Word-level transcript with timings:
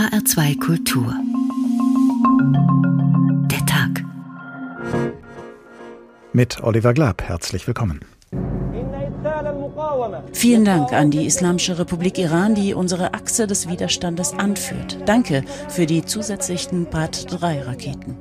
HR2 0.00 0.58
Kultur. 0.58 1.14
Der 3.50 3.66
Tag. 3.66 4.02
Mit 6.32 6.62
Oliver 6.62 6.94
Glab, 6.94 7.22
herzlich 7.22 7.66
willkommen. 7.66 8.00
Vielen 10.32 10.64
Dank 10.64 10.94
an 10.94 11.10
die 11.10 11.26
Islamische 11.26 11.78
Republik 11.78 12.16
Iran, 12.16 12.54
die 12.54 12.72
unsere 12.72 13.12
Achse 13.12 13.46
des 13.46 13.68
Widerstandes 13.68 14.32
anführt. 14.32 14.96
Danke 15.04 15.44
für 15.68 15.84
die 15.84 16.02
zusätzlichen 16.02 16.86
Brat-3-Raketen. 16.86 18.16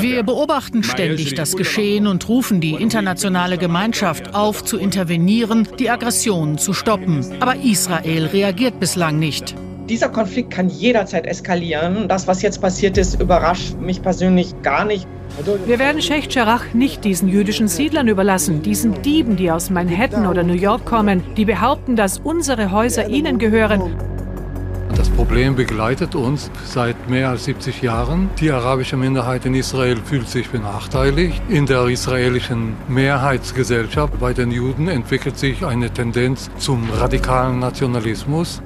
Wir 0.00 0.22
beobachten 0.24 0.82
ständig 0.82 1.34
das 1.36 1.56
Geschehen 1.56 2.06
und 2.06 2.28
rufen 2.28 2.60
die 2.60 2.74
internationale 2.74 3.56
Gemeinschaft 3.56 4.34
auf, 4.34 4.62
zu 4.62 4.76
intervenieren, 4.76 5.66
die 5.78 5.88
Aggressionen 5.88 6.58
zu 6.58 6.74
stoppen. 6.74 7.24
Aber 7.40 7.56
Israel 7.56 8.26
reagiert 8.26 8.78
bislang 8.78 9.18
nicht. 9.18 9.54
Dieser 9.90 10.08
Konflikt 10.08 10.52
kann 10.52 10.68
jederzeit 10.68 11.26
eskalieren. 11.26 12.06
Das, 12.06 12.28
was 12.28 12.42
jetzt 12.42 12.60
passiert 12.60 12.96
ist, 12.96 13.20
überrascht 13.20 13.74
mich 13.80 14.00
persönlich 14.00 14.54
gar 14.62 14.84
nicht. 14.84 15.04
Wir 15.66 15.80
werden 15.80 16.00
Sheikh 16.00 16.28
Jarrah 16.30 16.60
nicht 16.72 17.02
diesen 17.04 17.28
jüdischen 17.28 17.66
Siedlern 17.66 18.06
überlassen, 18.06 18.62
diesen 18.62 19.02
Dieben, 19.02 19.34
die 19.34 19.50
aus 19.50 19.68
Manhattan 19.68 20.28
oder 20.28 20.44
New 20.44 20.54
York 20.54 20.84
kommen, 20.84 21.24
die 21.36 21.44
behaupten, 21.44 21.96
dass 21.96 22.20
unsere 22.20 22.70
Häuser 22.70 23.08
ihnen 23.08 23.38
gehören. 23.40 23.96
Das 24.94 25.10
Problem 25.10 25.56
begleitet 25.56 26.14
uns 26.14 26.52
seit 26.64 27.10
mehr 27.10 27.30
als 27.30 27.46
70 27.46 27.82
Jahren. 27.82 28.30
Die 28.40 28.52
arabische 28.52 28.96
Minderheit 28.96 29.44
in 29.44 29.56
Israel 29.56 29.96
fühlt 29.96 30.28
sich 30.28 30.50
benachteiligt. 30.50 31.42
In 31.48 31.66
der 31.66 31.86
israelischen 31.86 32.76
Mehrheitsgesellschaft 32.88 34.20
bei 34.20 34.34
den 34.34 34.52
Juden 34.52 34.86
entwickelt 34.86 35.36
sich 35.36 35.64
eine 35.66 35.90
Tendenz 35.90 36.48
zum 36.58 36.88
radikalen 36.90 37.58
Nationalismus. 37.58 38.62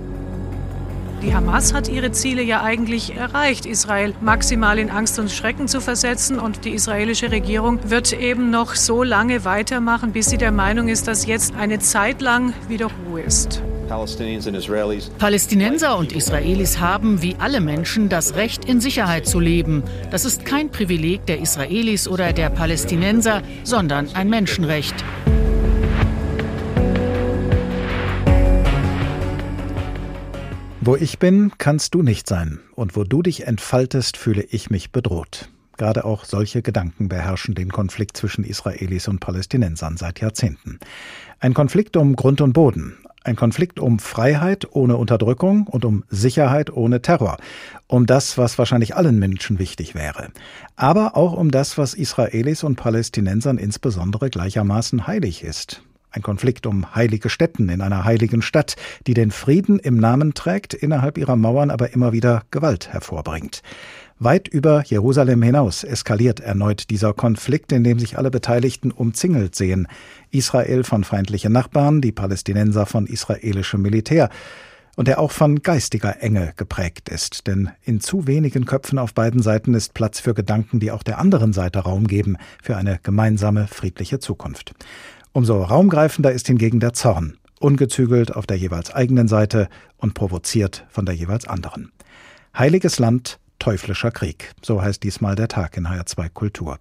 Die 1.24 1.34
Hamas 1.34 1.73
hat 1.73 1.88
ihre 1.88 2.12
Ziele 2.12 2.42
ja 2.42 2.62
eigentlich 2.62 3.16
erreicht, 3.16 3.64
Israel 3.64 4.12
maximal 4.20 4.78
in 4.78 4.91
Angst 4.91 5.19
und 5.19 5.30
Schrecken 5.30 5.69
zu 5.69 5.80
versetzen. 5.80 6.39
Und 6.39 6.67
die 6.67 6.70
israelische 6.70 7.30
Regierung 7.30 7.80
wird 7.89 8.12
eben 8.12 8.50
noch 8.50 8.75
so 8.75 9.03
lange 9.03 9.47
weitermachen, 9.47 10.12
bis 10.12 10.27
sie 10.27 10.36
der 10.36 10.52
Meinung 10.52 10.89
ist, 10.89 11.08
dass 11.08 11.25
jetzt 11.25 11.55
eine 11.56 11.78
Zeit 11.78 12.20
lang 12.20 12.52
wieder 12.69 12.91
Ruhe 13.08 13.22
ist. 13.22 13.62
Palästinenser 15.19 15.97
und 15.97 16.12
Israelis 16.12 16.78
haben, 16.78 17.22
wie 17.22 17.36
alle 17.39 17.62
Menschen, 17.62 18.11
das 18.11 18.34
Recht, 18.34 18.67
in 18.67 18.80
Sicherheit 18.80 19.27
zu 19.27 19.41
leben. 19.41 19.83
Das 20.11 20.27
ist 20.27 20.45
kein 20.45 20.70
Privileg 20.70 21.25
der 21.25 21.41
Israelis 21.41 22.06
oder 22.06 22.34
der 22.34 22.50
Palästinenser, 22.50 23.41
sondern 23.62 24.14
ein 24.14 24.28
Menschenrecht. 24.28 24.95
Wo 30.86 30.96
ich 30.96 31.18
bin, 31.18 31.50
kannst 31.56 31.94
du 31.94 32.02
nicht 32.02 32.28
sein. 32.28 32.60
Und 32.74 32.94
wo 32.94 33.04
du 33.04 33.22
dich 33.22 33.46
entfaltest, 33.46 34.18
fühle 34.18 34.42
ich 34.42 34.68
mich 34.68 34.92
bedroht. 34.92 35.48
Gerade 35.78 36.04
auch 36.04 36.27
solche 36.27 36.60
Gedanken 36.60 37.08
beherrschen 37.08 37.54
den 37.54 37.72
Konflikt 37.72 38.18
zwischen 38.18 38.44
Israelis 38.44 39.08
und 39.08 39.18
Palästinensern 39.18 39.96
seit 39.96 40.20
Jahrzehnten. 40.20 40.78
Ein 41.40 41.55
Konflikt 41.55 41.96
um 41.96 42.16
Grund 42.16 42.42
und 42.42 42.52
Boden. 42.52 42.98
Ein 43.22 43.34
Konflikt 43.34 43.80
um 43.80 43.98
Freiheit 43.98 44.66
ohne 44.72 44.98
Unterdrückung 44.98 45.66
und 45.68 45.86
um 45.86 46.05
Sicherheit 46.10 46.70
ohne 46.70 47.00
Terror. 47.00 47.38
Um 47.86 48.05
das, 48.05 48.36
was 48.36 48.58
wahrscheinlich 48.58 48.94
allen 48.94 49.18
Menschen 49.18 49.58
wichtig 49.58 49.94
wäre. 49.94 50.32
Aber 50.77 51.16
auch 51.16 51.32
um 51.32 51.50
das, 51.50 51.78
was 51.78 51.94
Israelis 51.94 52.62
und 52.62 52.77
Palästinensern 52.77 53.56
insbesondere 53.56 54.28
gleichermaßen 54.28 55.06
heilig 55.06 55.44
ist. 55.44 55.82
Ein 56.15 56.23
Konflikt 56.23 56.65
um 56.67 56.95
heilige 56.95 57.29
Stätten 57.29 57.69
in 57.69 57.81
einer 57.81 58.05
heiligen 58.05 58.41
Stadt, 58.41 58.77
die 59.09 59.15
den 59.15 59.33
Frieden 59.33 59.81
im 59.81 59.97
Namen 59.97 60.33
trägt, 60.33 60.73
innerhalb 60.73 61.19
ihrer 61.19 61.34
Mauern 61.34 61.73
aber 61.73 61.93
immer 61.93 62.12
wieder 62.12 62.45
Gewalt 62.53 62.93
hervorbringt. 62.93 63.62
Weit 64.20 64.47
über 64.47 64.85
Jerusalem 64.87 65.42
hinaus 65.42 65.83
eskaliert 65.83 66.39
erneut 66.39 66.89
dieser 66.91 67.15
Konflikt, 67.15 67.73
in 67.73 67.83
dem 67.83 67.98
sich 67.98 68.17
alle 68.17 68.31
Beteiligten 68.31 68.92
umzingelt 68.92 69.57
sehen. 69.57 69.89
Israel 70.30 70.85
von 70.85 71.03
feindlichen 71.03 71.53
Nachbarn, 71.53 72.01
die 72.01 72.13
Palästinenser 72.13 72.86
von 72.86 73.08
israelischem 73.08 73.83
Militär 73.83 74.29
und 74.95 75.08
der 75.08 75.19
auch 75.19 75.33
von 75.33 75.63
geistiger 75.63 76.23
Enge 76.23 76.53
geprägt 76.57 77.08
ist. 77.08 77.48
Denn 77.48 77.70
in 77.83 78.01
zu 78.01 78.29
wenigen 78.29 78.67
Köpfen 78.67 79.01
auf 79.01 79.14
beiden 79.14 79.42
Seiten 79.42 79.74
ist 79.74 79.95
Platz 79.95 80.20
für 80.20 80.33
Gedanken, 80.33 80.79
die 80.79 80.92
auch 80.92 81.03
der 81.03 81.19
anderen 81.19 81.53
Seite 81.53 81.80
Raum 81.80 82.07
geben, 82.07 82.36
für 82.63 82.77
eine 82.77 83.01
gemeinsame 83.03 83.67
friedliche 83.67 84.20
Zukunft. 84.20 84.74
Umso 85.36 85.64
raumgreifender 85.64 86.30
ist 86.30 86.46
hingegen 86.46 86.78
der 86.78 86.92
Zorn, 86.92 87.39
ungezügelt 87.58 88.36
auf 88.36 88.46
der 88.46 88.56
jeweils 88.56 88.95
eigenen 88.95 89.27
Seite 89.27 89.68
und 89.96 90.14
provoziert 90.14 90.86
von 90.89 91.06
der 91.06 91.17
jeweils 91.17 91.48
anderen. 91.48 91.90
Heiliges 92.56 93.00
Land, 93.00 93.40
teuflischer 93.58 94.12
Krieg, 94.12 94.52
so 94.62 94.80
heißt 94.80 95.02
diesmal 95.02 95.34
der 95.34 95.48
Tag 95.48 95.77
in 95.77 95.89
HR2 95.89 96.28
Kultur. 96.28 96.78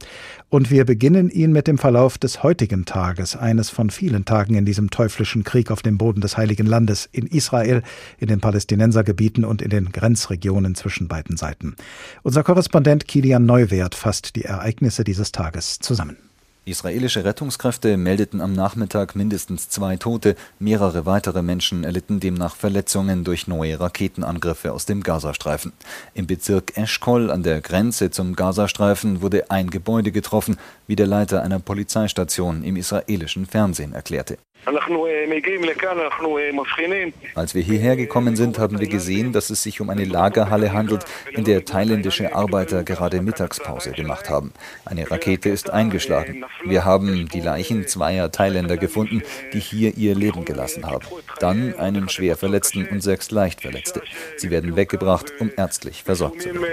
Und 0.50 0.70
wir 0.70 0.86
beginnen 0.86 1.32
ihn 1.32 1.52
mit 1.52 1.66
dem 1.66 1.80
Verlauf 1.80 2.20
des 2.20 2.44
heutigen 2.44 2.86
Tages, 2.86 3.36
eines 3.36 3.72
von 3.72 3.90
vielen 3.90 4.24
Tagen 4.24 4.54
in 4.54 4.66
diesem 4.66 4.92
teuflischen 4.92 5.44
Krieg 5.44 5.72
auf 5.72 5.82
dem 5.82 5.98
Boden 5.98 6.22
des 6.22 6.38
Heiligen 6.38 6.68
Landes, 6.68 7.10
in 7.12 7.26
Israel, 7.26 7.82
in 8.20 8.28
den 8.28 8.40
Palästinensergebieten 8.40 9.46
und 9.46 9.64
in 9.64 9.72
den 9.72 9.92
Grenzregionen 9.92 10.76
zwischen 10.76 11.08
beiden 11.08 11.38
Seiten. 11.38 11.76
Unser 12.22 12.44
Korrespondent 12.44 13.08
Kilian 13.08 13.48
Neuwert 13.48 13.96
fasst 13.96 14.36
die 14.36 14.44
Ereignisse 14.44 15.04
dieses 15.04 15.32
Tages 15.32 15.80
zusammen. 15.80 16.18
Israelische 16.66 17.26
Rettungskräfte 17.26 17.98
meldeten 17.98 18.40
am 18.40 18.54
Nachmittag 18.54 19.18
mindestens 19.18 19.68
zwei 19.68 19.98
Tote, 19.98 20.38
mehrere 20.60 21.06
weitere 21.06 21.42
Menschen 21.42 21.84
erlitten 21.84 22.22
demnach 22.22 22.56
Verletzungen 22.56 23.26
durch 23.26 23.48
neue 23.48 23.82
Raketenangriffe 23.82 24.72
aus 24.72 24.86
dem 24.86 25.04
Gazastreifen. 25.04 25.74
Im 26.14 26.26
Bezirk 26.26 26.78
Eschkol 26.78 27.32
an 27.32 27.44
der 27.44 27.60
Grenze 27.60 28.12
zum 28.12 28.38
Gazastreifen 28.38 29.22
wurde 29.22 29.52
ein 29.52 29.72
Gebäude 29.72 30.14
getroffen, 30.14 30.56
wie 30.88 30.96
der 30.96 31.08
Leiter 31.08 31.44
einer 31.44 31.60
Polizeistation 31.60 32.64
im 32.64 32.78
israelischen 32.78 33.46
Fernsehen 33.46 33.92
erklärte. 33.92 34.38
Als 37.36 37.56
wir 37.56 37.62
hierher 37.62 37.96
gekommen 37.96 38.36
sind, 38.36 38.60
haben 38.60 38.80
wir 38.80 38.88
gesehen, 38.88 39.34
dass 39.34 39.50
es 39.50 39.64
sich 39.64 39.82
um 39.82 39.90
eine 39.90 40.06
Lagerhalle 40.06 40.72
handelt, 40.72 41.06
in 41.32 41.44
der 41.44 41.66
thailändische 41.66 42.34
Arbeiter 42.34 42.84
gerade 42.84 43.22
Mittagspause 43.22 43.92
gemacht 43.92 44.30
haben. 44.30 44.54
Eine 44.86 45.10
Rakete 45.10 45.50
ist 45.50 45.70
eingeschlagen. 45.70 46.46
Wir 46.64 46.86
haben 46.86 47.28
die 47.28 47.42
Leichen 47.42 47.88
zweier 47.88 48.32
Thailänder 48.32 48.78
gefunden, 48.78 49.22
die 49.52 49.60
hier 49.60 49.98
ihr 49.98 50.16
Leben 50.16 50.46
gelassen 50.46 50.86
haben. 50.86 51.06
Dann 51.40 51.76
einen 51.76 52.10
schwer 52.10 52.38
Verletzten 52.38 52.88
und 52.88 53.02
sechs 53.02 53.32
Leichtverletzte. 53.32 54.02
Sie 54.38 54.50
werden 54.50 54.76
weggebracht, 54.76 55.34
um 55.40 55.52
ärztlich 55.56 56.04
versorgt 56.04 56.42
zu 56.42 56.54
werden. 56.54 56.64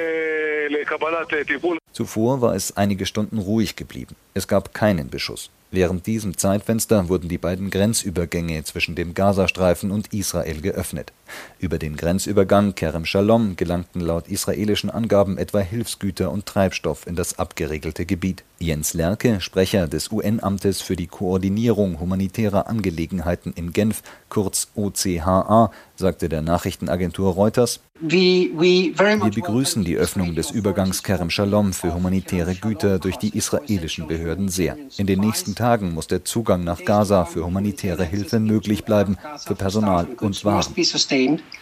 Zuvor 1.93 2.41
war 2.41 2.55
es 2.55 2.77
einige 2.77 3.07
Stunden 3.07 3.39
ruhig 3.39 3.75
geblieben. 3.77 4.15
Es 4.35 4.47
gab 4.47 4.73
keinen 4.73 5.11
Beschuss. 5.11 5.51
Während 5.73 6.07
diesem 6.07 6.37
Zeitfenster 6.37 7.09
wurden 7.09 7.29
die 7.29 7.39
beiden 7.39 7.71
Grenzübergänge 7.71 8.65
zwischen 8.65 8.97
dem 8.97 9.15
Gazastreifen 9.15 9.93
und 9.93 10.13
Israel 10.13 10.61
geöffnet. 10.61 11.13
Über 11.59 11.79
den 11.79 11.97
Grenzübergang 11.97 12.75
Kerem 12.75 13.05
Shalom 13.05 13.57
gelangten 13.57 14.01
laut 14.01 14.29
israelischen 14.29 14.91
Angaben 14.91 15.39
etwa 15.39 15.61
Hilfsgüter 15.61 16.31
und 16.31 16.47
Treibstoff 16.47 17.07
in 17.07 17.17
das 17.17 17.39
abgeregelte 17.39 18.07
Gebiet. 18.07 18.45
Jens 18.59 18.93
Lerke, 18.93 19.41
Sprecher 19.41 19.89
des 19.89 20.13
UN-Amtes 20.13 20.83
für 20.83 20.97
die 20.97 21.07
Koordinierung 21.07 21.99
humanitärer 21.99 22.67
Angelegenheiten 22.67 23.53
in 23.55 23.73
Genf, 23.73 24.03
kurz 24.29 24.69
OCHA, 24.75 25.71
sagte 25.97 26.29
der 26.29 26.43
Nachrichtenagentur 26.43 27.33
Reuters, 27.33 27.81
wir 28.03 29.31
begrüßen 29.31 29.85
die 29.85 29.97
Öffnung 29.97 30.35
des 30.35 30.51
Übergangs 30.51 31.03
Kerem 31.03 31.29
Shalom 31.29 31.75
für 31.75 31.93
humanitäre 31.93 32.55
Güter 32.55 32.99
durch 32.99 33.17
die 33.17 33.37
israelischen 33.37 34.09
Behörden 34.09 34.49
sehr. 34.49 34.77
In 34.97 35.07
den 35.07 35.21
nächsten 35.21 35.55
Tagen 35.55 35.93
muss 35.93 36.07
der 36.07 36.25
Zugang 36.25 36.65
nach 36.65 36.83
Gaza 36.85 37.27
für 37.27 37.45
humanitäre 37.45 38.05
Hilfe 38.05 38.41
möglich 38.41 38.85
bleiben, 38.85 39.19
für 39.45 39.55
Personal 39.55 40.07
und 40.19 40.43
Waren. 40.47 40.75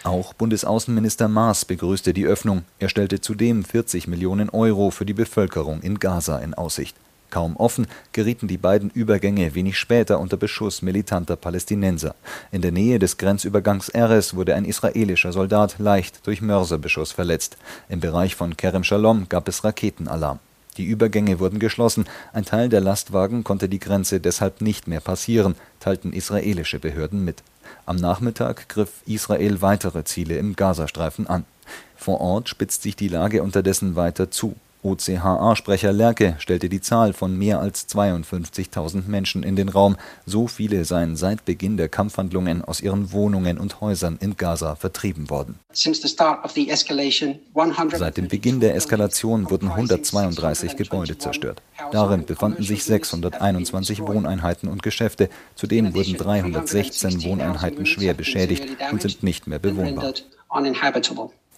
Auch 0.03 0.33
Bundesaußenminister 0.33 1.27
Maas 1.27 1.65
begrüßte 1.65 2.13
die 2.13 2.25
Öffnung. 2.25 2.63
Er 2.79 2.89
stellte 2.89 3.21
zudem 3.21 3.63
40 3.63 4.07
Millionen 4.07 4.49
Euro 4.49 4.91
für 4.91 5.05
die 5.05 5.13
Bevölkerung 5.13 5.81
in 5.81 5.99
Gaza 5.99 6.39
in 6.39 6.53
Aussicht. 6.53 6.95
Kaum 7.29 7.55
offen 7.57 7.87
gerieten 8.11 8.47
die 8.47 8.57
beiden 8.57 8.89
Übergänge 8.89 9.53
wenig 9.53 9.77
später 9.77 10.19
unter 10.19 10.37
Beschuss 10.37 10.81
militanter 10.81 11.35
Palästinenser. 11.35 12.15
In 12.51 12.61
der 12.61 12.71
Nähe 12.71 12.97
des 12.97 13.17
Grenzübergangs 13.17 13.89
Erez 13.89 14.33
wurde 14.33 14.55
ein 14.55 14.65
israelischer 14.65 15.31
Soldat 15.31 15.75
leicht 15.77 16.25
durch 16.25 16.41
Mörserbeschuss 16.41 17.11
verletzt. 17.11 17.57
Im 17.87 17.99
Bereich 17.99 18.35
von 18.35 18.57
Kerem 18.57 18.83
Shalom 18.83 19.29
gab 19.29 19.47
es 19.47 19.63
Raketenalarm. 19.63 20.39
Die 20.77 20.85
Übergänge 20.85 21.39
wurden 21.39 21.59
geschlossen, 21.59 22.05
ein 22.31 22.45
Teil 22.45 22.69
der 22.69 22.79
Lastwagen 22.79 23.43
konnte 23.43 23.67
die 23.67 23.79
Grenze 23.79 24.19
deshalb 24.19 24.61
nicht 24.61 24.87
mehr 24.87 25.01
passieren, 25.01 25.55
teilten 25.79 26.13
israelische 26.13 26.79
Behörden 26.79 27.25
mit. 27.25 27.43
Am 27.89 27.95
Nachmittag 27.95 28.69
griff 28.69 29.01
Israel 29.07 29.63
weitere 29.63 30.03
Ziele 30.03 30.37
im 30.37 30.55
Gazastreifen 30.55 31.25
an. 31.25 31.43
Vor 31.95 32.21
Ort 32.21 32.47
spitzt 32.47 32.83
sich 32.83 32.95
die 32.95 33.07
Lage 33.07 33.41
unterdessen 33.41 33.95
weiter 33.95 34.29
zu. 34.29 34.55
OCHA-Sprecher 34.81 35.91
Lerke 35.91 36.37
stellte 36.39 36.69
die 36.69 36.79
Zahl 36.79 37.11
von 37.11 37.37
mehr 37.37 37.59
als 37.59 37.89
52.000 37.89 39.07
Menschen 39.07 39.43
in 39.43 39.57
den 39.57 39.67
Raum. 39.67 39.97
So 40.25 40.47
viele 40.47 40.85
seien 40.85 41.17
seit 41.17 41.43
Beginn 41.43 41.75
der 41.75 41.89
Kampfhandlungen 41.89 42.63
aus 42.63 42.79
ihren 42.79 43.11
Wohnungen 43.11 43.57
und 43.57 43.81
Häusern 43.81 44.17
in 44.21 44.37
Gaza 44.37 44.75
vertrieben 44.75 45.29
worden. 45.29 45.59
Seit 45.73 46.05
dem 48.17 48.27
Beginn 48.29 48.61
der 48.61 48.75
Eskalation 48.75 49.49
wurden 49.49 49.69
132 49.69 50.77
Gebäude 50.77 51.17
zerstört. 51.17 51.61
Darin 51.91 52.25
befanden 52.25 52.63
sich 52.63 52.85
621 52.85 53.99
Wohneinheiten 53.99 54.69
und 54.69 54.81
Geschäfte. 54.81 55.29
Zudem 55.55 55.93
wurden 55.93 56.15
316 56.15 57.23
Wohneinheiten 57.23 57.85
schwer 57.85 58.13
beschädigt 58.13 58.63
und 58.91 59.01
sind 59.01 59.23
nicht 59.23 59.47
mehr 59.47 59.59
bewohnbar. 59.59 60.13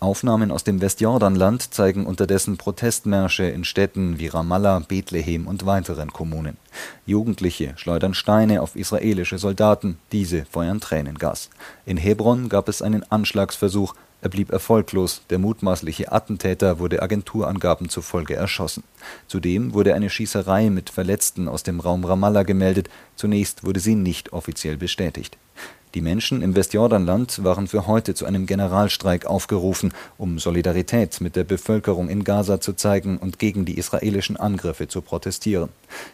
Aufnahmen 0.01 0.49
aus 0.49 0.63
dem 0.63 0.81
Westjordanland 0.81 1.75
zeigen 1.75 2.07
unterdessen 2.07 2.57
Protestmärsche 2.57 3.43
in 3.43 3.63
Städten 3.63 4.17
wie 4.17 4.29
Ramallah, 4.29 4.79
Bethlehem 4.79 5.45
und 5.45 5.67
weiteren 5.67 6.11
Kommunen. 6.11 6.57
Jugendliche 7.05 7.73
schleudern 7.75 8.15
Steine 8.15 8.63
auf 8.63 8.75
israelische 8.75 9.37
Soldaten, 9.37 9.99
diese 10.11 10.45
feuern 10.45 10.79
Tränengas. 10.79 11.51
In 11.85 11.97
Hebron 11.97 12.49
gab 12.49 12.67
es 12.67 12.81
einen 12.81 13.03
Anschlagsversuch, 13.11 13.93
er 14.23 14.29
blieb 14.29 14.51
erfolglos, 14.51 15.21
der 15.29 15.37
mutmaßliche 15.37 16.11
Attentäter 16.11 16.79
wurde 16.79 17.03
Agenturangaben 17.03 17.87
zufolge 17.87 18.33
erschossen. 18.35 18.83
Zudem 19.27 19.75
wurde 19.75 19.93
eine 19.93 20.09
Schießerei 20.09 20.71
mit 20.71 20.89
Verletzten 20.89 21.47
aus 21.47 21.61
dem 21.61 21.79
Raum 21.79 22.05
Ramallah 22.05 22.41
gemeldet, 22.41 22.89
zunächst 23.15 23.63
wurde 23.63 23.79
sie 23.79 23.95
nicht 23.95 24.33
offiziell 24.33 24.77
bestätigt. 24.77 25.37
Die 25.93 26.01
Menschen 26.01 26.41
im 26.41 26.55
Westjordanland 26.55 27.43
waren 27.43 27.67
für 27.67 27.85
heute 27.85 28.13
zu 28.13 28.25
einem 28.25 28.45
Generalstreik 28.45 29.25
aufgerufen, 29.25 29.93
um 30.17 30.39
Solidarität 30.39 31.19
mit 31.19 31.35
der 31.35 31.43
Bevölkerung 31.43 32.07
in 32.07 32.23
Gaza 32.23 32.61
zu 32.61 32.73
zeigen 32.73 33.17
und 33.17 33.39
gegen 33.39 33.65
die 33.65 33.77
israelischen 33.77 34.37
Angriffe 34.37 34.87
zu 34.87 35.01
protestieren. 35.01 35.67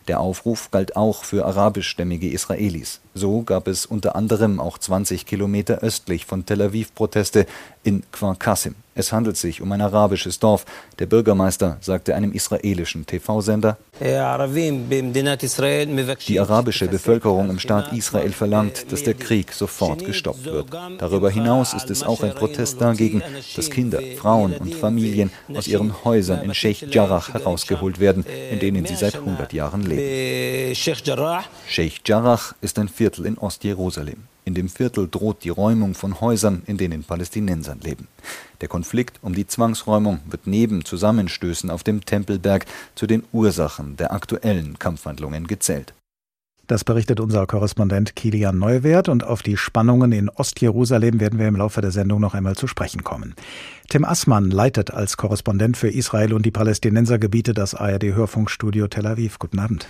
Der 0.07 0.19
Aufruf 0.19 0.71
galt 0.71 0.95
auch 0.95 1.23
für 1.23 1.45
arabischstämmige 1.45 2.29
Israelis. 2.29 3.01
So 3.17 3.41
gab 3.41 3.67
es 3.67 3.87
unter 3.87 4.15
anderem 4.15 4.59
auch 4.59 4.77
20 4.77 5.25
Kilometer 5.25 5.79
östlich 5.79 6.27
von 6.27 6.45
Tel 6.45 6.61
Aviv 6.61 6.93
Proteste 6.93 7.47
in 7.83 8.03
Kfar 8.11 8.35
Qasim. 8.35 8.75
Es 8.93 9.11
handelt 9.13 9.37
sich 9.37 9.61
um 9.61 9.71
ein 9.71 9.81
arabisches 9.81 10.39
Dorf. 10.39 10.65
Der 10.97 11.05
Bürgermeister 11.05 11.77
sagte 11.81 12.15
einem 12.15 12.31
israelischen 12.31 13.05
TV-Sender, 13.05 13.77
die 16.27 16.39
arabische 16.39 16.87
Bevölkerung 16.87 17.49
im 17.49 17.59
Staat 17.59 17.93
Israel 17.93 18.31
verlangt, 18.31 18.91
dass 18.91 19.03
der 19.03 19.13
Krieg 19.13 19.53
sofort 19.53 20.03
gestoppt 20.03 20.45
wird. 20.45 20.67
Darüber 20.97 21.29
hinaus 21.29 21.73
ist 21.75 21.91
es 21.91 22.03
auch 22.03 22.23
ein 22.23 22.33
Protest 22.33 22.81
dagegen, 22.81 23.21
dass 23.55 23.69
Kinder, 23.69 23.99
Frauen 24.17 24.53
und 24.53 24.73
Familien 24.73 25.31
aus 25.53 25.67
ihren 25.67 26.03
Häusern 26.03 26.43
in 26.43 26.53
Sheikh 26.55 26.87
Jarrah 26.87 27.27
herausgeholt 27.33 27.99
werden, 27.99 28.25
in 28.51 28.59
denen 28.59 28.85
sie 28.85 28.95
seit 28.95 29.15
100 29.15 29.53
Jahren 29.53 29.83
leben. 29.83 30.75
Sheikh 31.67 32.01
Jarrah 32.05 32.39
ist 32.61 32.79
ein 32.79 32.87
Viertel 32.87 33.06
in 33.25 33.37
Ostjerusalem. 33.37 34.23
In 34.45 34.53
dem 34.53 34.69
Viertel 34.69 35.07
droht 35.09 35.43
die 35.43 35.49
Räumung 35.49 35.93
von 35.93 36.21
Häusern, 36.21 36.61
in 36.67 36.77
denen 36.77 37.03
Palästinensern 37.03 37.79
leben. 37.81 38.07
Der 38.61 38.67
Konflikt 38.67 39.19
um 39.21 39.33
die 39.33 39.47
Zwangsräumung 39.47 40.19
wird 40.29 40.47
neben 40.47 40.85
Zusammenstößen 40.85 41.69
auf 41.69 41.83
dem 41.83 42.05
Tempelberg 42.05 42.65
zu 42.95 43.07
den 43.07 43.23
Ursachen 43.33 43.97
der 43.97 44.13
aktuellen 44.13 44.79
Kampfhandlungen 44.79 45.47
gezählt. 45.47 45.93
Das 46.67 46.83
berichtet 46.83 47.21
unser 47.21 47.47
Korrespondent 47.47 48.17
Kilian 48.17 48.59
Neuwert 48.59 49.07
und 49.07 49.23
auf 49.23 49.41
die 49.41 49.55
Spannungen 49.55 50.11
in 50.11 50.27
Ostjerusalem 50.27 51.21
werden 51.21 51.39
wir 51.39 51.47
im 51.47 51.55
Laufe 51.55 51.79
der 51.79 51.91
Sendung 51.91 52.19
noch 52.19 52.33
einmal 52.33 52.57
zu 52.57 52.67
sprechen 52.67 53.05
kommen. 53.05 53.35
Tim 53.87 54.03
Assmann 54.03 54.51
leitet 54.51 54.91
als 54.91 55.15
Korrespondent 55.15 55.77
für 55.77 55.89
Israel 55.89 56.33
und 56.33 56.45
die 56.45 56.51
Palästinensergebiete 56.51 57.53
das 57.53 57.73
ARD 57.73 58.03
Hörfunkstudio 58.03 58.89
Tel 58.89 59.07
Aviv. 59.07 59.39
Guten 59.39 59.59
Abend. 59.59 59.87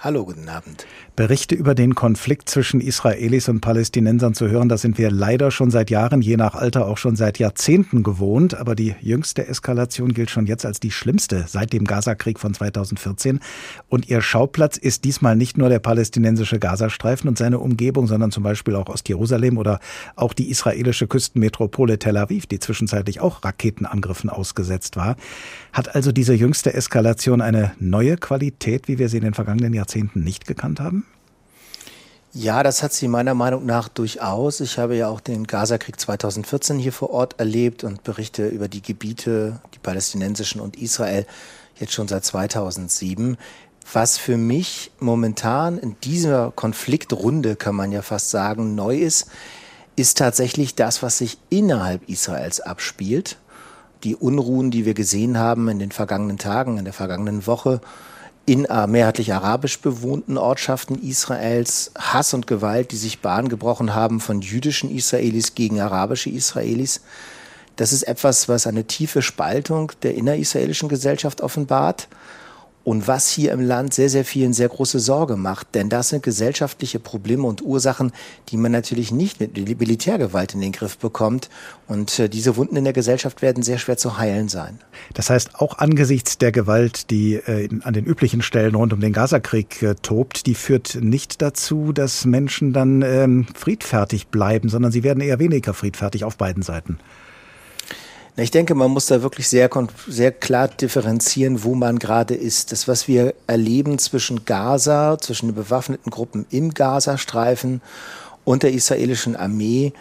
Hallo, 0.00 0.24
guten 0.24 0.48
Abend. 0.48 0.86
Berichte 1.16 1.56
über 1.56 1.74
den 1.74 1.96
Konflikt 1.96 2.48
zwischen 2.48 2.80
Israelis 2.80 3.48
und 3.48 3.58
Palästinensern 3.60 4.32
zu 4.32 4.48
hören, 4.48 4.68
das 4.68 4.82
sind 4.82 4.96
wir 4.96 5.10
leider 5.10 5.50
schon 5.50 5.72
seit 5.72 5.90
Jahren, 5.90 6.22
je 6.22 6.36
nach 6.36 6.54
Alter 6.54 6.86
auch 6.86 6.98
schon 6.98 7.16
seit 7.16 7.40
Jahrzehnten 7.40 8.04
gewohnt. 8.04 8.54
Aber 8.54 8.76
die 8.76 8.94
jüngste 9.00 9.48
Eskalation 9.48 10.14
gilt 10.14 10.30
schon 10.30 10.46
jetzt 10.46 10.64
als 10.64 10.78
die 10.78 10.92
schlimmste 10.92 11.46
seit 11.48 11.72
dem 11.72 11.84
Gazakrieg 11.84 12.38
von 12.38 12.54
2014. 12.54 13.40
Und 13.88 14.08
ihr 14.08 14.22
Schauplatz 14.22 14.76
ist 14.76 15.02
diesmal 15.02 15.34
nicht 15.34 15.58
nur 15.58 15.68
der 15.68 15.80
palästinensische 15.80 16.60
Gazastreifen 16.60 17.28
und 17.28 17.36
seine 17.36 17.58
Umgebung, 17.58 18.06
sondern 18.06 18.30
zum 18.30 18.44
Beispiel 18.44 18.76
auch 18.76 18.88
Ostjerusalem 18.88 19.58
oder 19.58 19.80
auch 20.14 20.32
die 20.32 20.48
israelische 20.48 21.08
Küstenmetropole 21.08 21.98
Tel 21.98 22.18
Aviv, 22.18 22.46
die 22.46 22.60
zwischenzeitlich 22.60 23.20
auch 23.20 23.42
Raketenangriffen 23.42 24.30
ausgesetzt 24.30 24.94
war. 24.94 25.16
Hat 25.72 25.96
also 25.96 26.12
diese 26.12 26.34
jüngste 26.34 26.72
Eskalation 26.72 27.40
eine 27.40 27.72
neue 27.80 28.16
Qualität, 28.16 28.86
wie 28.86 29.00
wir 29.00 29.08
sie 29.08 29.16
in 29.16 29.24
den 29.24 29.34
vergangenen 29.34 29.74
Jahrzehnten 29.74 29.87
nicht 30.14 30.46
gekannt 30.46 30.80
haben? 30.80 31.06
Ja, 32.34 32.62
das 32.62 32.82
hat 32.82 32.92
sie 32.92 33.08
meiner 33.08 33.34
Meinung 33.34 33.64
nach 33.64 33.88
durchaus. 33.88 34.60
Ich 34.60 34.78
habe 34.78 34.94
ja 34.94 35.08
auch 35.08 35.20
den 35.20 35.46
Gazakrieg 35.46 35.98
2014 35.98 36.78
hier 36.78 36.92
vor 36.92 37.10
Ort 37.10 37.40
erlebt 37.40 37.84
und 37.84 38.04
berichte 38.04 38.46
über 38.48 38.68
die 38.68 38.82
Gebiete, 38.82 39.60
die 39.74 39.78
palästinensischen 39.78 40.60
und 40.60 40.76
Israel, 40.76 41.26
jetzt 41.80 41.94
schon 41.94 42.06
seit 42.06 42.24
2007. 42.24 43.38
Was 43.92 44.18
für 44.18 44.36
mich 44.36 44.90
momentan 45.00 45.78
in 45.78 45.96
dieser 46.04 46.52
Konfliktrunde, 46.52 47.56
kann 47.56 47.74
man 47.74 47.92
ja 47.92 48.02
fast 48.02 48.30
sagen, 48.30 48.74
neu 48.74 48.98
ist, 48.98 49.30
ist 49.96 50.18
tatsächlich 50.18 50.74
das, 50.74 51.02
was 51.02 51.18
sich 51.18 51.38
innerhalb 51.48 52.08
Israels 52.08 52.60
abspielt. 52.60 53.38
Die 54.04 54.14
Unruhen, 54.14 54.70
die 54.70 54.84
wir 54.84 54.94
gesehen 54.94 55.38
haben 55.38 55.68
in 55.68 55.78
den 55.78 55.90
vergangenen 55.90 56.38
Tagen, 56.38 56.76
in 56.76 56.84
der 56.84 56.92
vergangenen 56.92 57.46
Woche, 57.46 57.80
in 58.48 58.64
äh, 58.64 58.86
mehrheitlich 58.86 59.34
arabisch 59.34 59.78
bewohnten 59.80 60.38
Ortschaften 60.38 60.94
Israels 61.02 61.92
Hass 61.98 62.32
und 62.32 62.46
Gewalt, 62.46 62.92
die 62.92 62.96
sich 62.96 63.20
Bahn 63.20 63.50
gebrochen 63.50 63.94
haben 63.94 64.20
von 64.20 64.40
jüdischen 64.40 64.90
Israelis 64.90 65.54
gegen 65.54 65.82
arabische 65.82 66.30
Israelis. 66.30 67.02
Das 67.76 67.92
ist 67.92 68.04
etwas, 68.04 68.48
was 68.48 68.66
eine 68.66 68.84
tiefe 68.84 69.20
Spaltung 69.20 69.92
der 70.02 70.14
innerisraelischen 70.14 70.88
Gesellschaft 70.88 71.42
offenbart 71.42 72.08
und 72.88 73.06
was 73.06 73.28
hier 73.28 73.52
im 73.52 73.60
Land 73.60 73.92
sehr, 73.92 74.08
sehr 74.08 74.24
vielen 74.24 74.54
sehr 74.54 74.70
große 74.70 74.98
Sorge 74.98 75.36
macht. 75.36 75.74
Denn 75.74 75.90
das 75.90 76.08
sind 76.08 76.22
gesellschaftliche 76.22 76.98
Probleme 76.98 77.46
und 77.46 77.60
Ursachen, 77.60 78.12
die 78.48 78.56
man 78.56 78.72
natürlich 78.72 79.12
nicht 79.12 79.40
mit 79.40 79.58
Militärgewalt 79.78 80.54
in 80.54 80.62
den 80.62 80.72
Griff 80.72 80.96
bekommt. 80.96 81.50
Und 81.86 82.18
äh, 82.18 82.30
diese 82.30 82.56
Wunden 82.56 82.76
in 82.76 82.84
der 82.84 82.94
Gesellschaft 82.94 83.42
werden 83.42 83.62
sehr 83.62 83.76
schwer 83.76 83.98
zu 83.98 84.16
heilen 84.16 84.48
sein. 84.48 84.78
Das 85.12 85.28
heißt, 85.28 85.56
auch 85.56 85.76
angesichts 85.76 86.38
der 86.38 86.50
Gewalt, 86.50 87.10
die 87.10 87.34
äh, 87.34 87.68
an 87.82 87.92
den 87.92 88.06
üblichen 88.06 88.40
Stellen 88.40 88.74
rund 88.74 88.94
um 88.94 89.00
den 89.00 89.12
Gazakrieg 89.12 89.82
äh, 89.82 89.94
tobt, 89.94 90.46
die 90.46 90.54
führt 90.54 90.96
nicht 90.98 91.42
dazu, 91.42 91.92
dass 91.92 92.24
Menschen 92.24 92.72
dann 92.72 93.02
ähm, 93.02 93.46
friedfertig 93.54 94.28
bleiben, 94.28 94.70
sondern 94.70 94.92
sie 94.92 95.02
werden 95.02 95.20
eher 95.20 95.38
weniger 95.38 95.74
friedfertig 95.74 96.24
auf 96.24 96.38
beiden 96.38 96.62
Seiten. 96.62 96.98
Ich 98.40 98.52
denke, 98.52 98.76
man 98.76 98.92
muss 98.92 99.06
da 99.06 99.22
wirklich 99.22 99.48
sehr, 99.48 99.68
sehr 100.06 100.30
klar 100.30 100.68
differenzieren, 100.68 101.64
wo 101.64 101.74
man 101.74 101.98
gerade 101.98 102.34
ist. 102.34 102.70
Das, 102.70 102.86
was 102.86 103.08
wir 103.08 103.34
erleben 103.48 103.98
zwischen 103.98 104.44
Gaza, 104.44 105.18
zwischen 105.18 105.48
den 105.48 105.56
bewaffneten 105.56 106.10
Gruppen 106.10 106.46
im 106.50 106.72
Gazastreifen 106.72 107.82
und 108.44 108.62
der 108.62 108.72
israelischen 108.72 109.34
Armee, 109.34 109.92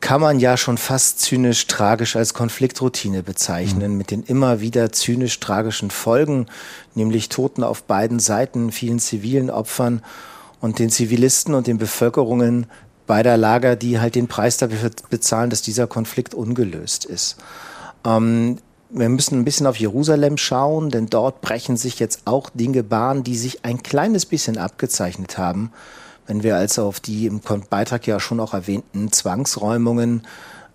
kann 0.00 0.20
man 0.20 0.38
ja 0.38 0.58
schon 0.58 0.76
fast 0.76 1.20
zynisch 1.20 1.66
tragisch 1.66 2.16
als 2.16 2.34
Konfliktroutine 2.34 3.22
bezeichnen, 3.22 3.92
mhm. 3.92 3.98
mit 3.98 4.10
den 4.10 4.22
immer 4.22 4.60
wieder 4.60 4.92
zynisch 4.92 5.40
tragischen 5.40 5.90
Folgen, 5.90 6.46
nämlich 6.94 7.30
Toten 7.30 7.64
auf 7.64 7.84
beiden 7.84 8.18
Seiten, 8.18 8.70
vielen 8.70 8.98
zivilen 8.98 9.48
Opfern 9.48 10.02
und 10.60 10.78
den 10.78 10.90
Zivilisten 10.90 11.54
und 11.54 11.66
den 11.66 11.78
Bevölkerungen 11.78 12.66
beider 13.06 13.36
Lager, 13.36 13.76
die 13.76 14.00
halt 14.00 14.14
den 14.14 14.28
Preis 14.28 14.56
dafür 14.56 14.90
bezahlen, 15.10 15.50
dass 15.50 15.62
dieser 15.62 15.86
Konflikt 15.86 16.34
ungelöst 16.34 17.04
ist. 17.04 17.36
Ähm, 18.04 18.58
wir 18.90 19.08
müssen 19.08 19.38
ein 19.38 19.44
bisschen 19.44 19.66
auf 19.66 19.76
Jerusalem 19.76 20.36
schauen, 20.36 20.90
denn 20.90 21.06
dort 21.06 21.40
brechen 21.40 21.76
sich 21.76 21.98
jetzt 21.98 22.22
auch 22.24 22.50
Dinge 22.50 22.82
Bahn, 22.82 23.24
die 23.24 23.36
sich 23.36 23.64
ein 23.64 23.82
kleines 23.82 24.26
bisschen 24.26 24.58
abgezeichnet 24.58 25.38
haben. 25.38 25.72
Wenn 26.26 26.42
wir 26.42 26.56
also 26.56 26.86
auf 26.86 27.00
die 27.00 27.26
im 27.26 27.40
Beitrag 27.40 28.06
ja 28.06 28.20
schon 28.20 28.40
auch 28.40 28.54
erwähnten 28.54 29.12
Zwangsräumungen 29.12 30.22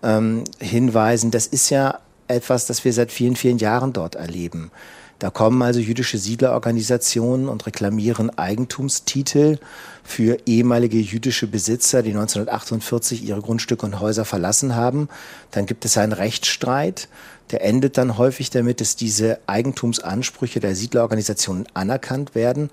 ähm, 0.02 0.44
hinweisen, 0.58 1.30
das 1.30 1.46
ist 1.46 1.70
ja 1.70 1.98
etwas, 2.28 2.66
das 2.66 2.84
wir 2.84 2.92
seit 2.92 3.12
vielen, 3.12 3.36
vielen 3.36 3.58
Jahren 3.58 3.92
dort 3.92 4.14
erleben. 4.14 4.70
Da 5.18 5.30
kommen 5.30 5.62
also 5.62 5.78
jüdische 5.78 6.18
Siedlerorganisationen 6.18 7.48
und 7.48 7.66
reklamieren 7.66 8.36
Eigentumstitel 8.36 9.58
für 10.04 10.38
ehemalige 10.46 10.98
jüdische 10.98 11.46
Besitzer, 11.46 12.02
die 12.02 12.10
1948 12.10 13.24
ihre 13.24 13.40
Grundstücke 13.40 13.86
und 13.86 14.00
Häuser 14.00 14.24
verlassen 14.24 14.74
haben. 14.74 15.08
Dann 15.50 15.66
gibt 15.66 15.84
es 15.84 15.96
einen 15.96 16.12
Rechtsstreit. 16.12 17.08
Der 17.50 17.64
endet 17.64 17.98
dann 17.98 18.18
häufig 18.18 18.50
damit, 18.50 18.80
dass 18.80 18.96
diese 18.96 19.38
Eigentumsansprüche 19.46 20.60
der 20.60 20.74
Siedlerorganisationen 20.74 21.66
anerkannt 21.74 22.34
werden. 22.34 22.70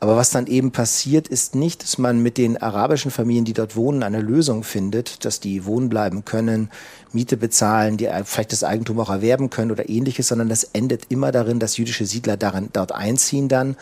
Aber 0.00 0.16
was 0.16 0.30
dann 0.30 0.46
eben 0.46 0.70
passiert, 0.70 1.28
ist 1.28 1.54
nicht, 1.54 1.82
dass 1.82 1.96
man 1.96 2.22
mit 2.22 2.36
den 2.36 2.60
arabischen 2.60 3.10
Familien, 3.10 3.46
die 3.46 3.54
dort 3.54 3.74
wohnen, 3.74 4.02
eine 4.02 4.20
Lösung 4.20 4.62
findet, 4.62 5.24
dass 5.24 5.40
die 5.40 5.64
wohnen 5.64 5.88
bleiben 5.88 6.24
können, 6.26 6.68
Miete 7.12 7.36
bezahlen, 7.36 7.96
die 7.96 8.10
vielleicht 8.24 8.52
das 8.52 8.64
Eigentum 8.64 9.00
auch 9.00 9.08
erwerben 9.08 9.48
können 9.48 9.70
oder 9.70 9.88
ähnliches, 9.88 10.28
sondern 10.28 10.48
das 10.48 10.64
endet 10.64 11.04
immer 11.08 11.32
darin, 11.32 11.58
dass 11.58 11.78
jüdische 11.78 12.04
Siedler 12.04 12.36
darin, 12.36 12.68
dort 12.72 12.92
einziehen 12.92 13.48
dann. 13.48 13.76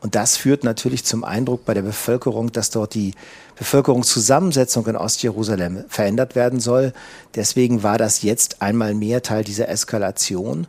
Und 0.00 0.14
das 0.14 0.36
führt 0.36 0.62
natürlich 0.62 1.04
zum 1.04 1.24
Eindruck 1.24 1.64
bei 1.64 1.74
der 1.74 1.82
Bevölkerung, 1.82 2.52
dass 2.52 2.70
dort 2.70 2.94
die 2.94 3.14
Bevölkerungszusammensetzung 3.58 4.86
in 4.86 4.96
Ostjerusalem 4.96 5.84
verändert 5.88 6.36
werden 6.36 6.60
soll. 6.60 6.92
Deswegen 7.34 7.82
war 7.82 7.98
das 7.98 8.22
jetzt 8.22 8.62
einmal 8.62 8.94
mehr 8.94 9.22
Teil 9.22 9.42
dieser 9.42 9.68
Eskalation. 9.68 10.66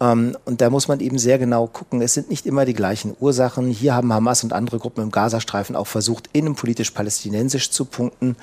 Ähm, 0.00 0.36
und 0.44 0.60
da 0.60 0.70
muss 0.70 0.88
man 0.88 1.00
eben 1.00 1.18
sehr 1.18 1.38
genau 1.38 1.66
gucken. 1.66 2.00
Es 2.02 2.14
sind 2.14 2.30
nicht 2.30 2.46
immer 2.46 2.64
die 2.64 2.74
gleichen 2.74 3.16
Ursachen. 3.20 3.68
Hier 3.68 3.94
haben 3.94 4.12
Hamas 4.12 4.42
und 4.42 4.52
andere 4.52 4.78
Gruppen 4.78 5.02
im 5.02 5.10
Gazastreifen 5.10 5.76
auch 5.76 5.86
versucht, 5.86 6.30
innenpolitisch-palästinensisch 6.32 7.70
zu 7.70 7.84
punkten. 7.84 8.36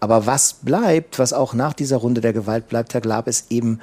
Aber 0.00 0.26
was 0.26 0.54
bleibt, 0.62 1.18
was 1.18 1.32
auch 1.32 1.54
nach 1.54 1.72
dieser 1.72 1.98
Runde 1.98 2.20
der 2.20 2.32
Gewalt 2.32 2.68
bleibt, 2.68 2.92
Herr 2.94 3.00
Glab, 3.00 3.28
ist 3.28 3.50
eben, 3.50 3.80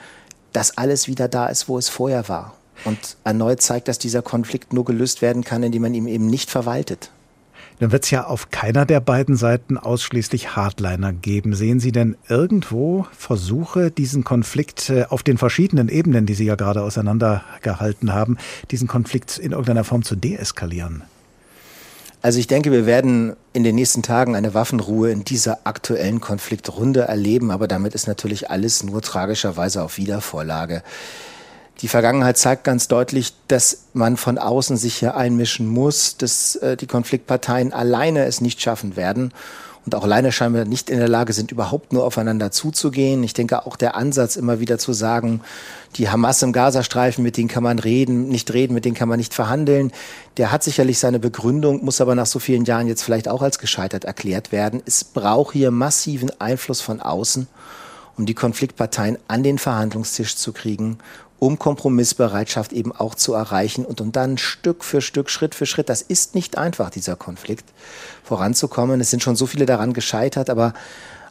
dass 0.52 0.78
alles 0.78 1.08
wieder 1.08 1.28
da 1.28 1.48
ist, 1.48 1.68
wo 1.68 1.78
es 1.78 1.90
vorher 1.90 2.28
war. 2.28 2.54
Und 2.86 3.18
erneut 3.24 3.62
zeigt, 3.62 3.88
dass 3.88 3.98
dieser 3.98 4.22
Konflikt 4.22 4.74
nur 4.74 4.84
gelöst 4.84 5.22
werden 5.22 5.44
kann, 5.44 5.64
indem 5.64 5.84
man 5.84 5.94
ihn 5.94 6.08
eben 6.08 6.28
nicht 6.28 6.52
verwaltet 6.52 7.12
dann 7.84 7.92
wird 7.92 8.06
es 8.06 8.12
ja 8.12 8.26
auf 8.26 8.50
keiner 8.50 8.86
der 8.86 9.02
beiden 9.02 9.36
Seiten 9.36 9.78
ausschließlich 9.78 10.56
Hardliner 10.56 11.12
geben. 11.12 11.54
Sehen 11.54 11.82
Sie 11.82 11.92
denn 11.92 12.16
irgendwo 12.30 13.06
Versuche, 13.12 13.92
diesen 13.92 14.24
Konflikt 14.24 14.90
äh, 14.90 15.04
auf 15.10 15.22
den 15.22 15.38
verschiedenen 15.38 15.90
Ebenen, 15.90 16.26
die 16.26 16.34
Sie 16.34 16.46
ja 16.46 16.56
gerade 16.56 16.82
auseinandergehalten 16.82 18.14
haben, 18.14 18.38
diesen 18.72 18.88
Konflikt 18.88 19.38
in 19.38 19.52
irgendeiner 19.52 19.84
Form 19.84 20.04
zu 20.04 20.16
deeskalieren? 20.16 21.04
Also 22.22 22.40
ich 22.40 22.48
denke, 22.48 22.72
wir 22.72 22.86
werden 22.86 23.36
in 23.52 23.66
den 23.66 23.76
nächsten 23.76 24.02
Tagen 24.02 24.38
eine 24.38 24.54
Waffenruhe 24.54 25.12
in 25.12 25.26
dieser 25.26 25.68
aktuellen 25.68 26.22
Konfliktrunde 26.22 27.02
erleben, 27.02 27.52
aber 27.52 27.68
damit 27.68 27.96
ist 27.96 28.08
natürlich 28.08 28.50
alles 28.50 28.82
nur 28.84 29.02
tragischerweise 29.02 29.84
auf 29.84 29.98
Wiedervorlage. 29.98 30.84
Die 31.82 31.88
Vergangenheit 31.88 32.38
zeigt 32.38 32.64
ganz 32.64 32.88
deutlich, 32.88 33.34
dass 33.48 33.86
man 33.94 34.16
von 34.18 34.38
außen 34.38 34.78
sich 34.78 34.96
hier 34.96 35.18
einmischen 35.18 35.68
muss, 35.68 36.18
dass 36.18 36.56
äh, 36.58 36.78
die 36.78 36.88
Konfliktparteien 36.88 37.74
alleine 37.74 38.26
es 38.26 38.42
nicht 38.42 38.62
schaffen 38.62 38.96
werden 38.96 39.34
und 39.86 39.96
auch 39.96 40.04
alleine 40.04 40.32
scheinbar 40.32 40.66
nicht 40.66 40.90
in 40.90 41.00
der 41.00 41.10
Lage 41.10 41.34
sind, 41.34 41.52
überhaupt 41.52 41.92
nur 41.92 42.06
aufeinander 42.06 42.52
zuzugehen. 42.52 43.22
Ich 43.24 43.34
denke 43.34 43.66
auch 43.66 43.76
der 43.76 43.96
Ansatz 43.96 44.38
immer 44.38 44.60
wieder 44.60 44.78
zu 44.78 44.94
sagen, 44.94 45.42
die 45.98 46.10
Hamas 46.10 46.42
im 46.42 46.54
Gazastreifen, 46.54 47.24
mit 47.24 47.36
denen 47.36 47.50
kann 47.50 47.64
man 47.64 47.80
reden, 47.80 48.30
nicht 48.30 48.54
reden, 48.54 48.74
mit 48.74 48.86
denen 48.86 48.96
kann 48.96 49.10
man 49.10 49.18
nicht 49.18 49.34
verhandeln, 49.34 49.92
der 50.38 50.52
hat 50.52 50.64
sicherlich 50.64 51.00
seine 51.00 51.20
Begründung, 51.20 51.84
muss 51.84 52.00
aber 52.00 52.16
nach 52.16 52.26
so 52.26 52.40
vielen 52.40 52.64
Jahren 52.64 52.88
jetzt 52.88 53.04
vielleicht 53.04 53.28
auch 53.28 53.42
als 53.42 53.60
gescheitert 53.60 54.06
erklärt 54.06 54.52
werden. 54.52 54.82
Es 54.86 55.04
braucht 55.04 55.54
hier 55.54 55.72
massiven 55.72 56.32
Einfluss 56.40 56.80
von 56.80 57.02
außen 57.02 57.48
um 58.16 58.28
die 58.28 58.36
Konfliktparteien 58.36 59.18
an 59.28 59.42
den 59.42 59.58
Verhandlungstisch 59.58 60.36
zu 60.36 60.54
kriegen 60.54 61.00
um 61.44 61.60
Kompromissbereitschaft 61.60 62.72
eben 62.72 62.94
auch 62.94 63.16
zu 63.16 63.34
erreichen 63.34 63.84
und 63.84 64.00
um 64.00 64.14
dann 64.14 64.38
Stück 64.38 64.82
für 64.86 65.02
Stück, 65.02 65.30
Schritt 65.30 65.56
für 65.56 65.66
Schritt, 65.66 65.90
das 65.90 66.02
ist 66.02 66.36
nicht 66.36 66.58
einfach, 66.58 66.90
dieser 66.90 67.18
Konflikt, 67.18 67.66
voranzukommen. 68.24 69.02
Es 69.02 69.10
sind 69.10 69.22
schon 69.22 69.36
so 69.36 69.46
viele 69.46 69.66
daran 69.66 69.92
gescheitert, 69.92 70.50
aber 70.50 70.74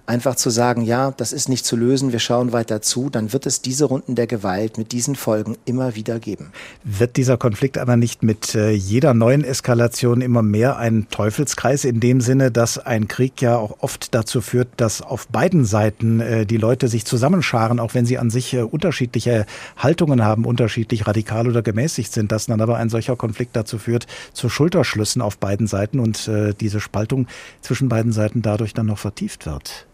einfach 0.06 0.34
zu 0.34 0.50
sagen, 0.50 0.82
ja, 0.82 1.12
das 1.12 1.32
ist 1.32 1.48
nicht 1.48 1.64
zu 1.64 1.76
lösen, 1.76 2.12
wir 2.12 2.18
schauen 2.18 2.52
weiter 2.52 2.82
zu, 2.82 3.08
dann 3.08 3.32
wird 3.32 3.46
es 3.46 3.62
diese 3.62 3.84
Runden 3.84 4.14
der 4.14 4.26
Gewalt 4.26 4.76
mit 4.76 4.92
diesen 4.92 5.14
Folgen 5.14 5.56
immer 5.64 5.94
wieder 5.94 6.18
geben. 6.18 6.52
Wird 6.82 7.16
dieser 7.16 7.36
Konflikt 7.36 7.78
aber 7.78 7.96
nicht 7.96 8.22
mit 8.22 8.54
äh, 8.54 8.70
jeder 8.70 9.14
neuen 9.14 9.44
Eskalation 9.44 10.20
immer 10.20 10.42
mehr 10.42 10.76
ein 10.76 11.06
Teufelskreis 11.10 11.84
in 11.84 12.00
dem 12.00 12.20
Sinne, 12.20 12.50
dass 12.50 12.78
ein 12.78 13.06
Krieg 13.06 13.40
ja 13.40 13.56
auch 13.56 13.76
oft 13.80 14.14
dazu 14.14 14.40
führt, 14.40 14.68
dass 14.76 15.02
auf 15.02 15.28
beiden 15.28 15.64
Seiten 15.64 16.20
äh, 16.20 16.46
die 16.46 16.56
Leute 16.56 16.88
sich 16.88 17.04
zusammenscharen, 17.04 17.78
auch 17.78 17.94
wenn 17.94 18.06
sie 18.06 18.18
an 18.18 18.30
sich 18.30 18.54
äh, 18.54 18.62
unterschiedliche 18.62 19.46
Haltungen 19.76 20.24
haben, 20.24 20.44
unterschiedlich 20.44 21.06
radikal 21.06 21.48
oder 21.48 21.62
gemäßigt 21.62 22.12
sind, 22.12 22.32
dass 22.32 22.46
dann 22.46 22.60
aber 22.60 22.76
ein 22.76 22.88
solcher 22.88 23.16
Konflikt 23.16 23.54
dazu 23.54 23.78
führt, 23.78 24.06
zu 24.32 24.48
Schulterschlüssen 24.48 25.22
auf 25.22 25.38
beiden 25.38 25.66
Seiten 25.66 26.00
und 26.00 26.30
diese 26.60 26.80
Spaltung 26.80 27.26
zwischen 27.60 27.88
beiden 27.88 28.12
Seiten 28.12 28.42
dadurch 28.42 28.74
dann 28.74 28.86
noch 28.86 28.98
vertieft 28.98 29.46
wird? 29.46 29.86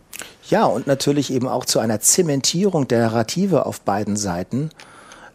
Ja, 0.49 0.65
und 0.65 0.87
natürlich 0.87 1.33
eben 1.33 1.49
auch 1.49 1.65
zu 1.65 1.79
einer 1.79 2.01
Zementierung 2.01 2.89
der 2.89 3.01
Narrative 3.01 3.67
auf 3.67 3.81
beiden 3.81 4.17
Seiten. 4.17 4.71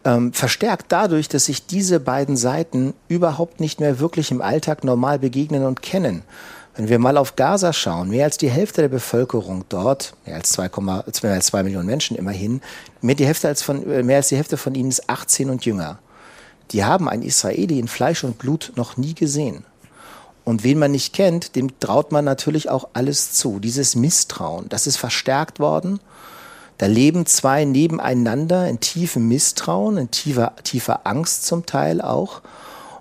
Ähm, 0.04 0.32
verstärkt 0.32 0.86
dadurch, 0.90 1.28
dass 1.28 1.46
sich 1.46 1.66
diese 1.66 2.00
beiden 2.00 2.36
Seiten 2.36 2.94
überhaupt 3.08 3.60
nicht 3.60 3.80
mehr 3.80 4.00
wirklich 4.00 4.30
im 4.30 4.42
Alltag 4.42 4.84
normal 4.84 5.18
begegnen 5.18 5.64
und 5.64 5.82
kennen. 5.82 6.22
Wenn 6.76 6.88
wir 6.88 6.98
mal 6.98 7.16
auf 7.16 7.36
Gaza 7.36 7.72
schauen, 7.72 8.10
mehr 8.10 8.24
als 8.24 8.36
die 8.36 8.50
Hälfte 8.50 8.82
der 8.82 8.88
Bevölkerung 8.88 9.64
dort, 9.68 10.14
mehr 10.26 10.34
als 10.34 10.50
2, 10.50 10.70
mehr 10.80 11.04
als 11.32 11.46
2 11.46 11.62
Millionen 11.62 11.86
Menschen 11.86 12.16
immerhin, 12.16 12.60
mehr, 13.00 13.14
die 13.14 13.26
Hälfte 13.26 13.48
als 13.48 13.62
von, 13.62 13.88
äh, 13.90 14.02
mehr 14.02 14.16
als 14.16 14.28
die 14.28 14.36
Hälfte 14.36 14.56
von 14.56 14.74
ihnen 14.74 14.90
ist 14.90 15.08
18 15.08 15.50
und 15.50 15.64
jünger. 15.64 16.00
Die 16.72 16.84
haben 16.84 17.08
einen 17.08 17.22
Israeli 17.22 17.78
in 17.78 17.88
Fleisch 17.88 18.24
und 18.24 18.38
Blut 18.38 18.72
noch 18.74 18.96
nie 18.96 19.14
gesehen. 19.14 19.64
Und 20.44 20.62
wen 20.62 20.78
man 20.78 20.92
nicht 20.92 21.14
kennt, 21.14 21.56
dem 21.56 21.78
traut 21.80 22.12
man 22.12 22.24
natürlich 22.24 22.68
auch 22.68 22.88
alles 22.92 23.32
zu. 23.32 23.60
Dieses 23.60 23.96
Misstrauen, 23.96 24.68
das 24.68 24.86
ist 24.86 24.98
verstärkt 24.98 25.58
worden. 25.58 26.00
Da 26.78 26.86
leben 26.86 27.24
zwei 27.24 27.64
nebeneinander 27.64 28.68
in 28.68 28.80
tiefem 28.80 29.28
Misstrauen, 29.28 29.96
in 29.96 30.10
tiefer, 30.10 30.54
tiefer 30.64 31.06
Angst 31.06 31.46
zum 31.46 31.66
Teil 31.66 32.00
auch. 32.00 32.42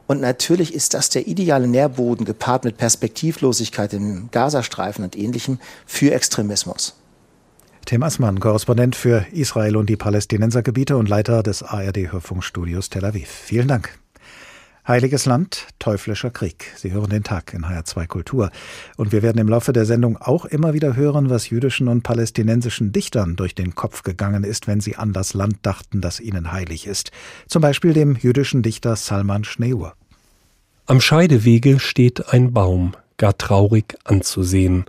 Und 0.07 0.21
natürlich 0.21 0.73
ist 0.73 0.93
das 0.93 1.09
der 1.09 1.27
ideale 1.27 1.67
Nährboden, 1.67 2.25
gepaart 2.25 2.65
mit 2.65 2.77
Perspektivlosigkeit 2.77 3.93
im 3.93 4.29
Gazastreifen 4.31 5.03
und 5.03 5.17
ähnlichem, 5.17 5.59
für 5.85 6.13
Extremismus. 6.13 6.95
Tim 7.85 8.03
Assmann, 8.03 8.39
Korrespondent 8.39 8.95
für 8.95 9.25
Israel 9.31 9.75
und 9.75 9.89
die 9.89 9.97
Palästinensergebiete 9.97 10.95
und 10.95 11.09
Leiter 11.09 11.43
des 11.43 11.63
ARD-Hörfunkstudios 11.63 12.89
Tel 12.89 13.05
Aviv. 13.05 13.27
Vielen 13.27 13.67
Dank. 13.67 13.97
Heiliges 14.85 15.25
Land, 15.25 15.67
teuflischer 15.79 16.29
Krieg. 16.29 16.73
Sie 16.75 16.91
hören 16.91 17.09
den 17.09 17.23
Tag 17.23 17.53
in 17.53 17.63
HR2 17.63 18.05
Kultur. 18.05 18.51
Und 18.97 19.13
wir 19.13 19.21
werden 19.21 19.37
im 19.37 19.47
Laufe 19.47 19.71
der 19.71 19.85
Sendung 19.85 20.17
auch 20.17 20.43
immer 20.43 20.73
wieder 20.73 20.97
hören, 20.97 21.29
was 21.29 21.49
jüdischen 21.49 21.87
und 21.87 22.03
palästinensischen 22.03 22.91
Dichtern 22.91 23.37
durch 23.37 23.55
den 23.55 23.75
Kopf 23.75 24.03
gegangen 24.03 24.43
ist, 24.43 24.67
wenn 24.67 24.81
sie 24.81 24.97
an 24.97 25.13
das 25.13 25.33
Land 25.33 25.59
dachten, 25.61 26.01
das 26.01 26.19
ihnen 26.19 26.51
heilig 26.51 26.85
ist. 26.85 27.11
Zum 27.47 27.61
Beispiel 27.61 27.93
dem 27.93 28.17
jüdischen 28.17 28.61
Dichter 28.61 28.97
Salman 28.97 29.45
Schneur. 29.45 29.93
Am 30.85 30.99
Scheidewege 30.99 31.79
steht 31.79 32.33
ein 32.33 32.51
Baum, 32.51 32.91
gar 33.15 33.37
traurig 33.37 33.95
anzusehen. 34.03 34.83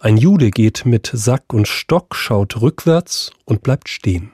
Ein 0.00 0.16
Jude 0.16 0.50
geht 0.50 0.86
mit 0.86 1.08
Sack 1.14 1.52
und 1.52 1.68
Stock, 1.68 2.16
schaut 2.16 2.60
rückwärts 2.60 3.30
und 3.44 3.62
bleibt 3.62 3.88
stehen. 3.88 4.32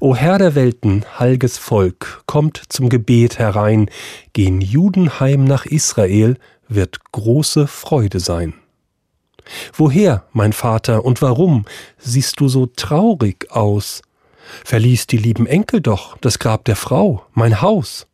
O 0.00 0.14
Herr 0.14 0.38
der 0.38 0.54
Welten, 0.54 1.04
heilges 1.18 1.58
Volk, 1.58 2.22
kommt 2.26 2.62
zum 2.68 2.88
Gebet 2.88 3.38
herein, 3.38 3.90
gehen 4.32 4.60
Juden 4.60 5.20
heim 5.20 5.44
nach 5.44 5.66
Israel, 5.66 6.36
wird 6.68 7.12
große 7.12 7.66
Freude 7.66 8.20
sein. 8.20 8.54
Woher, 9.72 10.24
mein 10.32 10.52
Vater, 10.52 11.04
und 11.04 11.22
warum 11.22 11.64
siehst 11.98 12.40
du 12.40 12.48
so 12.48 12.66
traurig 12.66 13.50
aus? 13.50 14.02
Verließ 14.64 15.06
die 15.06 15.16
lieben 15.16 15.46
Enkel 15.46 15.80
doch 15.80 16.16
das 16.18 16.38
Grab 16.38 16.64
der 16.64 16.76
Frau, 16.76 17.24
mein 17.32 17.60
Haus. 17.60 18.06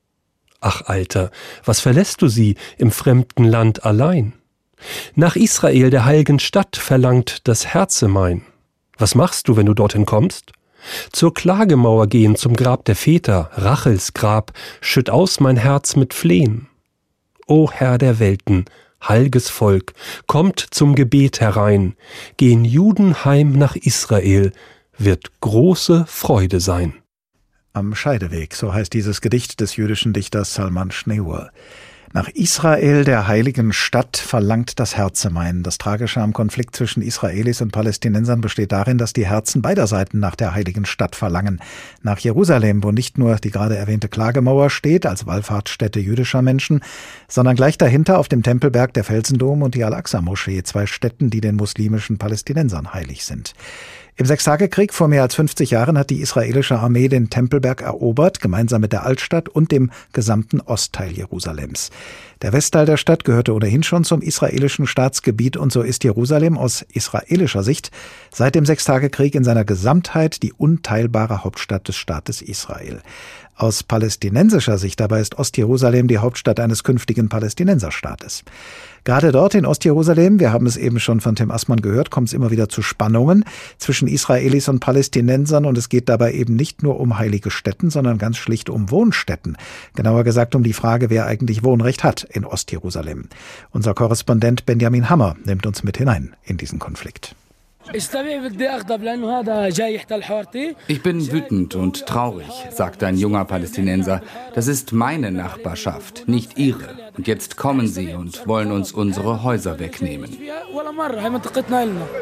Ach, 0.60 0.82
Alter, 0.86 1.30
was 1.64 1.80
verlässt 1.80 2.22
du 2.22 2.28
sie 2.28 2.56
im 2.78 2.90
fremden 2.90 3.44
Land 3.44 3.84
allein? 3.84 4.32
Nach 5.14 5.36
Israel, 5.36 5.90
der 5.90 6.04
heiligen 6.04 6.38
Stadt, 6.38 6.76
verlangt 6.76 7.48
das 7.48 7.66
Herze 7.66 8.08
mein. 8.08 8.42
Was 8.96 9.14
machst 9.14 9.48
du, 9.48 9.56
wenn 9.56 9.66
du 9.66 9.74
dorthin 9.74 10.06
kommst? 10.06 10.52
Zur 11.12 11.34
Klagemauer 11.34 12.06
gehen 12.06 12.36
zum 12.36 12.54
Grab 12.54 12.84
der 12.84 12.96
Väter, 12.96 13.50
Rachels 13.54 14.14
Grab, 14.14 14.52
schütt 14.80 15.10
aus 15.10 15.40
mein 15.40 15.56
Herz 15.56 15.96
mit 15.96 16.14
Flehen. 16.14 16.68
O 17.46 17.70
Herr 17.70 17.98
der 17.98 18.18
Welten, 18.18 18.66
heilges 19.02 19.48
Volk, 19.48 19.94
kommt 20.26 20.60
zum 20.70 20.94
Gebet 20.94 21.40
herein, 21.40 21.94
gehen 22.36 22.64
Juden 22.64 23.24
heim 23.24 23.52
nach 23.52 23.76
Israel, 23.76 24.52
wird 24.96 25.40
große 25.40 26.04
Freude 26.08 26.60
sein. 26.60 26.94
Am 27.72 27.94
Scheideweg, 27.94 28.54
so 28.54 28.74
heißt 28.74 28.92
dieses 28.92 29.20
Gedicht 29.20 29.60
des 29.60 29.76
jüdischen 29.76 30.12
Dichters 30.12 30.54
Salman 30.54 30.90
Schneur. 30.90 31.50
Nach 32.14 32.28
Israel, 32.28 33.04
der 33.04 33.28
heiligen 33.28 33.74
Stadt, 33.74 34.16
verlangt 34.16 34.80
das 34.80 34.96
Herze 34.96 35.28
mein. 35.28 35.62
Das 35.62 35.76
Tragische 35.76 36.22
am 36.22 36.32
Konflikt 36.32 36.74
zwischen 36.74 37.02
Israelis 37.02 37.60
und 37.60 37.70
Palästinensern 37.70 38.40
besteht 38.40 38.72
darin, 38.72 38.96
dass 38.96 39.12
die 39.12 39.26
Herzen 39.26 39.60
beider 39.60 39.86
Seiten 39.86 40.18
nach 40.18 40.34
der 40.34 40.54
heiligen 40.54 40.86
Stadt 40.86 41.14
verlangen. 41.14 41.60
Nach 42.02 42.18
Jerusalem, 42.18 42.82
wo 42.82 42.92
nicht 42.92 43.18
nur 43.18 43.36
die 43.36 43.50
gerade 43.50 43.76
erwähnte 43.76 44.08
Klagemauer 44.08 44.70
steht, 44.70 45.04
als 45.04 45.26
Wallfahrtsstätte 45.26 46.00
jüdischer 46.00 46.40
Menschen, 46.40 46.80
sondern 47.28 47.56
gleich 47.56 47.76
dahinter 47.76 48.18
auf 48.18 48.28
dem 48.28 48.42
Tempelberg 48.42 48.94
der 48.94 49.04
Felsendom 49.04 49.60
und 49.60 49.74
die 49.74 49.84
Al-Aqsa-Moschee, 49.84 50.62
zwei 50.62 50.86
Städten, 50.86 51.28
die 51.28 51.42
den 51.42 51.56
muslimischen 51.56 52.16
Palästinensern 52.16 52.94
heilig 52.94 53.26
sind. 53.26 53.52
Im 54.18 54.26
Sechstagekrieg 54.26 54.92
vor 54.92 55.06
mehr 55.06 55.22
als 55.22 55.36
50 55.36 55.70
Jahren 55.70 55.96
hat 55.96 56.10
die 56.10 56.20
israelische 56.20 56.76
Armee 56.76 57.06
den 57.06 57.30
Tempelberg 57.30 57.82
erobert, 57.82 58.40
gemeinsam 58.40 58.80
mit 58.80 58.92
der 58.92 59.06
Altstadt 59.06 59.48
und 59.48 59.70
dem 59.70 59.92
gesamten 60.12 60.60
Ostteil 60.60 61.12
Jerusalems. 61.12 61.90
Der 62.40 62.52
Westteil 62.52 62.86
der 62.86 62.96
Stadt 62.96 63.24
gehörte 63.24 63.52
ohnehin 63.52 63.82
schon 63.82 64.04
zum 64.04 64.22
israelischen 64.22 64.86
Staatsgebiet 64.86 65.56
und 65.56 65.72
so 65.72 65.82
ist 65.82 66.04
Jerusalem 66.04 66.56
aus 66.56 66.82
israelischer 66.92 67.64
Sicht 67.64 67.90
seit 68.30 68.54
dem 68.54 68.64
Sechstagekrieg 68.64 69.34
in 69.34 69.42
seiner 69.42 69.64
Gesamtheit 69.64 70.44
die 70.44 70.52
unteilbare 70.52 71.42
Hauptstadt 71.42 71.88
des 71.88 71.96
Staates 71.96 72.40
Israel. 72.40 73.02
Aus 73.56 73.82
palästinensischer 73.82 74.78
Sicht 74.78 75.00
dabei 75.00 75.20
ist 75.20 75.36
Ostjerusalem 75.36 76.06
die 76.06 76.18
Hauptstadt 76.18 76.60
eines 76.60 76.84
künftigen 76.84 77.28
Palästinenserstaates. 77.28 78.44
Gerade 79.02 79.32
dort 79.32 79.56
in 79.56 79.66
Ostjerusalem, 79.66 80.38
wir 80.38 80.52
haben 80.52 80.66
es 80.66 80.76
eben 80.76 81.00
schon 81.00 81.20
von 81.20 81.34
Tim 81.34 81.50
Assmann 81.50 81.80
gehört, 81.80 82.10
kommt 82.10 82.28
es 82.28 82.34
immer 82.34 82.52
wieder 82.52 82.68
zu 82.68 82.82
Spannungen 82.82 83.44
zwischen 83.78 84.06
Israelis 84.06 84.68
und 84.68 84.78
Palästinensern 84.78 85.64
und 85.64 85.76
es 85.76 85.88
geht 85.88 86.08
dabei 86.08 86.34
eben 86.34 86.54
nicht 86.54 86.84
nur 86.84 87.00
um 87.00 87.18
heilige 87.18 87.50
Städten, 87.50 87.90
sondern 87.90 88.18
ganz 88.18 88.36
schlicht 88.36 88.70
um 88.70 88.92
Wohnstätten. 88.92 89.56
Genauer 89.96 90.22
gesagt 90.22 90.54
um 90.54 90.62
die 90.62 90.72
Frage, 90.72 91.10
wer 91.10 91.26
eigentlich 91.26 91.64
Wohnrecht 91.64 92.04
hat 92.04 92.27
in 92.28 92.44
Ostjerusalem. 92.44 93.28
Unser 93.70 93.94
Korrespondent 93.94 94.66
Benjamin 94.66 95.08
Hammer 95.10 95.36
nimmt 95.44 95.66
uns 95.66 95.82
mit 95.82 95.96
hinein 95.98 96.34
in 96.44 96.56
diesen 96.56 96.78
Konflikt. 96.78 97.34
Ich 97.92 98.10
bin 101.02 101.32
wütend 101.32 101.74
und 101.74 102.06
traurig, 102.06 102.46
sagt 102.70 103.02
ein 103.02 103.16
junger 103.16 103.44
Palästinenser. 103.46 104.20
Das 104.54 104.68
ist 104.68 104.92
meine 104.92 105.30
Nachbarschaft, 105.30 106.28
nicht 106.28 106.58
ihre. 106.58 106.96
Und 107.16 107.26
jetzt 107.26 107.56
kommen 107.56 107.86
sie 107.86 108.12
und 108.12 108.46
wollen 108.46 108.72
uns 108.72 108.92
unsere 108.92 109.42
Häuser 109.42 109.78
wegnehmen. 109.78 110.36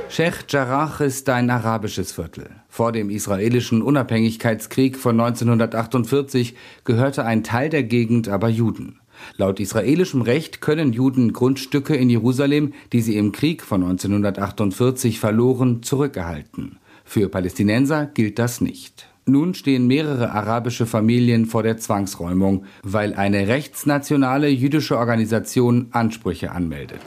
Sheikh 0.09 0.45
Jarrah 0.49 1.01
ist 1.01 1.29
ein 1.29 1.51
arabisches 1.51 2.13
Viertel. 2.13 2.49
Vor 2.69 2.93
dem 2.93 3.11
israelischen 3.11 3.83
Unabhängigkeitskrieg 3.83 4.97
von 4.97 5.19
1948 5.21 6.55
gehörte 6.85 7.25
ein 7.25 7.43
Teil 7.43 7.71
der 7.71 7.83
Gegend 7.83 8.29
aber 8.29 8.49
Juden. 8.49 9.01
Laut 9.37 9.61
israelischem 9.61 10.23
Recht 10.23 10.61
können 10.61 10.93
Juden 10.93 11.33
Grundstücke 11.33 11.95
in 11.95 12.11
Jerusalem, 12.11 12.73
die 12.93 13.01
sie 13.01 13.17
im 13.17 13.33
Krieg 13.33 13.63
von 13.63 13.83
1948 13.83 15.21
verloren, 15.21 15.83
zurückerhalten. 15.83 16.79
Für 17.05 17.29
Palästinenser 17.29 18.07
gilt 18.07 18.39
das 18.39 18.61
nicht. 18.61 19.09
Nun 19.29 19.55
stehen 19.55 19.89
mehrere 19.89 20.31
arabische 20.31 20.87
Familien 20.87 21.47
vor 21.47 21.65
der 21.65 21.79
Zwangsräumung, 21.79 22.65
weil 22.85 23.15
eine 23.15 23.49
rechtsnationale 23.49 24.49
jüdische 24.49 24.97
Organisation 24.97 25.89
Ansprüche 25.91 26.53
anmeldet. 26.53 27.01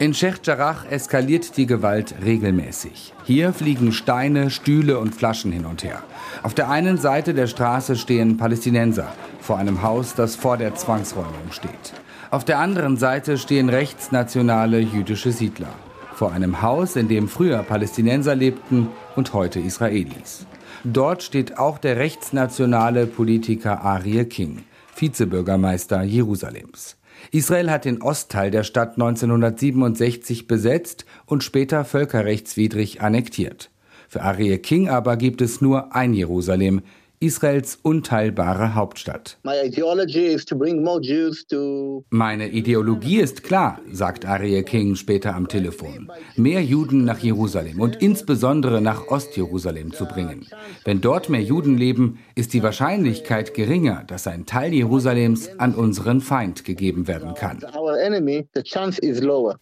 In 0.00 0.14
Sheikh 0.14 0.38
Jarrah 0.44 0.84
eskaliert 0.88 1.56
die 1.56 1.66
Gewalt 1.66 2.14
regelmäßig. 2.24 3.12
Hier 3.24 3.52
fliegen 3.52 3.92
Steine, 3.92 4.48
Stühle 4.48 4.98
und 4.98 5.14
Flaschen 5.14 5.50
hin 5.50 5.66
und 5.66 5.82
her. 5.82 6.04
Auf 6.42 6.54
der 6.54 6.70
einen 6.70 6.98
Seite 6.98 7.34
der 7.34 7.48
Straße 7.48 7.96
stehen 7.96 8.36
Palästinenser 8.36 9.12
vor 9.48 9.56
einem 9.56 9.82
Haus, 9.82 10.14
das 10.14 10.36
vor 10.36 10.58
der 10.58 10.74
Zwangsräumung 10.74 11.52
steht. 11.52 11.94
Auf 12.30 12.44
der 12.44 12.58
anderen 12.58 12.98
Seite 12.98 13.38
stehen 13.38 13.70
rechtsnationale 13.70 14.78
jüdische 14.78 15.32
Siedler 15.32 15.72
vor 16.14 16.32
einem 16.32 16.60
Haus, 16.60 16.96
in 16.96 17.08
dem 17.08 17.28
früher 17.28 17.62
Palästinenser 17.62 18.34
lebten 18.34 18.88
und 19.16 19.32
heute 19.32 19.58
Israelis. 19.58 20.44
Dort 20.84 21.22
steht 21.22 21.56
auch 21.56 21.78
der 21.78 21.96
rechtsnationale 21.96 23.06
Politiker 23.06 23.80
Arie 23.80 24.26
King, 24.26 24.64
Vizebürgermeister 24.94 26.02
Jerusalems. 26.02 26.98
Israel 27.30 27.70
hat 27.70 27.86
den 27.86 28.02
Ostteil 28.02 28.50
der 28.50 28.64
Stadt 28.64 28.96
1967 28.96 30.46
besetzt 30.46 31.06
und 31.24 31.42
später 31.42 31.86
völkerrechtswidrig 31.86 33.00
annektiert. 33.00 33.70
Für 34.08 34.20
Arie 34.20 34.58
King 34.58 34.90
aber 34.90 35.16
gibt 35.16 35.40
es 35.40 35.62
nur 35.62 35.94
ein 35.94 36.12
Jerusalem, 36.12 36.82
Israels 37.20 37.78
unteilbare 37.82 38.74
Hauptstadt. 38.74 39.38
Meine 39.42 39.66
Ideologie 42.48 43.16
ist 43.16 43.42
klar, 43.42 43.80
sagt 43.90 44.24
Aryeh 44.24 44.62
King 44.62 44.94
später 44.94 45.34
am 45.34 45.48
Telefon. 45.48 46.10
Mehr 46.36 46.62
Juden 46.62 47.04
nach 47.04 47.18
Jerusalem 47.18 47.80
und 47.80 47.96
insbesondere 47.96 48.80
nach 48.80 49.08
Ostjerusalem 49.08 49.92
zu 49.92 50.06
bringen. 50.06 50.46
Wenn 50.84 51.00
dort 51.00 51.28
mehr 51.28 51.42
Juden 51.42 51.76
leben, 51.76 52.18
ist 52.34 52.52
die 52.52 52.62
Wahrscheinlichkeit 52.62 53.54
geringer, 53.54 54.04
dass 54.06 54.26
ein 54.26 54.46
Teil 54.46 54.72
Jerusalems 54.72 55.58
an 55.58 55.74
unseren 55.74 56.20
Feind 56.20 56.64
gegeben 56.64 57.08
werden 57.08 57.34
kann. 57.34 57.58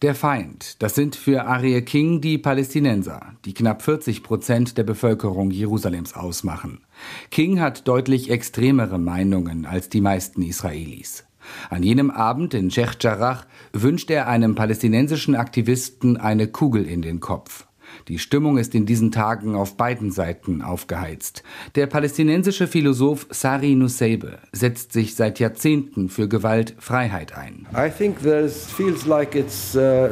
Der 0.01 0.15
Feind, 0.15 0.83
das 0.83 0.95
sind 0.95 1.15
für 1.15 1.45
Aryeh 1.45 1.81
King 1.81 2.21
die 2.21 2.37
Palästinenser, 2.37 3.33
die 3.45 3.53
knapp 3.53 3.81
40 3.81 4.21
Prozent 4.21 4.77
der 4.77 4.83
Bevölkerung 4.83 5.51
Jerusalems 5.51 6.15
ausmachen. 6.15 6.81
King 7.29 7.59
hat 7.59 7.87
deutlich 7.87 8.29
extremere 8.29 8.97
Meinungen 8.99 9.65
als 9.65 9.89
die 9.89 10.01
meisten 10.01 10.41
Israelis. 10.41 11.25
An 11.69 11.83
jenem 11.83 12.11
Abend 12.11 12.53
in 12.53 12.71
Sheikh 12.71 12.97
Jarrah 12.99 13.45
wünscht 13.73 14.09
er 14.09 14.27
einem 14.27 14.55
palästinensischen 14.55 15.35
Aktivisten 15.35 16.17
eine 16.17 16.47
Kugel 16.47 16.85
in 16.85 17.01
den 17.01 17.19
Kopf. 17.19 17.66
Die 18.07 18.19
Stimmung 18.19 18.57
ist 18.57 18.73
in 18.73 18.85
diesen 18.85 19.11
Tagen 19.11 19.55
auf 19.55 19.75
beiden 19.75 20.11
Seiten 20.11 20.61
aufgeheizt. 20.61 21.43
Der 21.75 21.87
palästinensische 21.87 22.65
Philosoph 22.65 23.27
Sari 23.31 23.75
Nusseibeh 23.75 24.37
setzt 24.53 24.93
sich 24.93 25.15
seit 25.15 25.39
Jahrzehnten 25.39 26.07
für 26.07 26.29
Gewaltfreiheit 26.29 27.37
ein. 27.37 27.67
Like 27.73 29.35
uh, 29.35 30.07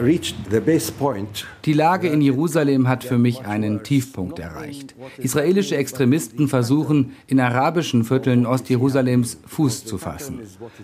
Die 1.65 1.73
Lage 1.73 2.08
in 2.10 2.21
Jerusalem 2.21 2.88
hat 2.89 3.05
für 3.05 3.17
mich 3.17 3.45
einen 3.45 3.84
Tiefpunkt 3.84 4.39
erreicht. 4.39 4.93
Israelische 5.17 5.77
Extremisten 5.77 6.49
versuchen, 6.49 7.13
in 7.27 7.39
arabischen 7.39 8.03
Vierteln 8.03 8.45
Ostjerusalems 8.45 9.38
Fuß 9.45 9.86
zu 9.86 9.97
fassen. 9.97 10.41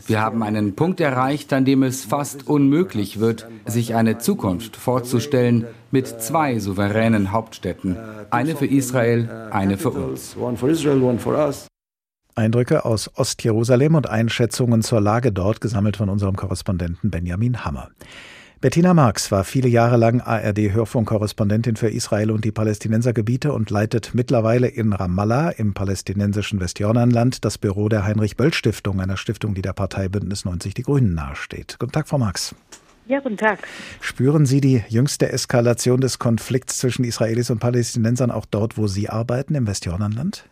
Wir 0.07 0.21
haben 0.21 0.43
einen 0.43 0.75
Punkt 0.75 1.01
erreicht, 1.01 1.51
an 1.51 1.65
dem 1.65 1.83
es 1.83 2.05
fast 2.05 2.47
unmöglich 2.47 3.19
wird, 3.19 3.49
sich 3.65 3.95
eine 3.95 4.17
Zukunft 4.17 4.77
vorzustellen, 4.77 5.67
mit 5.91 6.07
zwei 6.07 6.59
souveränen 6.59 7.31
Hauptstädten, 7.31 7.97
eine 8.29 8.55
für 8.55 8.65
Israel, 8.65 9.49
eine 9.51 9.77
für 9.77 9.91
uns. 9.91 10.35
Eindrücke 12.35 12.85
aus 12.85 13.11
Ostjerusalem 13.15 13.95
und 13.95 14.09
Einschätzungen 14.09 14.81
zur 14.81 15.01
Lage 15.01 15.31
dort, 15.31 15.61
gesammelt 15.61 15.97
von 15.97 16.09
unserem 16.09 16.35
Korrespondenten 16.35 17.11
Benjamin 17.11 17.65
Hammer. 17.65 17.89
Bettina 18.61 18.93
Marx 18.93 19.31
war 19.31 19.43
viele 19.43 19.67
Jahre 19.67 19.97
lang 19.97 20.21
ARD-Hörfunkkorrespondentin 20.21 21.77
für 21.77 21.89
Israel 21.89 22.29
und 22.29 22.45
die 22.45 22.51
Palästinensergebiete 22.51 23.51
und 23.53 23.71
leitet 23.71 24.11
mittlerweile 24.13 24.67
in 24.67 24.93
Ramallah 24.93 25.49
im 25.49 25.73
palästinensischen 25.73 26.59
Westjordanland 26.59 27.43
das 27.43 27.57
Büro 27.57 27.89
der 27.89 28.05
Heinrich-Böll-Stiftung, 28.05 29.01
einer 29.01 29.17
Stiftung, 29.17 29.55
die 29.55 29.63
der 29.63 29.73
Partei 29.73 30.09
Bündnis 30.09 30.45
90 30.45 30.75
Die 30.75 30.83
Grünen 30.83 31.15
nahesteht. 31.15 31.77
Guten 31.79 31.91
Tag, 31.91 32.07
Frau 32.07 32.19
Marx. 32.19 32.53
Ja, 33.07 33.19
guten 33.19 33.37
Tag. 33.37 33.59
Spüren 33.99 34.45
Sie 34.45 34.61
die 34.61 34.83
jüngste 34.87 35.31
Eskalation 35.31 36.01
des 36.01 36.19
Konflikts 36.19 36.77
zwischen 36.77 37.03
Israelis 37.03 37.49
und 37.49 37.59
Palästinensern 37.59 38.31
auch 38.31 38.45
dort, 38.45 38.77
wo 38.77 38.87
Sie 38.87 39.09
arbeiten, 39.09 39.55
im 39.55 39.67
Westjordanland? 39.67 40.45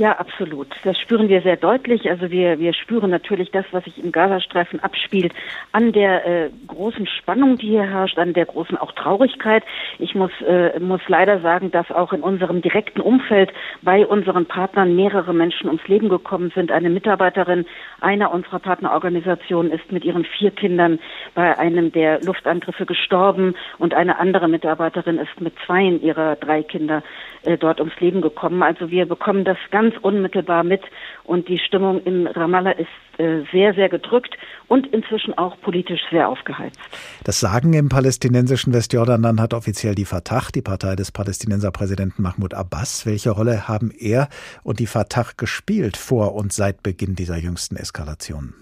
Ja, 0.00 0.12
absolut. 0.12 0.68
Das 0.82 0.98
spüren 0.98 1.28
wir 1.28 1.42
sehr 1.42 1.58
deutlich. 1.58 2.08
Also 2.08 2.30
wir, 2.30 2.58
wir 2.58 2.72
spüren 2.72 3.10
natürlich 3.10 3.50
das, 3.50 3.66
was 3.70 3.84
sich 3.84 4.02
im 4.02 4.12
Gazastreifen 4.12 4.80
abspielt, 4.80 5.34
an 5.72 5.92
der 5.92 6.26
äh, 6.26 6.50
großen 6.68 7.06
Spannung, 7.06 7.58
die 7.58 7.66
hier 7.68 7.82
herrscht, 7.82 8.18
an 8.18 8.32
der 8.32 8.46
großen 8.46 8.78
auch 8.78 8.92
Traurigkeit. 8.92 9.62
Ich 9.98 10.14
muss, 10.14 10.30
äh, 10.40 10.80
muss 10.80 11.02
leider 11.08 11.40
sagen, 11.40 11.70
dass 11.70 11.90
auch 11.90 12.14
in 12.14 12.22
unserem 12.22 12.62
direkten 12.62 13.02
Umfeld 13.02 13.52
bei 13.82 14.06
unseren 14.06 14.46
Partnern 14.46 14.96
mehrere 14.96 15.34
Menschen 15.34 15.66
ums 15.66 15.86
Leben 15.86 16.08
gekommen 16.08 16.50
sind. 16.54 16.72
Eine 16.72 16.88
Mitarbeiterin 16.88 17.66
einer 18.00 18.32
unserer 18.32 18.58
Partnerorganisationen 18.58 19.70
ist 19.70 19.92
mit 19.92 20.06
ihren 20.06 20.24
vier 20.24 20.50
Kindern 20.50 20.98
bei 21.34 21.58
einem 21.58 21.92
der 21.92 22.22
Luftangriffe 22.22 22.86
gestorben 22.86 23.54
und 23.76 23.92
eine 23.92 24.18
andere 24.18 24.48
Mitarbeiterin 24.48 25.18
ist 25.18 25.38
mit 25.42 25.52
zweien 25.66 26.00
ihrer 26.00 26.36
drei 26.36 26.62
Kinder 26.62 27.02
äh, 27.42 27.56
dort 27.56 27.80
ums 27.80 27.98
Leben 28.00 28.20
gekommen. 28.20 28.62
Also 28.62 28.90
wir 28.90 29.06
bekommen 29.06 29.44
das 29.44 29.58
ganz 29.70 29.94
unmittelbar 30.02 30.64
mit 30.64 30.82
und 31.24 31.48
die 31.48 31.58
Stimmung 31.58 32.02
in 32.02 32.26
Ramallah 32.26 32.72
ist 32.72 32.88
äh, 33.18 33.42
sehr, 33.52 33.74
sehr 33.74 33.88
gedrückt 33.88 34.36
und 34.68 34.86
inzwischen 34.88 35.36
auch 35.36 35.58
politisch 35.60 36.00
sehr 36.10 36.28
aufgeheizt. 36.28 36.78
Das 37.24 37.40
Sagen 37.40 37.72
im 37.72 37.88
palästinensischen 37.88 38.72
Westjordanland 38.72 39.40
hat 39.40 39.54
offiziell 39.54 39.94
die 39.94 40.04
Fatah, 40.04 40.48
die 40.54 40.62
Partei 40.62 40.96
des 40.96 41.12
Palästinenserpräsidenten 41.12 42.22
Mahmoud 42.22 42.54
Abbas. 42.54 43.06
Welche 43.06 43.30
Rolle 43.30 43.68
haben 43.68 43.90
er 43.90 44.28
und 44.62 44.78
die 44.78 44.86
Fatah 44.86 45.26
gespielt 45.36 45.96
vor 45.96 46.34
und 46.34 46.52
seit 46.52 46.82
Beginn 46.82 47.14
dieser 47.14 47.36
jüngsten 47.36 47.76
Eskalation? 47.76 48.54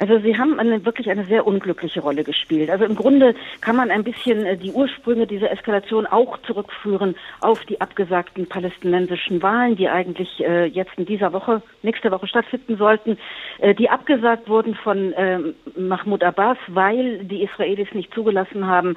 Also 0.00 0.18
sie 0.18 0.36
haben 0.36 0.58
eine, 0.58 0.84
wirklich 0.84 1.08
eine 1.08 1.24
sehr 1.24 1.46
unglückliche 1.46 2.00
Rolle 2.00 2.24
gespielt. 2.24 2.68
Also 2.68 2.84
im 2.84 2.96
Grunde 2.96 3.36
kann 3.60 3.76
man 3.76 3.92
ein 3.92 4.02
bisschen 4.02 4.44
äh, 4.44 4.56
die 4.56 4.72
Ursprünge 4.72 5.28
dieser 5.28 5.52
Eskalation 5.52 6.04
auch 6.06 6.36
zurückführen 6.38 7.14
auf 7.40 7.64
die 7.64 7.80
abgesagten 7.80 8.48
palästinensischen 8.48 9.40
Wahlen, 9.40 9.76
die 9.76 9.88
eigentlich 9.88 10.40
äh, 10.40 10.64
jetzt 10.64 10.94
in 10.96 11.06
dieser 11.06 11.32
Woche, 11.32 11.62
nächste 11.82 12.10
Woche 12.10 12.26
stattfinden 12.26 12.76
sollten, 12.76 13.18
äh, 13.60 13.72
die 13.72 13.88
abgesagt 13.88 14.48
wurden 14.48 14.74
von 14.74 15.12
äh, 15.12 15.38
Mahmoud 15.76 16.24
Abbas, 16.24 16.58
weil 16.66 17.24
die 17.24 17.44
Israelis 17.44 17.94
nicht 17.94 18.12
zugelassen 18.12 18.66
haben, 18.66 18.96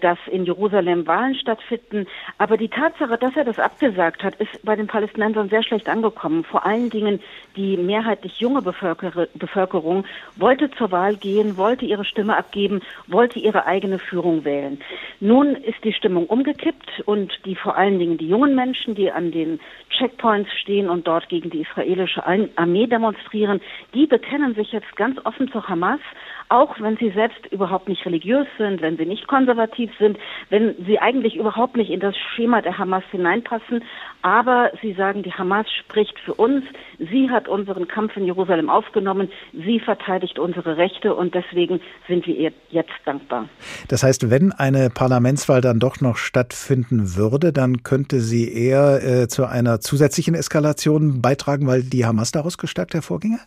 dass 0.00 0.18
in 0.30 0.44
Jerusalem 0.44 1.06
Wahlen 1.06 1.34
stattfinden. 1.34 2.06
Aber 2.38 2.56
die 2.56 2.68
Tatsache, 2.68 3.18
dass 3.18 3.36
er 3.36 3.44
das 3.44 3.58
abgesagt 3.58 4.22
hat, 4.22 4.36
ist 4.36 4.64
bei 4.64 4.74
den 4.74 4.86
Palästinensern 4.86 5.48
sehr 5.48 5.62
schlecht 5.62 5.88
angekommen. 5.88 6.44
Vor 6.44 6.64
allen 6.64 6.88
Dingen 6.88 7.20
die 7.56 7.76
mehrheitlich 7.76 8.40
junge 8.40 8.62
Bevölkerung 8.62 10.04
wollte 10.36 10.70
zur 10.72 10.90
Wahl 10.90 11.16
gehen, 11.16 11.56
wollte 11.56 11.84
ihre 11.84 12.04
Stimme 12.04 12.36
abgeben, 12.36 12.80
wollte 13.06 13.38
ihre 13.38 13.66
eigene 13.66 13.98
Führung 13.98 14.44
wählen. 14.44 14.80
Nun 15.20 15.54
ist 15.56 15.82
die 15.84 15.92
Stimmung 15.92 16.26
umgekippt 16.26 17.02
und 17.06 17.32
die 17.44 17.54
vor 17.54 17.76
allen 17.76 17.98
Dingen 17.98 18.18
die 18.18 18.28
jungen 18.28 18.54
Menschen, 18.54 18.94
die 18.94 19.10
an 19.10 19.30
den 19.30 19.60
Checkpoints 19.90 20.50
stehen 20.60 20.90
und 20.90 21.06
dort 21.06 21.28
gegen 21.28 21.50
die 21.50 21.62
israelische 21.62 22.24
Armee 22.26 22.86
demonstrieren, 22.86 23.60
die 23.94 24.06
bekennen 24.06 24.54
sich 24.54 24.72
jetzt 24.72 24.94
ganz 24.96 25.18
offen 25.24 25.50
zur 25.50 25.68
Hamas 25.68 26.00
auch 26.48 26.80
wenn 26.80 26.96
sie 26.96 27.10
selbst 27.10 27.46
überhaupt 27.50 27.88
nicht 27.88 28.04
religiös 28.06 28.46
sind, 28.58 28.80
wenn 28.80 28.96
sie 28.96 29.06
nicht 29.06 29.26
konservativ 29.26 29.90
sind, 29.98 30.18
wenn 30.50 30.74
sie 30.86 30.98
eigentlich 30.98 31.36
überhaupt 31.36 31.76
nicht 31.76 31.90
in 31.90 32.00
das 32.00 32.14
Schema 32.34 32.62
der 32.62 32.78
Hamas 32.78 33.04
hineinpassen. 33.10 33.82
Aber 34.22 34.70
sie 34.82 34.92
sagen, 34.94 35.22
die 35.22 35.32
Hamas 35.32 35.66
spricht 35.70 36.18
für 36.24 36.34
uns. 36.34 36.64
Sie 36.98 37.30
hat 37.30 37.48
unseren 37.48 37.88
Kampf 37.88 38.16
in 38.16 38.24
Jerusalem 38.24 38.70
aufgenommen. 38.70 39.30
Sie 39.52 39.80
verteidigt 39.80 40.38
unsere 40.38 40.76
Rechte 40.76 41.14
und 41.14 41.34
deswegen 41.34 41.80
sind 42.08 42.26
wir 42.26 42.36
ihr 42.36 42.52
jetzt 42.70 42.90
dankbar. 43.04 43.48
Das 43.88 44.02
heißt, 44.02 44.30
wenn 44.30 44.52
eine 44.52 44.90
Parlamentswahl 44.90 45.60
dann 45.60 45.78
doch 45.78 46.00
noch 46.00 46.16
stattfinden 46.16 47.16
würde, 47.16 47.52
dann 47.52 47.82
könnte 47.82 48.20
sie 48.20 48.52
eher 48.52 49.02
äh, 49.02 49.28
zu 49.28 49.46
einer 49.46 49.80
zusätzlichen 49.80 50.34
Eskalation 50.34 51.22
beitragen, 51.22 51.66
weil 51.66 51.82
die 51.82 52.04
Hamas 52.04 52.32
daraus 52.32 52.58
gestärkt 52.58 52.94
hervorginge? 52.94 53.38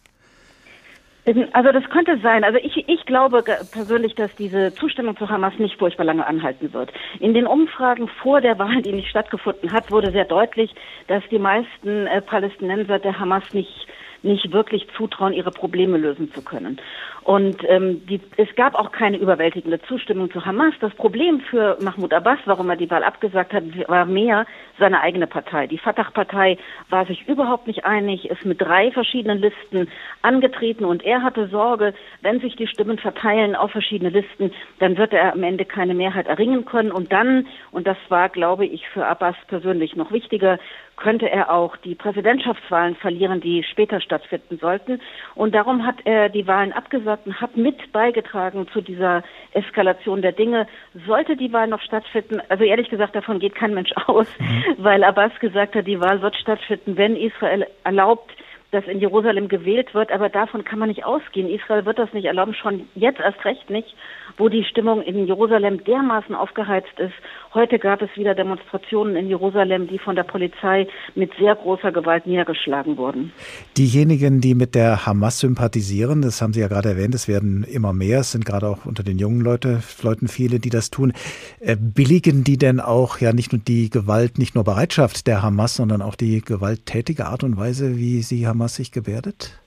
Also 1.53 1.71
das 1.71 1.83
könnte 1.89 2.17
sein. 2.21 2.43
Also 2.43 2.59
ich, 2.59 2.87
ich 2.87 3.05
glaube 3.05 3.43
persönlich, 3.71 4.15
dass 4.15 4.33
diese 4.35 4.73
Zustimmung 4.73 5.17
zu 5.17 5.29
Hamas 5.29 5.53
nicht 5.59 5.77
furchtbar 5.77 6.05
lange 6.05 6.25
anhalten 6.25 6.73
wird. 6.73 6.91
In 7.19 7.33
den 7.33 7.45
Umfragen 7.45 8.07
vor 8.21 8.41
der 8.41 8.57
Wahl, 8.57 8.81
die 8.81 8.93
nicht 8.93 9.09
stattgefunden 9.09 9.71
hat, 9.71 9.91
wurde 9.91 10.11
sehr 10.11 10.25
deutlich, 10.25 10.73
dass 11.07 11.23
die 11.29 11.39
meisten 11.39 12.07
äh, 12.07 12.21
Palästinenser 12.21 12.99
der 12.99 13.19
Hamas 13.19 13.43
nicht 13.53 13.87
nicht 14.23 14.51
wirklich 14.51 14.87
zutrauen, 14.95 15.33
ihre 15.33 15.51
Probleme 15.51 15.97
lösen 15.97 16.31
zu 16.33 16.43
können. 16.43 16.79
Und 17.23 17.57
ähm, 17.67 18.05
die, 18.07 18.19
es 18.37 18.47
gab 18.55 18.75
auch 18.75 18.91
keine 18.91 19.17
überwältigende 19.17 19.81
Zustimmung 19.83 20.31
zu 20.31 20.45
Hamas. 20.45 20.73
Das 20.79 20.93
Problem 20.95 21.41
für 21.41 21.77
Mahmoud 21.81 22.13
Abbas, 22.13 22.39
warum 22.45 22.69
er 22.69 22.75
die 22.75 22.89
Wahl 22.89 23.03
abgesagt 23.03 23.53
hat, 23.53 23.63
war 23.87 24.05
mehr 24.05 24.45
seine 24.79 25.01
eigene 25.01 25.27
Partei. 25.27 25.67
Die 25.67 25.77
Fatah-Partei 25.77 26.57
war 26.89 27.05
sich 27.05 27.27
überhaupt 27.27 27.67
nicht 27.67 27.85
einig, 27.85 28.29
ist 28.29 28.45
mit 28.45 28.61
drei 28.61 28.91
verschiedenen 28.91 29.39
Listen 29.39 29.89
angetreten 30.21 30.85
und 30.85 31.03
er 31.03 31.21
hatte 31.21 31.47
Sorge, 31.49 31.93
wenn 32.21 32.39
sich 32.39 32.55
die 32.55 32.67
Stimmen 32.67 32.97
verteilen 32.97 33.55
auf 33.55 33.71
verschiedene 33.71 34.09
Listen, 34.09 34.51
dann 34.79 34.97
wird 34.97 35.13
er 35.13 35.33
am 35.33 35.43
Ende 35.43 35.65
keine 35.65 35.93
Mehrheit 35.93 36.27
erringen 36.27 36.65
können. 36.65 36.91
Und 36.91 37.11
dann, 37.11 37.47
und 37.71 37.85
das 37.85 37.97
war, 38.07 38.29
glaube 38.29 38.65
ich, 38.65 38.87
für 38.89 39.05
Abbas 39.05 39.35
persönlich 39.47 39.95
noch 39.95 40.11
wichtiger, 40.11 40.57
könnte 40.99 41.29
er 41.29 41.51
auch 41.51 41.75
die 41.77 41.95
Präsidentschaftswahlen 41.95 42.95
verlieren, 42.95 43.41
die 43.41 43.63
später 43.63 44.01
stattfinden 44.01 44.57
sollten. 44.59 45.01
Und 45.33 45.55
darum 45.55 45.85
hat 45.85 45.95
er 46.05 46.29
die 46.29 46.45
Wahlen 46.45 46.73
abgesagt 46.73 47.25
und 47.25 47.41
hat 47.41 47.57
mit 47.57 47.91
beigetragen 47.91 48.67
zu 48.71 48.81
dieser 48.81 49.23
Eskalation 49.53 50.21
der 50.21 50.33
Dinge. 50.33 50.67
Sollte 51.07 51.35
die 51.35 51.51
Wahl 51.51 51.67
noch 51.67 51.81
stattfinden, 51.81 52.41
also 52.49 52.63
ehrlich 52.63 52.89
gesagt, 52.89 53.15
davon 53.15 53.39
geht 53.39 53.55
kein 53.55 53.73
Mensch 53.73 53.91
aus, 54.07 54.27
mhm. 54.39 54.75
weil 54.77 55.03
Abbas 55.03 55.31
gesagt 55.39 55.75
hat, 55.75 55.87
die 55.87 55.99
Wahl 55.99 56.21
wird 56.21 56.35
stattfinden, 56.35 56.97
wenn 56.97 57.15
Israel 57.15 57.65
erlaubt, 57.83 58.31
dass 58.71 58.85
in 58.85 58.99
Jerusalem 58.99 59.47
gewählt 59.47 59.93
wird, 59.93 60.11
aber 60.11 60.29
davon 60.29 60.63
kann 60.63 60.79
man 60.79 60.89
nicht 60.89 61.03
ausgehen. 61.03 61.49
Israel 61.49 61.85
wird 61.85 61.97
das 61.97 62.13
nicht 62.13 62.25
erlauben, 62.25 62.53
schon 62.53 62.87
jetzt 62.93 63.19
erst 63.19 63.43
recht 63.43 63.69
nicht, 63.69 63.95
wo 64.39 64.49
die 64.49 64.63
Stimmung 64.63 65.01
in 65.01 65.27
Jerusalem 65.27 65.83
dermaßen 65.83 66.35
aufgeheizt 66.35 66.97
ist. 66.97 67.13
Heute 67.53 67.79
gab 67.79 68.01
es 68.01 68.09
wieder 68.15 68.35
Demonstrationen 68.35 69.15
in 69.15 69.27
Jerusalem, 69.27 69.87
die 69.87 69.99
von 69.99 70.15
der 70.15 70.23
Polizei 70.23 70.87
mit 71.15 71.31
sehr 71.39 71.55
großer 71.55 71.91
Gewalt 71.91 72.25
niedergeschlagen 72.27 72.97
wurden. 72.97 73.33
Diejenigen, 73.77 74.39
die 74.39 74.55
mit 74.55 74.75
der 74.75 75.05
Hamas 75.05 75.39
sympathisieren, 75.39 76.21
das 76.21 76.41
haben 76.41 76.53
Sie 76.53 76.61
ja 76.61 76.67
gerade 76.67 76.89
erwähnt, 76.89 77.15
es 77.15 77.27
werden 77.27 77.63
immer 77.63 77.91
mehr, 77.91 78.19
es 78.19 78.31
sind 78.31 78.45
gerade 78.45 78.67
auch 78.67 78.85
unter 78.85 79.03
den 79.03 79.19
jungen 79.19 79.41
Leute, 79.41 79.81
Leuten 80.03 80.27
viele, 80.27 80.59
die 80.59 80.69
das 80.69 80.89
tun. 80.89 81.13
Äh, 81.59 81.75
billigen 81.75 82.43
die 82.43 82.57
denn 82.57 82.79
auch 82.79 83.19
ja 83.19 83.33
nicht 83.33 83.51
nur 83.51 83.61
die 83.61 83.89
Gewalt, 83.89 84.37
nicht 84.37 84.55
nur 84.55 84.63
Bereitschaft 84.63 85.27
der 85.27 85.41
Hamas, 85.41 85.75
sondern 85.75 86.01
auch 86.01 86.15
die 86.15 86.41
gewalttätige 86.41 87.25
Art 87.25 87.43
und 87.43 87.57
Weise, 87.57 87.97
wie 87.97 88.21
sie 88.21 88.47
Hamas 88.47 88.59
Hamas 88.69 88.75
sich 88.75 88.91
gebärdet? 88.91 89.59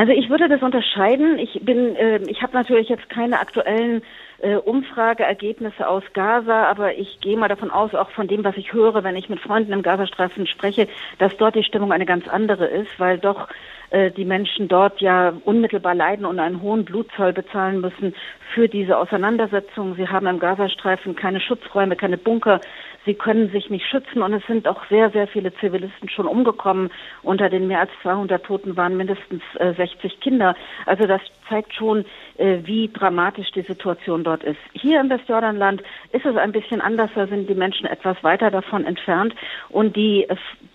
Also 0.00 0.12
ich 0.12 0.30
würde 0.30 0.48
das 0.48 0.62
unterscheiden. 0.62 1.38
Ich 1.38 1.60
bin, 1.60 1.94
äh, 1.94 2.22
ich 2.26 2.40
habe 2.40 2.54
natürlich 2.54 2.88
jetzt 2.88 3.10
keine 3.10 3.38
aktuellen 3.38 4.00
äh, 4.38 4.54
Umfrageergebnisse 4.54 5.86
aus 5.86 6.02
Gaza, 6.14 6.64
aber 6.70 6.96
ich 6.96 7.20
gehe 7.20 7.36
mal 7.36 7.48
davon 7.48 7.70
aus, 7.70 7.94
auch 7.94 8.08
von 8.12 8.26
dem, 8.26 8.42
was 8.42 8.56
ich 8.56 8.72
höre, 8.72 9.04
wenn 9.04 9.14
ich 9.14 9.28
mit 9.28 9.40
Freunden 9.40 9.74
im 9.74 9.82
Gazastreifen 9.82 10.46
spreche, 10.46 10.88
dass 11.18 11.36
dort 11.36 11.54
die 11.54 11.64
Stimmung 11.64 11.92
eine 11.92 12.06
ganz 12.06 12.26
andere 12.28 12.64
ist, 12.64 12.98
weil 12.98 13.18
doch 13.18 13.48
äh, 13.90 14.10
die 14.10 14.24
Menschen 14.24 14.68
dort 14.68 15.02
ja 15.02 15.34
unmittelbar 15.44 15.94
leiden 15.94 16.24
und 16.24 16.38
einen 16.38 16.62
hohen 16.62 16.86
Blutzoll 16.86 17.34
bezahlen 17.34 17.82
müssen 17.82 18.14
für 18.54 18.68
diese 18.68 18.96
Auseinandersetzung. 18.96 19.96
Sie 19.96 20.08
haben 20.08 20.26
im 20.26 20.38
Gazastreifen 20.38 21.14
keine 21.14 21.40
Schutzräume, 21.40 21.96
keine 21.96 22.16
Bunker. 22.16 22.62
Sie 23.06 23.14
können 23.14 23.50
sich 23.50 23.70
nicht 23.70 23.86
schützen 23.86 24.22
und 24.22 24.34
es 24.34 24.46
sind 24.46 24.68
auch 24.68 24.84
sehr, 24.88 25.10
sehr 25.10 25.26
viele 25.26 25.54
Zivilisten 25.54 26.08
schon 26.08 26.26
umgekommen. 26.26 26.90
Unter 27.22 27.48
den 27.48 27.66
mehr 27.66 27.80
als 27.80 27.90
200 28.02 28.44
Toten 28.44 28.76
waren 28.76 28.96
mindestens 28.96 29.42
äh, 29.58 29.72
60 29.72 30.20
Kinder. 30.20 30.54
Also 30.84 31.06
das 31.06 31.22
zeigt 31.48 31.74
schon, 31.74 32.04
äh, 32.36 32.58
wie 32.64 32.90
dramatisch 32.92 33.50
die 33.52 33.62
Situation 33.62 34.22
dort 34.22 34.44
ist. 34.44 34.58
Hier 34.72 35.00
im 35.00 35.08
Westjordanland 35.08 35.82
ist 36.12 36.26
es 36.26 36.36
ein 36.36 36.52
bisschen 36.52 36.80
anders. 36.80 37.10
Da 37.14 37.26
sind 37.26 37.48
die 37.48 37.54
Menschen 37.54 37.86
etwas 37.86 38.22
weiter 38.22 38.50
davon 38.50 38.84
entfernt 38.84 39.34
und 39.70 39.96
die, 39.96 40.26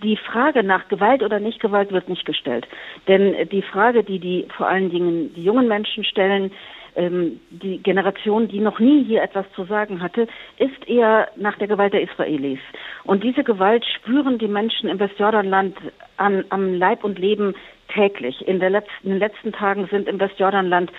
die 0.02 0.18
Frage 0.18 0.64
nach 0.64 0.88
Gewalt 0.88 1.22
oder 1.22 1.40
nicht 1.40 1.60
Gewalt 1.60 1.92
wird 1.92 2.10
nicht 2.10 2.26
gestellt. 2.26 2.68
Denn 3.08 3.50
die 3.50 3.62
Frage, 3.62 4.04
die 4.04 4.20
die 4.20 4.48
vor 4.58 4.68
allen 4.68 4.90
Dingen 4.90 5.34
die 5.36 5.44
jungen 5.44 5.68
Menschen 5.68 6.04
stellen, 6.04 6.52
ähm, 6.96 7.40
die 7.50 7.82
Generation, 7.82 8.48
die 8.48 8.60
noch 8.60 8.80
nie 8.80 9.04
hier 9.04 9.24
etwas 9.24 9.46
zu 9.56 9.66
sagen 9.66 10.02
hatte, 10.02 10.28
ist 10.58 10.88
eher 10.88 11.30
nach 11.36 11.58
der 11.58 11.68
Gewalt 11.68 11.94
der 11.94 12.02
Israelis. 12.02 12.60
Und 13.04 13.24
diese 13.24 13.44
Gewalt 13.44 13.86
spüren 13.86 14.38
die 14.38 14.48
Menschen 14.48 14.90
im 14.90 15.00
Westjordanland 15.00 15.78
an, 16.18 16.46
am 16.50 16.74
Leib 16.74 17.04
und 17.04 17.20
Leben 17.20 17.56
täglich. 17.94 18.48
In, 18.48 18.60
letzten, 18.60 18.92
in 19.04 19.10
den 19.12 19.20
letzten 19.20 19.52
Tagen 19.52 19.88
sind 19.92 20.08
im 20.08 20.20
Westjordanland 20.20 20.92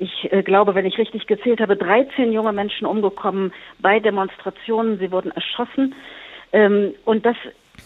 ich 0.00 0.32
äh, 0.32 0.42
glaube, 0.42 0.74
wenn 0.74 0.86
ich 0.86 0.96
richtig 0.96 1.26
gezählt 1.26 1.60
habe, 1.60 1.76
13 1.76 2.32
junge 2.32 2.52
Menschen 2.52 2.86
umgekommen 2.86 3.52
bei 3.80 3.98
Demonstrationen. 3.98 4.98
Sie 4.98 5.10
wurden 5.10 5.32
erschossen. 5.32 5.94
Ähm, 6.52 6.94
und 7.04 7.26
das 7.26 7.36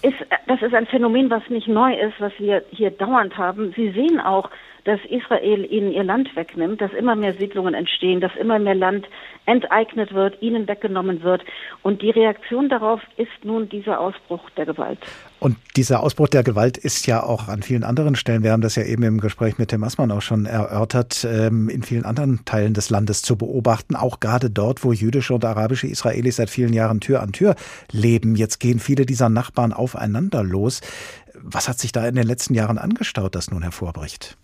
ist, 0.03 0.17
das 0.47 0.61
ist 0.63 0.75
ein 0.75 0.87
Phänomen, 0.87 1.31
was 1.31 1.43
nicht 1.49 1.69
neu 1.69 1.95
ist, 1.95 2.15
was 2.19 2.33
wir 2.39 2.65
hier 2.71 2.91
dauernd 2.91 3.37
haben. 3.37 3.73
Sie 3.77 3.91
sehen 3.93 4.21
auch, 4.21 4.51
dass 4.85 5.01
Israel 5.09 5.65
ihnen 5.71 5.93
ihr 5.93 6.05
Land 6.05 6.35
wegnimmt, 6.35 6.81
dass 6.81 6.93
immer 6.93 7.15
mehr 7.15 7.35
Siedlungen 7.35 7.75
entstehen, 7.75 8.21
dass 8.21 8.35
immer 8.37 8.59
mehr 8.59 8.75
Land 8.75 9.07
enteignet 9.47 10.13
wird, 10.13 10.41
ihnen 10.43 10.67
weggenommen 10.69 11.23
wird. 11.23 11.43
Und 11.83 12.03
die 12.03 12.11
Reaktion 12.11 12.69
darauf 12.69 13.01
ist 13.17 13.45
nun 13.45 13.69
dieser 13.69 14.01
Ausbruch 14.01 14.51
der 14.51 14.67
Gewalt. 14.67 14.99
Und 15.41 15.57
dieser 15.77 16.03
Ausbruch 16.03 16.29
der 16.29 16.43
Gewalt 16.45 16.79
ist 16.79 17.07
ja 17.07 17.23
auch 17.23 17.49
an 17.49 17.63
vielen 17.63 17.83
anderen 17.85 18.15
Stellen, 18.15 18.43
wir 18.43 18.53
haben 18.53 18.63
das 18.63 18.77
ja 18.77 18.85
eben 18.85 19.03
im 19.03 19.21
Gespräch 19.21 19.59
mit 19.59 19.71
Tim 19.71 19.83
Assmann 19.83 20.11
auch 20.11 20.23
schon 20.23 20.47
erörtert, 20.47 21.27
ähm, 21.29 21.69
in 21.69 21.83
vielen 21.83 22.05
anderen 22.05 22.45
Teilen 22.45 22.75
des 22.75 22.91
Landes 22.91 23.23
zu 23.23 23.37
beobachten, 23.37 23.97
auch 23.97 24.21
gerade 24.21 24.51
dort, 24.51 24.85
wo 24.85 24.93
jüdische 24.93 25.35
und 25.35 25.45
arabische 25.45 25.87
Israelis 25.87 26.37
seit 26.37 26.51
vielen 26.51 26.73
Jahren 26.73 27.01
Tür 27.01 27.23
an 27.23 27.33
Tür 27.33 27.57
leben. 27.91 28.37
Jetzt 28.37 28.61
gehen 28.61 28.79
viele 28.79 29.07
dieser 29.07 29.29
Nachbarn 29.29 29.73
aufeinander 29.73 30.45
los. 30.45 30.81
Was 31.35 31.69
hat 31.69 31.79
sich 31.79 31.91
da 31.91 32.07
in 32.07 32.15
den 32.15 32.27
letzten 32.27 32.55
Jahren 32.55 32.79
angestaut, 32.79 33.35
das 33.35 33.51
nun 33.51 33.63
hervorbricht? 33.63 34.37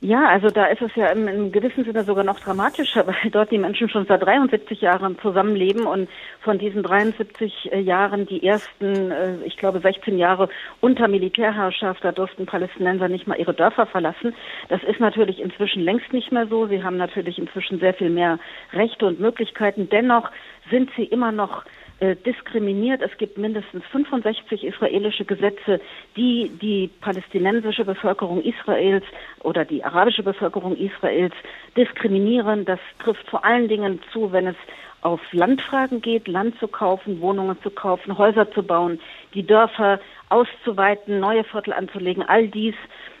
Ja, 0.00 0.28
also 0.28 0.48
da 0.48 0.66
ist 0.66 0.80
es 0.80 0.94
ja 0.94 1.08
im, 1.08 1.26
im 1.26 1.50
gewissen 1.50 1.84
Sinne 1.84 2.04
sogar 2.04 2.22
noch 2.22 2.38
dramatischer, 2.38 3.04
weil 3.08 3.30
dort 3.32 3.50
die 3.50 3.58
Menschen 3.58 3.88
schon 3.88 4.06
seit 4.06 4.22
73 4.22 4.80
Jahren 4.80 5.18
zusammenleben 5.18 5.86
und 5.86 6.08
von 6.40 6.56
diesen 6.56 6.84
73 6.84 7.72
äh, 7.72 7.80
Jahren 7.80 8.24
die 8.24 8.46
ersten, 8.46 9.10
äh, 9.10 9.38
ich 9.44 9.56
glaube 9.56 9.80
16 9.80 10.16
Jahre 10.16 10.50
unter 10.80 11.08
Militärherrschaft, 11.08 12.04
da 12.04 12.12
durften 12.12 12.46
Palästinenser 12.46 13.08
nicht 13.08 13.26
mal 13.26 13.40
ihre 13.40 13.54
Dörfer 13.54 13.86
verlassen. 13.86 14.36
Das 14.68 14.84
ist 14.84 15.00
natürlich 15.00 15.40
inzwischen 15.40 15.82
längst 15.82 16.12
nicht 16.12 16.30
mehr 16.30 16.46
so. 16.46 16.68
Sie 16.68 16.84
haben 16.84 16.96
natürlich 16.96 17.36
inzwischen 17.36 17.80
sehr 17.80 17.94
viel 17.94 18.10
mehr 18.10 18.38
Rechte 18.72 19.04
und 19.04 19.18
Möglichkeiten. 19.18 19.88
Dennoch 19.88 20.30
sind 20.70 20.90
sie 20.96 21.04
immer 21.04 21.32
noch 21.32 21.64
äh, 22.00 22.14
diskriminiert. 22.14 23.02
Es 23.02 23.16
gibt 23.18 23.38
mindestens 23.38 23.84
65 23.86 24.64
israelische 24.64 25.24
Gesetze, 25.24 25.80
die 26.16 26.50
die 26.60 26.90
palästinensische 27.00 27.84
Bevölkerung 27.84 28.42
Israels 28.42 29.04
oder 29.40 29.64
die 29.64 29.82
arabische 29.82 30.22
Bevölkerung 30.22 30.76
Israels 30.76 31.34
diskriminieren. 31.76 32.64
Das 32.64 32.80
trifft 33.02 33.28
vor 33.28 33.44
allen 33.44 33.68
Dingen 33.68 34.00
zu, 34.12 34.32
wenn 34.32 34.46
es 34.46 34.56
auf 35.00 35.20
Landfragen 35.32 36.00
geht, 36.00 36.28
Land 36.28 36.58
zu 36.58 36.68
kaufen, 36.68 37.20
Wohnungen 37.20 37.60
zu 37.62 37.70
kaufen, 37.70 38.18
Häuser 38.18 38.50
zu 38.52 38.62
bauen, 38.62 39.00
die 39.34 39.46
Dörfer 39.46 40.00
auszuweiten, 40.28 41.20
neue 41.20 41.44
Viertel 41.44 41.72
anzulegen. 41.72 42.22
All 42.22 42.48
dies 42.48 42.74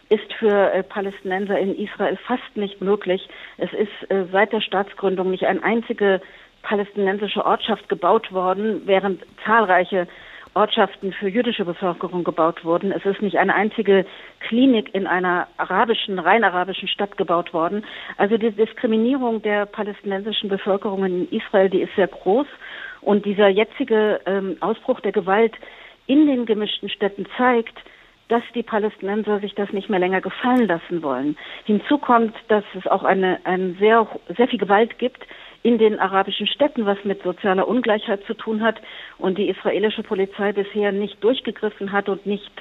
ist 0.08 0.32
für 0.34 0.72
äh, 0.72 0.82
Palästinenser 0.82 1.58
in 1.58 1.74
Israel 1.76 2.16
fast 2.16 2.56
nicht 2.56 2.80
möglich. 2.80 3.28
Es 3.58 3.72
ist 3.72 4.10
äh, 4.10 4.24
seit 4.32 4.52
der 4.52 4.60
Staatsgründung 4.60 5.30
nicht 5.30 5.46
ein 5.46 5.62
einzige 5.62 6.20
palästinensische 6.68 7.46
Ortschaft 7.46 7.88
gebaut 7.88 8.30
worden, 8.30 8.82
während 8.84 9.24
zahlreiche 9.44 10.06
Ortschaften 10.52 11.12
für 11.12 11.28
jüdische 11.28 11.64
Bevölkerung 11.64 12.24
gebaut 12.24 12.62
wurden. 12.64 12.92
Es 12.92 13.04
ist 13.06 13.22
nicht 13.22 13.38
eine 13.38 13.54
einzige 13.54 14.04
Klinik 14.40 14.94
in 14.94 15.06
einer 15.06 15.46
arabischen, 15.56 16.18
rein 16.18 16.44
arabischen 16.44 16.88
Stadt 16.88 17.16
gebaut 17.16 17.54
worden. 17.54 17.84
Also 18.18 18.36
die 18.36 18.50
Diskriminierung 18.50 19.40
der 19.40 19.64
palästinensischen 19.66 20.50
Bevölkerung 20.50 21.04
in 21.04 21.28
Israel, 21.30 21.70
die 21.70 21.82
ist 21.82 21.94
sehr 21.96 22.08
groß. 22.08 22.46
Und 23.00 23.24
dieser 23.24 23.48
jetzige 23.48 24.20
ähm, 24.26 24.56
Ausbruch 24.60 25.00
der 25.00 25.12
Gewalt 25.12 25.54
in 26.06 26.26
den 26.26 26.44
gemischten 26.44 26.90
Städten 26.90 27.26
zeigt, 27.38 27.78
dass 28.28 28.42
die 28.54 28.62
Palästinenser 28.62 29.40
sich 29.40 29.54
das 29.54 29.72
nicht 29.72 29.88
mehr 29.88 30.00
länger 30.00 30.20
gefallen 30.20 30.66
lassen 30.66 31.02
wollen. 31.02 31.38
Hinzu 31.64 31.96
kommt, 31.96 32.34
dass 32.48 32.64
es 32.74 32.86
auch 32.86 33.04
eine, 33.04 33.38
eine 33.44 33.72
sehr, 33.74 34.06
sehr 34.36 34.48
viel 34.48 34.58
Gewalt 34.58 34.98
gibt, 34.98 35.24
in 35.62 35.78
den 35.78 35.98
arabischen 35.98 36.46
Städten, 36.46 36.86
was 36.86 36.98
mit 37.04 37.22
sozialer 37.22 37.66
Ungleichheit 37.66 38.24
zu 38.24 38.34
tun 38.34 38.62
hat 38.62 38.80
und 39.18 39.38
die 39.38 39.48
israelische 39.48 40.02
Polizei 40.02 40.52
bisher 40.52 40.92
nicht 40.92 41.22
durchgegriffen 41.22 41.92
hat 41.92 42.08
und 42.08 42.26
nicht 42.26 42.52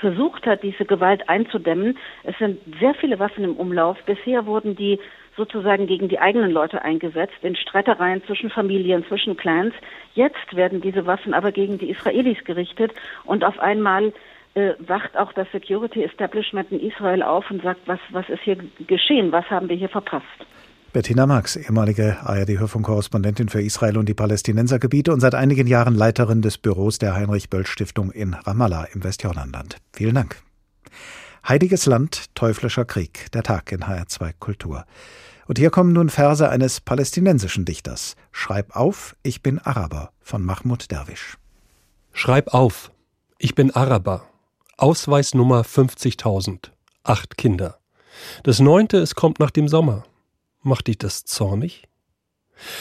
versucht 0.00 0.46
hat, 0.46 0.62
diese 0.62 0.84
Gewalt 0.84 1.28
einzudämmen. 1.28 1.98
Es 2.22 2.36
sind 2.38 2.60
sehr 2.80 2.94
viele 2.94 3.18
Waffen 3.18 3.44
im 3.44 3.56
Umlauf. 3.56 3.96
Bisher 4.04 4.46
wurden 4.46 4.76
die 4.76 4.98
sozusagen 5.36 5.86
gegen 5.86 6.08
die 6.08 6.20
eigenen 6.20 6.52
Leute 6.52 6.82
eingesetzt, 6.82 7.34
in 7.42 7.56
Streitereien 7.56 8.22
zwischen 8.24 8.50
Familien, 8.50 9.04
zwischen 9.06 9.36
Clans. 9.36 9.74
Jetzt 10.14 10.54
werden 10.54 10.80
diese 10.80 11.06
Waffen 11.06 11.34
aber 11.34 11.52
gegen 11.52 11.78
die 11.78 11.90
Israelis 11.90 12.42
gerichtet 12.44 12.92
und 13.24 13.44
auf 13.44 13.58
einmal 13.58 14.12
äh, 14.54 14.74
wacht 14.78 15.16
auch 15.16 15.32
das 15.32 15.50
Security 15.50 16.04
Establishment 16.04 16.70
in 16.70 16.80
Israel 16.80 17.22
auf 17.22 17.50
und 17.50 17.62
sagt, 17.62 17.80
was, 17.86 17.98
was 18.10 18.28
ist 18.28 18.42
hier 18.42 18.56
geschehen, 18.86 19.32
was 19.32 19.48
haben 19.50 19.68
wir 19.68 19.76
hier 19.76 19.88
verpasst. 19.88 20.24
Bettina 20.94 21.26
Marx, 21.26 21.56
ehemalige 21.56 22.18
ARD-Hörfunkkorrespondentin 22.22 23.48
für 23.48 23.60
Israel 23.60 23.98
und 23.98 24.08
die 24.08 24.14
Palästinensergebiete 24.14 25.12
und 25.12 25.18
seit 25.18 25.34
einigen 25.34 25.66
Jahren 25.66 25.96
Leiterin 25.96 26.40
des 26.40 26.56
Büros 26.56 26.98
der 26.98 27.16
Heinrich-Böll-Stiftung 27.16 28.12
in 28.12 28.32
Ramallah 28.32 28.84
im 28.84 29.02
Westjordanland. 29.02 29.78
Vielen 29.92 30.14
Dank. 30.14 30.40
Heiliges 31.48 31.86
Land, 31.86 32.32
teuflischer 32.36 32.84
Krieg, 32.84 33.26
der 33.32 33.42
Tag 33.42 33.72
in 33.72 33.80
HR2 33.80 34.34
Kultur. 34.38 34.84
Und 35.48 35.58
hier 35.58 35.70
kommen 35.70 35.92
nun 35.92 36.10
Verse 36.10 36.48
eines 36.48 36.80
palästinensischen 36.80 37.64
Dichters. 37.64 38.14
Schreib 38.30 38.76
auf, 38.76 39.16
ich 39.24 39.42
bin 39.42 39.58
Araber 39.58 40.12
von 40.20 40.44
Mahmoud 40.44 40.92
Derwisch. 40.92 41.38
Schreib 42.12 42.54
auf, 42.54 42.92
ich 43.38 43.56
bin 43.56 43.72
Araber. 43.72 44.28
Ausweisnummer 44.76 45.62
50.000. 45.62 46.70
Acht 47.02 47.36
Kinder. 47.36 47.78
Das 48.44 48.60
neunte, 48.60 48.98
es 48.98 49.16
kommt 49.16 49.40
nach 49.40 49.50
dem 49.50 49.66
Sommer. 49.66 50.04
Macht 50.64 50.86
dich 50.86 50.96
das 50.96 51.24
zornig? 51.24 51.88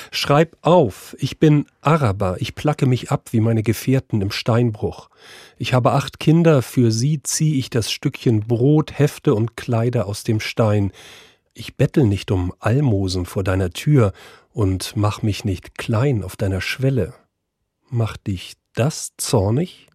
Schreib 0.09 0.55
auf, 0.61 1.17
ich 1.19 1.37
bin 1.37 1.65
Araber, 1.81 2.37
ich 2.39 2.55
placke 2.55 2.85
mich 2.85 3.11
ab 3.11 3.29
wie 3.33 3.41
meine 3.41 3.61
Gefährten 3.61 4.21
im 4.21 4.31
Steinbruch. 4.31 5.09
Ich 5.57 5.73
habe 5.73 5.91
acht 5.91 6.17
Kinder, 6.17 6.61
für 6.61 6.93
sie 6.93 7.21
zieh 7.23 7.59
ich 7.59 7.69
das 7.69 7.91
Stückchen 7.91 8.47
Brot, 8.47 8.97
Hefte 8.97 9.35
und 9.35 9.57
Kleider 9.57 10.05
aus 10.05 10.23
dem 10.23 10.39
Stein. 10.39 10.93
Ich 11.53 11.75
bettel 11.75 12.05
nicht 12.05 12.31
um 12.31 12.53
Almosen 12.59 13.25
vor 13.25 13.43
deiner 13.43 13.71
Tür 13.71 14.13
und 14.53 14.93
mach 14.95 15.21
mich 15.21 15.43
nicht 15.43 15.77
klein 15.77 16.23
auf 16.23 16.37
deiner 16.37 16.61
Schwelle. 16.61 17.13
Macht 17.89 18.27
dich 18.27 18.53
das 18.75 19.11
zornig? 19.17 19.87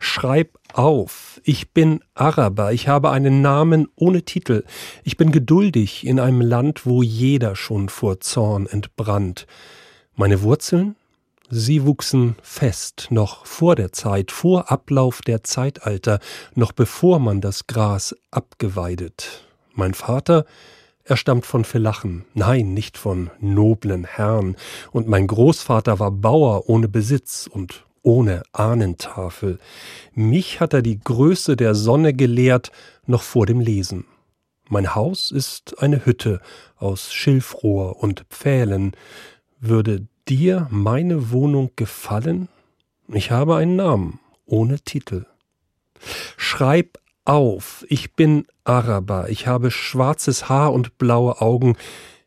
Schreib 0.00 0.58
auf, 0.72 1.40
ich 1.44 1.72
bin 1.72 2.00
Araber, 2.14 2.72
ich 2.72 2.88
habe 2.88 3.10
einen 3.10 3.42
Namen 3.42 3.88
ohne 3.96 4.22
Titel, 4.22 4.64
ich 5.04 5.16
bin 5.16 5.30
geduldig 5.30 6.06
in 6.06 6.20
einem 6.20 6.40
Land, 6.40 6.86
wo 6.86 7.02
jeder 7.02 7.56
schon 7.56 7.88
vor 7.88 8.20
Zorn 8.20 8.66
entbrannt. 8.66 9.46
Meine 10.16 10.42
Wurzeln? 10.42 10.96
Sie 11.50 11.84
wuchsen 11.84 12.36
fest, 12.42 13.08
noch 13.10 13.46
vor 13.46 13.76
der 13.76 13.92
Zeit, 13.92 14.32
vor 14.32 14.72
Ablauf 14.72 15.20
der 15.20 15.44
Zeitalter, 15.44 16.18
noch 16.54 16.72
bevor 16.72 17.18
man 17.18 17.40
das 17.40 17.66
Gras 17.66 18.16
abgeweidet. 18.30 19.44
Mein 19.74 19.92
Vater, 19.92 20.46
er 21.04 21.18
stammt 21.18 21.44
von 21.44 21.64
Velachen, 21.64 22.24
nein, 22.32 22.72
nicht 22.72 22.96
von 22.96 23.30
noblen 23.38 24.04
Herren, 24.04 24.56
und 24.90 25.06
mein 25.06 25.26
Großvater 25.26 25.98
war 25.98 26.10
Bauer 26.10 26.68
ohne 26.70 26.88
Besitz 26.88 27.46
und 27.46 27.84
ohne 28.04 28.42
Ahnentafel. 28.52 29.58
Mich 30.12 30.60
hat 30.60 30.72
er 30.72 30.82
die 30.82 31.00
Größe 31.00 31.56
der 31.56 31.74
Sonne 31.74 32.14
gelehrt, 32.14 32.70
noch 33.06 33.22
vor 33.22 33.46
dem 33.46 33.58
Lesen. 33.58 34.04
Mein 34.68 34.94
Haus 34.94 35.32
ist 35.32 35.82
eine 35.82 36.06
Hütte 36.06 36.40
aus 36.76 37.12
Schilfrohr 37.12 38.02
und 38.02 38.24
Pfählen. 38.30 38.92
Würde 39.58 40.06
dir 40.28 40.68
meine 40.70 41.32
Wohnung 41.32 41.72
gefallen? 41.76 42.48
Ich 43.08 43.30
habe 43.30 43.56
einen 43.56 43.76
Namen, 43.76 44.20
ohne 44.46 44.80
Titel. 44.80 45.26
Schreib 46.36 46.98
auf, 47.24 47.84
ich 47.88 48.14
bin 48.14 48.46
Araber, 48.64 49.28
ich 49.30 49.46
habe 49.46 49.70
schwarzes 49.70 50.48
Haar 50.48 50.72
und 50.72 50.98
blaue 50.98 51.40
Augen, 51.40 51.76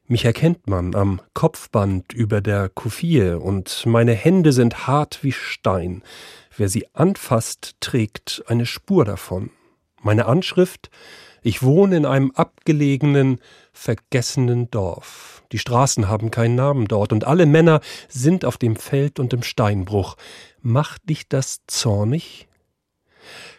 mich 0.08 0.26
erkennt 0.26 0.68
man 0.68 0.96
am 0.96 1.22
Kopfband 1.34 2.14
über 2.14 2.42
der 2.42 2.70
Kufie, 2.70 3.32
und 3.32 3.86
meine 3.86 4.14
Hände 4.14 4.54
sind 4.54 4.88
hart 4.88 5.24
wie 5.24 5.32
Stein. 5.32 6.02
Wer 6.56 6.70
sie 6.70 6.88
anfasst, 6.94 7.76
trägt 7.80 8.44
eine 8.48 8.66
Spur 8.66 9.06
davon. 9.06 9.52
Meine 10.02 10.26
Anschrift 10.26 10.90
Ich 11.44 11.62
wohne 11.62 11.98
in 11.98 12.06
einem 12.06 12.32
abgelegenen, 12.32 13.40
vergessenen 13.74 14.72
Dorf. 14.72 15.44
Die 15.52 15.60
Straßen 15.60 16.08
haben 16.08 16.32
keinen 16.32 16.56
Namen 16.56 16.88
dort, 16.88 17.12
und 17.12 17.26
alle 17.26 17.46
Männer 17.46 17.82
sind 18.08 18.46
auf 18.46 18.58
dem 18.58 18.76
Feld 18.76 19.20
und 19.20 19.34
im 19.34 19.44
Steinbruch. 19.44 20.16
Macht 20.62 21.10
dich 21.10 21.28
das 21.28 21.60
zornig? 21.68 22.48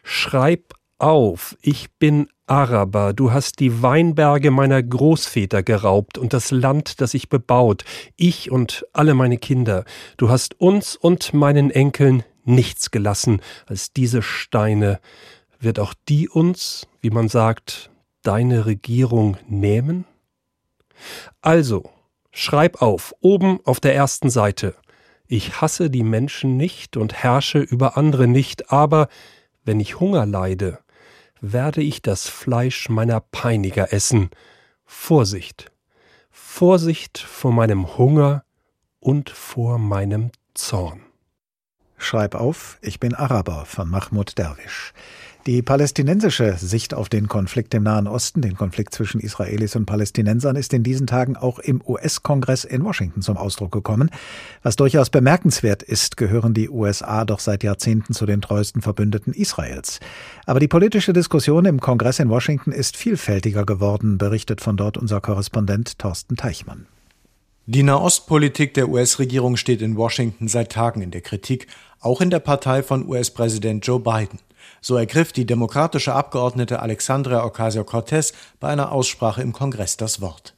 Schreib 0.03 0.75
auf, 0.99 1.57
ich 1.63 1.91
bin 1.99 2.29
Araber, 2.47 3.13
du 3.13 3.33
hast 3.33 3.61
die 3.61 3.83
Weinberge 3.83 4.51
meiner 4.51 4.83
Großväter 4.83 5.63
geraubt 5.63 6.19
und 6.19 6.33
das 6.33 6.51
Land, 6.51 7.01
das 7.01 7.15
ich 7.15 7.29
bebaut, 7.29 7.85
ich 8.17 8.51
und 8.51 8.87
alle 8.93 9.15
meine 9.15 9.39
Kinder. 9.39 9.85
Du 10.17 10.29
hast 10.29 10.61
uns 10.61 10.97
und 10.97 11.35
meinen 11.35 11.71
Enkeln 11.71 12.25
nichts 12.45 12.91
gelassen 12.91 13.41
als 13.67 13.93
diese 13.93 14.23
Steine. 14.23 15.01
Wird 15.61 15.79
auch 15.79 15.95
die 16.09 16.29
uns, 16.29 16.87
wie 17.01 17.11
man 17.11 17.29
sagt, 17.29 17.91
deine 18.23 18.67
Regierung 18.67 19.37
nehmen? 19.47 20.05
Also, 21.41 21.91
schreib 22.33 22.83
auf, 22.83 23.15
oben 23.21 23.61
auf 23.65 23.79
der 23.81 23.95
ersten 23.95 24.31
Seite. 24.31 24.75
Ich 25.27 25.61
hasse 25.61 25.91
die 25.91 26.03
Menschen 26.03 26.57
nicht 26.57 26.97
und 26.97 27.13
herrsche 27.13 27.59
über 27.59 27.99
andere 27.99 28.27
nicht, 28.27 28.73
aber 28.73 29.09
wenn 29.65 29.81
ich 29.81 30.01
Hunger 30.01 30.25
leide, 30.25 30.79
werde 31.41 31.83
ich 31.83 32.03
das 32.03 32.29
Fleisch 32.29 32.89
meiner 32.89 33.21
Peiniger 33.21 33.93
essen. 33.93 34.31
Vorsicht, 34.85 35.71
Vorsicht 36.31 37.19
vor 37.19 37.53
meinem 37.53 37.99
Hunger 37.99 38.45
und 39.01 39.31
vor 39.31 39.79
meinem 39.79 40.31
Zorn. 40.55 41.01
Schreib 41.97 42.35
auf, 42.35 42.79
ich 42.81 43.01
bin 43.01 43.15
Araber 43.15 43.65
von 43.67 43.89
Mahmoud 43.89 44.39
Derwisch. 44.39 44.93
Die 45.49 45.63
palästinensische 45.63 46.59
Sicht 46.59 46.93
auf 46.93 47.09
den 47.09 47.27
Konflikt 47.27 47.73
im 47.73 47.83
Nahen 47.83 48.07
Osten, 48.07 48.43
den 48.43 48.55
Konflikt 48.55 48.93
zwischen 48.93 49.19
Israelis 49.19 49.77
und 49.77 49.87
Palästinensern, 49.87 50.57
ist 50.57 50.75
in 50.75 50.83
diesen 50.83 51.07
Tagen 51.07 51.39
auch 51.39 51.59
im 51.59 51.81
US-Kongress 51.81 52.65
in 52.65 52.85
Washington 52.85 53.23
zum 53.23 53.39
Ausdruck 53.39 53.73
gekommen. 53.73 54.11
Was 54.63 54.77
durchaus 54.77 55.09
bemerkenswert 55.09 55.83
ist, 55.83 56.19
gehören 56.19 56.53
die 56.53 56.69
USA 56.69 57.25
doch 57.25 57.41
seit 57.41 57.65
Jahrzehnten 57.65 58.13
zu 58.13 58.27
den 58.27 58.43
treuesten 58.43 58.83
Verbündeten 58.83 59.33
Israels. 59.33 60.01
Aber 60.45 60.61
die 60.61 60.69
politische 60.69 61.15
Diskussion 61.15 61.65
im 61.65 61.81
Kongress 61.81 62.19
in 62.19 62.29
Washington 62.29 62.71
ist 62.71 62.99
vielfältiger 62.99 63.65
geworden, 63.65 64.19
berichtet 64.19 64.61
von 64.61 64.77
dort 64.77 64.99
unser 64.99 65.23
Korrespondent 65.23 65.99
Thorsten 65.99 66.37
Teichmann. 66.37 66.85
Die 67.71 67.83
Nahostpolitik 67.83 68.73
der 68.73 68.89
US-Regierung 68.89 69.59
steht 69.59 69.83
in 69.83 69.99
Washington 69.99 70.49
seit 70.49 70.73
Tagen 70.73 71.03
in 71.03 71.11
der 71.11 71.21
Kritik, 71.21 71.67
auch 72.01 72.23
in 72.23 72.31
der 72.31 72.39
Partei 72.39 72.83
von 72.83 73.07
US-Präsident 73.07 73.87
Joe 73.87 74.01
Biden. 74.01 74.39
So 74.81 74.97
ergriff 74.97 75.35
die 75.35 75.45
demokratische 75.45 76.15
Abgeordnete 76.15 76.81
Alexandria 76.81 77.45
Ocasio-Cortez 77.45 78.33
bei 78.59 78.69
einer 78.69 78.91
Aussprache 78.91 79.43
im 79.43 79.53
Kongress 79.53 79.99
das 79.99 80.23
Wort. 80.23 80.55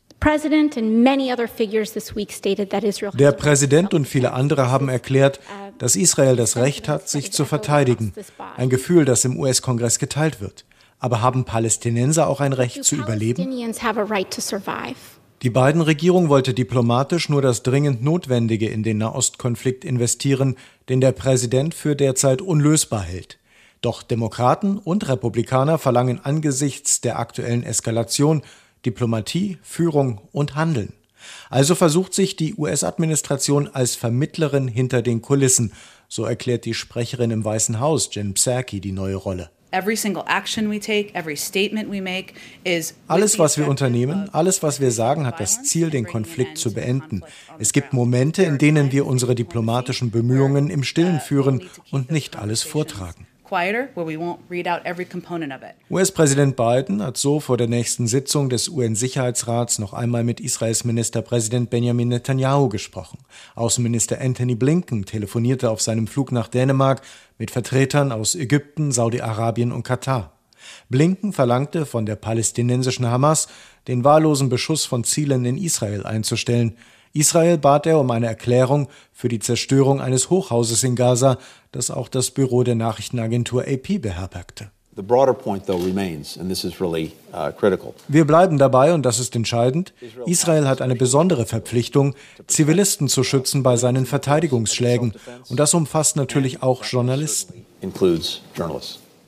Der 3.19 3.33
Präsident 3.33 3.93
und 3.93 4.07
viele 4.07 4.33
andere 4.33 4.71
haben 4.71 4.89
erklärt, 4.89 5.41
dass 5.79 5.97
Israel 5.97 6.37
das 6.37 6.57
Recht 6.57 6.89
hat, 6.89 7.09
sich 7.09 7.33
zu 7.33 7.45
verteidigen. 7.45 8.13
Ein 8.57 8.71
Gefühl, 8.71 9.05
das 9.05 9.25
im 9.25 9.37
US-Kongress 9.37 9.99
geteilt 9.99 10.41
wird. 10.41 10.65
Aber 11.01 11.23
haben 11.23 11.45
Palästinenser 11.45 12.29
auch 12.29 12.41
ein 12.41 12.53
Recht 12.53 12.85
zu 12.85 12.95
überleben? 12.95 13.51
Die 15.43 15.49
beiden 15.49 15.81
Regierung 15.81 16.29
wollte 16.29 16.53
diplomatisch 16.53 17.31
nur 17.31 17.41
das 17.41 17.63
dringend 17.63 18.05
Notwendige 18.05 18.69
in 18.69 18.83
den 18.83 18.99
Nahostkonflikt 18.99 19.87
investieren, 19.87 20.57
den 20.91 21.01
der 21.01 21.13
Präsident 21.13 21.73
für 21.75 21.97
derzeit 21.97 22.43
unlösbar 22.43 23.03
hält. 23.03 23.39
Doch 23.81 24.03
Demokraten 24.03 24.77
und 24.77 25.09
Republikaner 25.09 25.79
verlangen 25.79 26.21
angesichts 26.23 27.01
der 27.01 27.19
aktuellen 27.19 27.63
Eskalation 27.63 28.43
Diplomatie, 28.85 29.57
Führung 29.63 30.21
und 30.31 30.57
Handeln. 30.57 30.93
Also 31.49 31.75
versucht 31.75 32.13
sich 32.13 32.37
die 32.37 32.55
US-Administration 32.57 33.67
als 33.67 33.97
Vermittlerin 33.97 34.69
hinter 34.69 35.01
den 35.01 35.23
Kulissen, 35.23 35.73
so 36.07 36.25
erklärt 36.25 36.67
die 36.67 36.75
Sprecherin 36.75 37.31
im 37.31 37.45
Weißen 37.45 37.81
Haus, 37.81 38.11
Jen 38.13 38.35
Psaki, 38.35 38.81
die 38.81 38.93
neue 38.93 39.17
Rolle. 39.17 39.51
Alles, 43.07 43.39
was 43.39 43.57
wir 43.57 43.69
unternehmen, 43.69 44.29
alles, 44.33 44.63
was 44.63 44.81
wir 44.81 44.91
sagen, 44.91 45.27
hat 45.27 45.39
das 45.39 45.63
Ziel, 45.63 45.91
den 45.91 46.07
Konflikt 46.07 46.59
zu 46.59 46.75
beenden. 46.75 47.23
Es 47.59 47.73
gibt 47.73 47.93
Momente, 47.93 48.43
in 48.43 48.59
denen 48.59 48.91
wir 48.91 49.07
unsere 49.07 49.35
diplomatischen 49.35 50.11
Bemühungen 50.11 50.71
im 50.71 50.83
Stillen 50.83 51.21
führen 51.21 51.63
und 51.91 52.11
nicht 52.11 52.37
alles 52.37 52.63
vortragen. 52.63 53.27
US-Präsident 55.91 56.57
Biden 56.57 57.03
hat 57.03 57.17
so 57.17 57.41
vor 57.41 57.57
der 57.57 57.67
nächsten 57.67 58.07
Sitzung 58.07 58.49
des 58.49 58.69
UN-Sicherheitsrats 58.69 59.79
noch 59.81 59.93
einmal 59.93 60.23
mit 60.23 60.39
Israels 60.41 60.85
Ministerpräsident 60.85 61.69
Benjamin 61.69 62.09
Netanyahu 62.09 62.69
gesprochen. 62.69 63.19
Außenminister 63.57 64.21
Anthony 64.21 64.55
Blinken 64.55 65.05
telefonierte 65.05 65.71
auf 65.71 65.81
seinem 65.81 66.07
Flug 66.07 66.31
nach 66.31 66.49
Dänemark 66.49 67.03
mit 67.39 67.51
Vertretern 67.51 68.13
aus 68.13 68.35
Ägypten, 68.35 68.93
Saudi-Arabien 68.93 69.73
und 69.73 69.83
Katar. 69.83 70.33
Blinken 70.89 71.33
verlangte 71.33 71.87
von 71.87 72.07
der 72.07 72.17
palästinensischen 72.17 73.07
Hamas, 73.07 73.49
den 73.89 74.05
wahllosen 74.05 74.49
Beschuss 74.49 74.85
von 74.85 75.05
Zielen 75.05 75.45
in 75.45 75.57
Israel 75.57 76.05
einzustellen. 76.05 76.77
Israel 77.13 77.59
bat 77.59 77.87
er 77.87 77.99
um 77.99 78.11
eine 78.11 78.27
Erklärung 78.27 78.89
für 79.13 79.29
die 79.29 79.41
Zerstörung 79.41 80.01
eines 80.01 80.31
Hochhauses 80.31 80.85
in 80.85 80.95
Gaza, 80.95 81.39
das 81.73 81.91
auch 81.91 82.09
das 82.09 82.31
Büro 82.31 82.63
der 82.63 82.77
Nachrichtenagentur 82.77 83.63
AP 83.63 84.01
beherbergte. 84.01 84.71
Uh, 84.97 85.03
Wir 88.09 88.27
bleiben 88.27 88.59
dabei, 88.59 88.93
und 88.93 89.03
das 89.07 89.19
ist 89.19 89.37
entscheidend, 89.37 89.95
Israel 90.27 90.67
hat 90.67 90.83
eine 90.83 90.97
besondere 90.97 91.47
Verpflichtung, 91.47 92.15
Zivilisten 92.47 93.09
zu 93.09 93.23
schützen 93.23 93.63
bei 93.63 93.77
seinen 93.77 94.05
Verteidigungsschlägen. 94.05 95.15
Und 95.49 95.61
das 95.61 95.75
umfasst 95.75 96.17
natürlich 96.17 96.63
auch 96.63 96.85
Journalisten. 96.85 97.65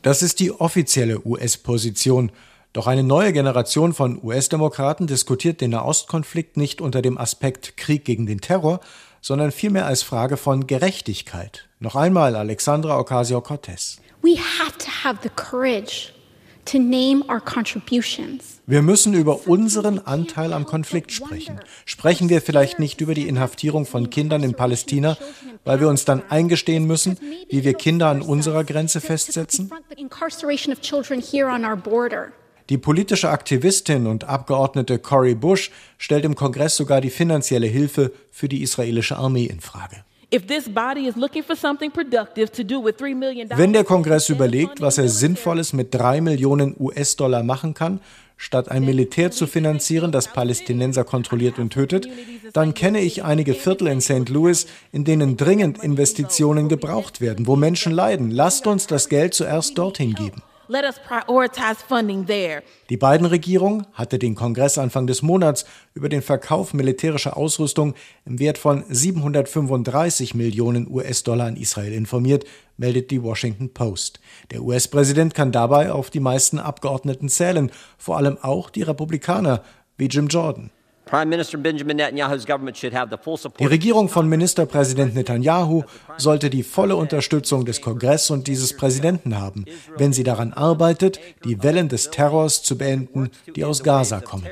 Das 0.02 0.22
ist 0.22 0.40
die 0.40 0.50
offizielle 0.52 1.24
US-Position. 1.24 2.32
Doch 2.72 2.86
eine 2.86 3.02
neue 3.02 3.34
Generation 3.34 3.92
von 3.92 4.18
US-Demokraten 4.22 5.06
diskutiert 5.06 5.60
den 5.60 5.72
Nahostkonflikt 5.72 6.56
nicht 6.56 6.80
unter 6.80 7.02
dem 7.02 7.18
Aspekt 7.18 7.76
Krieg 7.76 8.06
gegen 8.06 8.24
den 8.24 8.40
Terror, 8.40 8.80
sondern 9.20 9.52
vielmehr 9.52 9.84
als 9.84 10.02
Frage 10.02 10.38
von 10.38 10.66
Gerechtigkeit. 10.66 11.68
Noch 11.80 11.96
einmal 11.96 12.34
Alexandra 12.34 12.98
Ocasio-Cortez. 12.98 13.98
Wir 18.66 18.82
müssen 18.82 19.12
über 19.12 19.48
unseren 19.48 19.98
Anteil 19.98 20.54
am 20.54 20.64
Konflikt 20.64 21.12
sprechen. 21.12 21.60
Sprechen 21.84 22.30
wir 22.30 22.40
vielleicht 22.40 22.78
nicht 22.78 23.00
über 23.02 23.12
die 23.12 23.28
Inhaftierung 23.28 23.84
von 23.84 24.08
Kindern 24.08 24.42
in 24.44 24.54
Palästina, 24.54 25.18
weil 25.64 25.80
wir 25.80 25.88
uns 25.88 26.06
dann 26.06 26.22
eingestehen 26.30 26.86
müssen, 26.86 27.18
wie 27.50 27.64
wir 27.64 27.74
Kinder 27.74 28.08
an 28.08 28.22
unserer 28.22 28.64
Grenze 28.64 29.02
festsetzen? 29.02 29.70
Die 32.72 32.78
politische 32.78 33.28
Aktivistin 33.28 34.06
und 34.06 34.24
Abgeordnete 34.24 34.98
Cory 34.98 35.34
Bush 35.34 35.70
stellt 35.98 36.24
im 36.24 36.34
Kongress 36.34 36.74
sogar 36.74 37.02
die 37.02 37.10
finanzielle 37.10 37.66
Hilfe 37.66 38.12
für 38.30 38.48
die 38.48 38.62
israelische 38.62 39.18
Armee 39.18 39.44
in 39.44 39.60
Frage. 39.60 39.96
Wenn 43.50 43.72
der 43.74 43.84
Kongress 43.84 44.30
überlegt, 44.30 44.80
was 44.80 44.96
er 44.96 45.08
Sinnvolles 45.10 45.74
mit 45.74 45.94
drei 45.94 46.22
Millionen 46.22 46.74
US-Dollar 46.80 47.42
machen 47.42 47.74
kann, 47.74 48.00
statt 48.38 48.70
ein 48.70 48.86
Militär 48.86 49.30
zu 49.30 49.46
finanzieren, 49.46 50.10
das 50.10 50.28
Palästinenser 50.28 51.04
kontrolliert 51.04 51.58
und 51.58 51.74
tötet, 51.74 52.08
dann 52.54 52.72
kenne 52.72 53.02
ich 53.02 53.22
einige 53.22 53.52
Viertel 53.52 53.88
in 53.88 54.00
St. 54.00 54.30
Louis, 54.30 54.66
in 54.92 55.04
denen 55.04 55.36
dringend 55.36 55.84
Investitionen 55.84 56.70
gebraucht 56.70 57.20
werden, 57.20 57.46
wo 57.46 57.54
Menschen 57.54 57.92
leiden. 57.92 58.30
Lasst 58.30 58.66
uns 58.66 58.86
das 58.86 59.10
Geld 59.10 59.34
zuerst 59.34 59.76
dorthin 59.76 60.14
geben. 60.14 60.40
Let 60.72 60.86
us 60.86 60.98
prioritize 60.98 61.84
funding 61.86 62.24
there. 62.24 62.62
Die 62.88 62.96
beiden 62.96 63.26
Regierungen 63.26 63.86
hatte 63.92 64.18
den 64.18 64.34
Kongress 64.34 64.78
Anfang 64.78 65.06
des 65.06 65.20
Monats 65.20 65.66
über 65.92 66.08
den 66.08 66.22
Verkauf 66.22 66.72
militärischer 66.72 67.36
Ausrüstung 67.36 67.92
im 68.24 68.38
Wert 68.38 68.56
von 68.56 68.82
735 68.88 70.34
Millionen 70.34 70.90
US-Dollar 70.90 71.48
an 71.48 71.56
Israel 71.56 71.92
informiert, 71.92 72.46
meldet 72.78 73.10
die 73.10 73.22
Washington 73.22 73.74
Post. 73.74 74.18
Der 74.50 74.62
US-Präsident 74.62 75.34
kann 75.34 75.52
dabei 75.52 75.92
auf 75.92 76.08
die 76.08 76.20
meisten 76.20 76.58
Abgeordneten 76.58 77.28
zählen, 77.28 77.70
vor 77.98 78.16
allem 78.16 78.38
auch 78.40 78.70
die 78.70 78.80
Republikaner 78.80 79.62
wie 79.98 80.06
Jim 80.06 80.28
Jordan. 80.28 80.70
Die 83.58 83.66
Regierung 83.66 84.08
von 84.08 84.28
Ministerpräsident 84.28 85.14
Netanyahu 85.14 85.82
sollte 86.16 86.48
die 86.48 86.62
volle 86.62 86.96
Unterstützung 86.96 87.64
des 87.64 87.80
Kongress 87.80 88.30
und 88.30 88.46
dieses 88.46 88.76
Präsidenten 88.76 89.38
haben, 89.38 89.64
wenn 89.96 90.12
sie 90.12 90.22
daran 90.22 90.52
arbeitet, 90.52 91.20
die 91.44 91.62
Wellen 91.62 91.88
des 91.88 92.10
Terrors 92.10 92.62
zu 92.62 92.78
beenden, 92.78 93.30
die 93.54 93.64
aus 93.64 93.82
Gaza 93.82 94.20
kommen. 94.20 94.46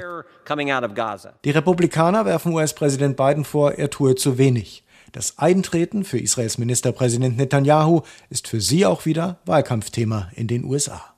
Die 1.44 1.50
Republikaner 1.50 2.24
werfen 2.26 2.52
US-Präsident 2.52 3.16
Biden 3.16 3.44
vor, 3.44 3.72
er 3.72 3.88
tue 3.88 4.14
zu 4.16 4.36
wenig. 4.36 4.84
Das 5.12 5.38
Eintreten 5.38 6.04
für 6.04 6.18
Israels 6.18 6.58
Ministerpräsident 6.58 7.36
Netanyahu 7.36 8.02
ist 8.28 8.46
für 8.48 8.60
sie 8.60 8.86
auch 8.86 9.06
wieder 9.06 9.38
Wahlkampfthema 9.44 10.30
in 10.34 10.46
den 10.46 10.64
USA. 10.64 11.09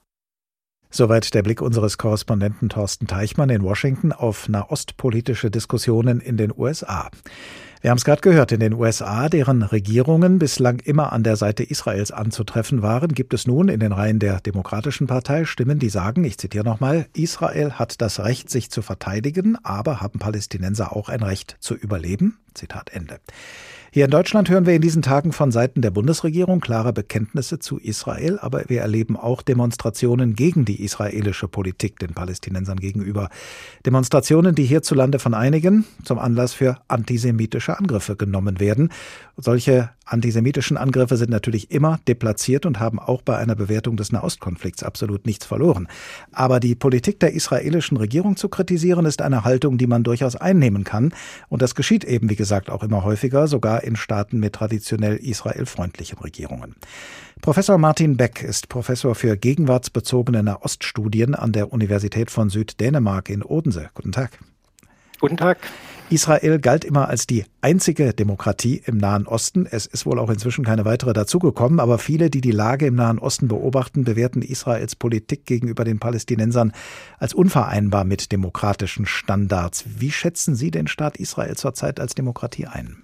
Soweit 0.94 1.33
der 1.33 1.42
Blick 1.42 1.62
unseres 1.62 1.96
Korrespondenten 1.96 2.68
Thorsten 2.68 3.07
Teichmann 3.07 3.48
in 3.48 3.62
Washington 3.62 4.12
auf 4.12 4.50
nahostpolitische 4.50 5.50
Diskussionen 5.50 6.20
in 6.20 6.37
den 6.37 6.52
USA. 6.55 7.09
Wir 7.82 7.90
haben 7.90 7.98
es 7.98 8.04
gerade 8.04 8.20
gehört, 8.20 8.52
in 8.52 8.60
den 8.60 8.74
USA, 8.74 9.28
deren 9.28 9.64
Regierungen 9.64 10.38
bislang 10.38 10.78
immer 10.84 11.12
an 11.12 11.24
der 11.24 11.34
Seite 11.34 11.64
Israels 11.64 12.12
anzutreffen 12.12 12.80
waren, 12.80 13.08
gibt 13.08 13.34
es 13.34 13.44
nun 13.48 13.66
in 13.66 13.80
den 13.80 13.90
Reihen 13.90 14.20
der 14.20 14.38
Demokratischen 14.40 15.08
Partei 15.08 15.44
Stimmen, 15.46 15.80
die 15.80 15.88
sagen, 15.88 16.22
ich 16.22 16.38
zitiere 16.38 16.64
nochmal, 16.64 17.06
Israel 17.12 17.72
hat 17.72 18.00
das 18.00 18.20
Recht, 18.20 18.50
sich 18.50 18.70
zu 18.70 18.82
verteidigen, 18.82 19.58
aber 19.64 20.00
haben 20.00 20.20
Palästinenser 20.20 20.94
auch 20.94 21.08
ein 21.08 21.24
Recht 21.24 21.56
zu 21.58 21.74
überleben? 21.74 22.38
Zitat 22.54 22.90
Ende. 22.92 23.18
Hier 23.94 24.06
in 24.06 24.10
Deutschland 24.10 24.48
hören 24.48 24.64
wir 24.64 24.72
in 24.72 24.80
diesen 24.80 25.02
Tagen 25.02 25.32
von 25.32 25.52
Seiten 25.52 25.82
der 25.82 25.90
Bundesregierung 25.90 26.60
klare 26.60 26.94
Bekenntnisse 26.94 27.58
zu 27.58 27.76
Israel, 27.78 28.38
aber 28.40 28.64
wir 28.68 28.80
erleben 28.80 29.18
auch 29.18 29.42
Demonstrationen 29.42 30.32
gegen 30.32 30.64
die 30.64 30.82
israelische 30.82 31.46
Politik 31.46 31.98
den 31.98 32.14
Palästinensern 32.14 32.80
gegenüber. 32.80 33.28
Demonstrationen, 33.84 34.54
die 34.54 34.64
hierzulande 34.64 35.18
von 35.18 35.34
einigen 35.34 35.84
zum 36.04 36.18
Anlass 36.18 36.54
für 36.54 36.78
antisemitische 36.88 37.71
Angriffe 37.78 38.16
genommen 38.16 38.61
werden. 38.61 38.90
Solche 39.37 39.90
antisemitischen 40.04 40.76
Angriffe 40.76 41.16
sind 41.16 41.30
natürlich 41.30 41.70
immer 41.70 41.98
deplatziert 42.06 42.66
und 42.66 42.80
haben 42.80 42.98
auch 42.98 43.22
bei 43.22 43.37
einer 43.37 43.54
Bewertung 43.54 43.96
des 43.96 44.12
Nahostkonflikts 44.12 44.82
absolut 44.82 45.26
nichts 45.26 45.46
verloren. 45.46 45.88
Aber 46.32 46.61
die 46.61 46.74
Politik 46.74 47.20
der 47.20 47.32
israelischen 47.32 47.96
Regierung 47.96 48.37
zu 48.37 48.48
kritisieren, 48.48 49.06
ist 49.06 49.22
eine 49.22 49.44
Haltung, 49.44 49.78
die 49.78 49.87
man 49.87 50.02
durchaus 50.02 50.37
einnehmen 50.37 50.85
kann. 50.85 51.14
Und 51.48 51.62
das 51.62 51.74
geschieht 51.74 52.04
eben, 52.04 52.28
wie 52.30 52.37
gesagt, 52.37 52.70
auch 52.70 52.82
immer 52.82 53.04
häufiger, 53.04 53.48
sogar 53.48 53.85
in 53.85 53.96
Staaten 53.96 54.38
mit 54.38 54.54
traditionell 54.54 55.16
israelfreundlichen 55.16 56.18
Regierungen. 56.18 56.74
Professor 57.40 57.78
Martin 57.78 58.16
Beck 58.16 58.42
ist 58.42 58.68
Professor 58.68 59.14
für 59.14 59.37
gegenwartsbezogene 59.37 60.42
Nahoststudien 60.42 61.35
an 61.35 61.52
der 61.52 61.72
Universität 61.72 62.30
von 62.30 62.50
Süddänemark 62.50 63.30
in 63.30 63.42
Odense. 63.42 63.88
Guten 63.94 64.12
Tag. 64.12 64.38
Guten 65.20 65.37
Tag. 65.37 65.58
Israel 66.12 66.59
galt 66.59 66.85
immer 66.85 67.09
als 67.09 67.27
die 67.27 67.46
einzige 67.62 68.12
Demokratie 68.12 68.83
im 68.85 68.98
Nahen 68.98 69.27
Osten. 69.27 69.66
Es 69.68 69.87
ist 69.87 70.05
wohl 70.05 70.18
auch 70.18 70.29
inzwischen 70.29 70.62
keine 70.62 70.85
weitere 70.85 71.14
dazugekommen, 71.14 71.81
aber 71.81 71.96
viele, 71.96 72.29
die 72.29 72.42
die 72.42 72.51
Lage 72.51 72.87
im 72.87 72.96
Nahen 72.96 73.18
Osten 73.18 73.48
beobachten, 73.48 74.05
bewerten 74.05 74.42
Israels 74.42 74.94
Politik 74.94 75.46
gegenüber 75.46 75.85
den 75.85 75.98
Palästinensern 75.98 76.72
als 77.18 77.33
unvereinbar 77.33 78.05
mit 78.05 78.31
demokratischen 78.31 79.07
Standards. 79.07 79.85
Wie 79.87 80.11
schätzen 80.11 80.55
Sie 80.55 80.70
den 80.70 80.87
Staat 80.87 81.16
Israel 81.16 81.57
zurzeit 81.57 81.98
als 81.98 82.14
Demokratie 82.14 82.66
ein? 82.66 83.03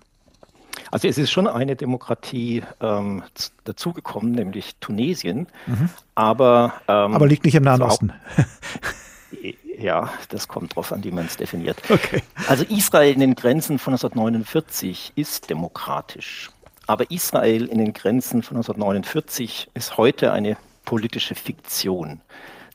Also 0.90 1.08
es 1.08 1.16
ist 1.16 1.30
schon 1.30 1.46
eine 1.46 1.76
Demokratie 1.76 2.62
ähm, 2.80 3.22
dazugekommen, 3.64 4.32
nämlich 4.32 4.76
Tunesien. 4.80 5.46
Mhm. 5.66 5.88
Aber, 6.14 6.74
ähm, 6.86 7.14
aber 7.14 7.26
liegt 7.26 7.46
nicht 7.46 7.54
im 7.54 7.64
Nahen 7.64 7.80
Osten. 7.80 8.12
Ja, 9.78 10.12
das 10.30 10.48
kommt 10.48 10.74
drauf 10.74 10.92
an, 10.92 11.04
wie 11.04 11.12
man 11.12 11.26
es 11.26 11.36
definiert. 11.36 11.80
Okay. 11.88 12.22
Also 12.48 12.64
Israel 12.64 13.12
in 13.12 13.20
den 13.20 13.36
Grenzen 13.36 13.78
von 13.78 13.92
1949 13.92 15.12
ist 15.14 15.50
demokratisch. 15.50 16.50
Aber 16.88 17.08
Israel 17.10 17.66
in 17.66 17.78
den 17.78 17.92
Grenzen 17.92 18.42
von 18.42 18.56
1949 18.56 19.70
ist 19.74 19.96
heute 19.96 20.32
eine 20.32 20.56
politische 20.84 21.36
Fiktion. 21.36 22.20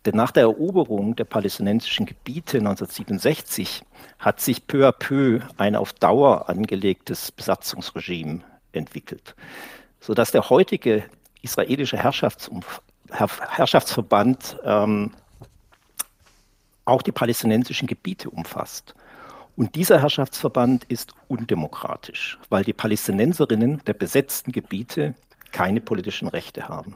Denn 0.05 0.15
nach 0.15 0.31
der 0.31 0.43
Eroberung 0.43 1.15
der 1.15 1.25
palästinensischen 1.25 2.05
Gebiete 2.05 2.59
1967 2.59 3.81
hat 4.19 4.39
sich 4.39 4.67
peu 4.67 4.87
à 4.87 4.91
peu 4.91 5.41
ein 5.57 5.75
auf 5.75 5.93
Dauer 5.93 6.47
angelegtes 6.47 7.31
Besatzungsregime 7.31 8.41
entwickelt, 8.71 9.35
sodass 9.99 10.31
der 10.31 10.47
heutige 10.49 11.03
israelische 11.41 11.97
Herrschaftsverband 11.97 14.57
ähm, 14.63 15.11
auch 16.85 17.01
die 17.01 17.11
palästinensischen 17.11 17.87
Gebiete 17.87 18.29
umfasst. 18.29 18.95
Und 19.55 19.75
dieser 19.75 20.01
Herrschaftsverband 20.01 20.85
ist 20.85 21.13
undemokratisch, 21.27 22.39
weil 22.49 22.63
die 22.63 22.73
Palästinenserinnen 22.73 23.81
der 23.85 23.93
besetzten 23.93 24.51
Gebiete 24.51 25.13
keine 25.51 25.79
politischen 25.79 26.27
Rechte 26.27 26.67
haben. 26.67 26.95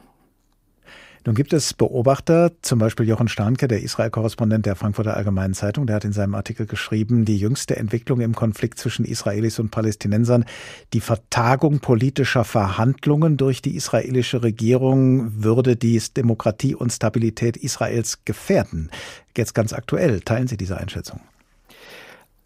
Nun 1.24 1.34
gibt 1.34 1.52
es 1.52 1.74
Beobachter, 1.74 2.52
zum 2.62 2.78
Beispiel 2.78 3.08
Jochen 3.08 3.28
Starnke, 3.28 3.68
der 3.68 3.82
Israel-Korrespondent 3.82 4.66
der 4.66 4.76
Frankfurter 4.76 5.16
Allgemeinen 5.16 5.54
Zeitung, 5.54 5.86
der 5.86 5.96
hat 5.96 6.04
in 6.04 6.12
seinem 6.12 6.34
Artikel 6.34 6.66
geschrieben, 6.66 7.24
die 7.24 7.38
jüngste 7.38 7.76
Entwicklung 7.76 8.20
im 8.20 8.34
Konflikt 8.34 8.78
zwischen 8.78 9.04
Israelis 9.04 9.58
und 9.58 9.70
Palästinensern, 9.70 10.44
die 10.92 11.00
Vertagung 11.00 11.80
politischer 11.80 12.44
Verhandlungen 12.44 13.36
durch 13.36 13.62
die 13.62 13.76
israelische 13.76 14.42
Regierung 14.42 15.42
würde 15.42 15.76
die 15.76 15.98
Demokratie 16.16 16.74
und 16.74 16.90
Stabilität 16.90 17.56
Israels 17.56 18.24
gefährden. 18.24 18.90
Jetzt 19.36 19.54
ganz 19.54 19.72
aktuell, 19.72 20.20
teilen 20.20 20.48
Sie 20.48 20.56
diese 20.56 20.78
Einschätzung? 20.78 21.20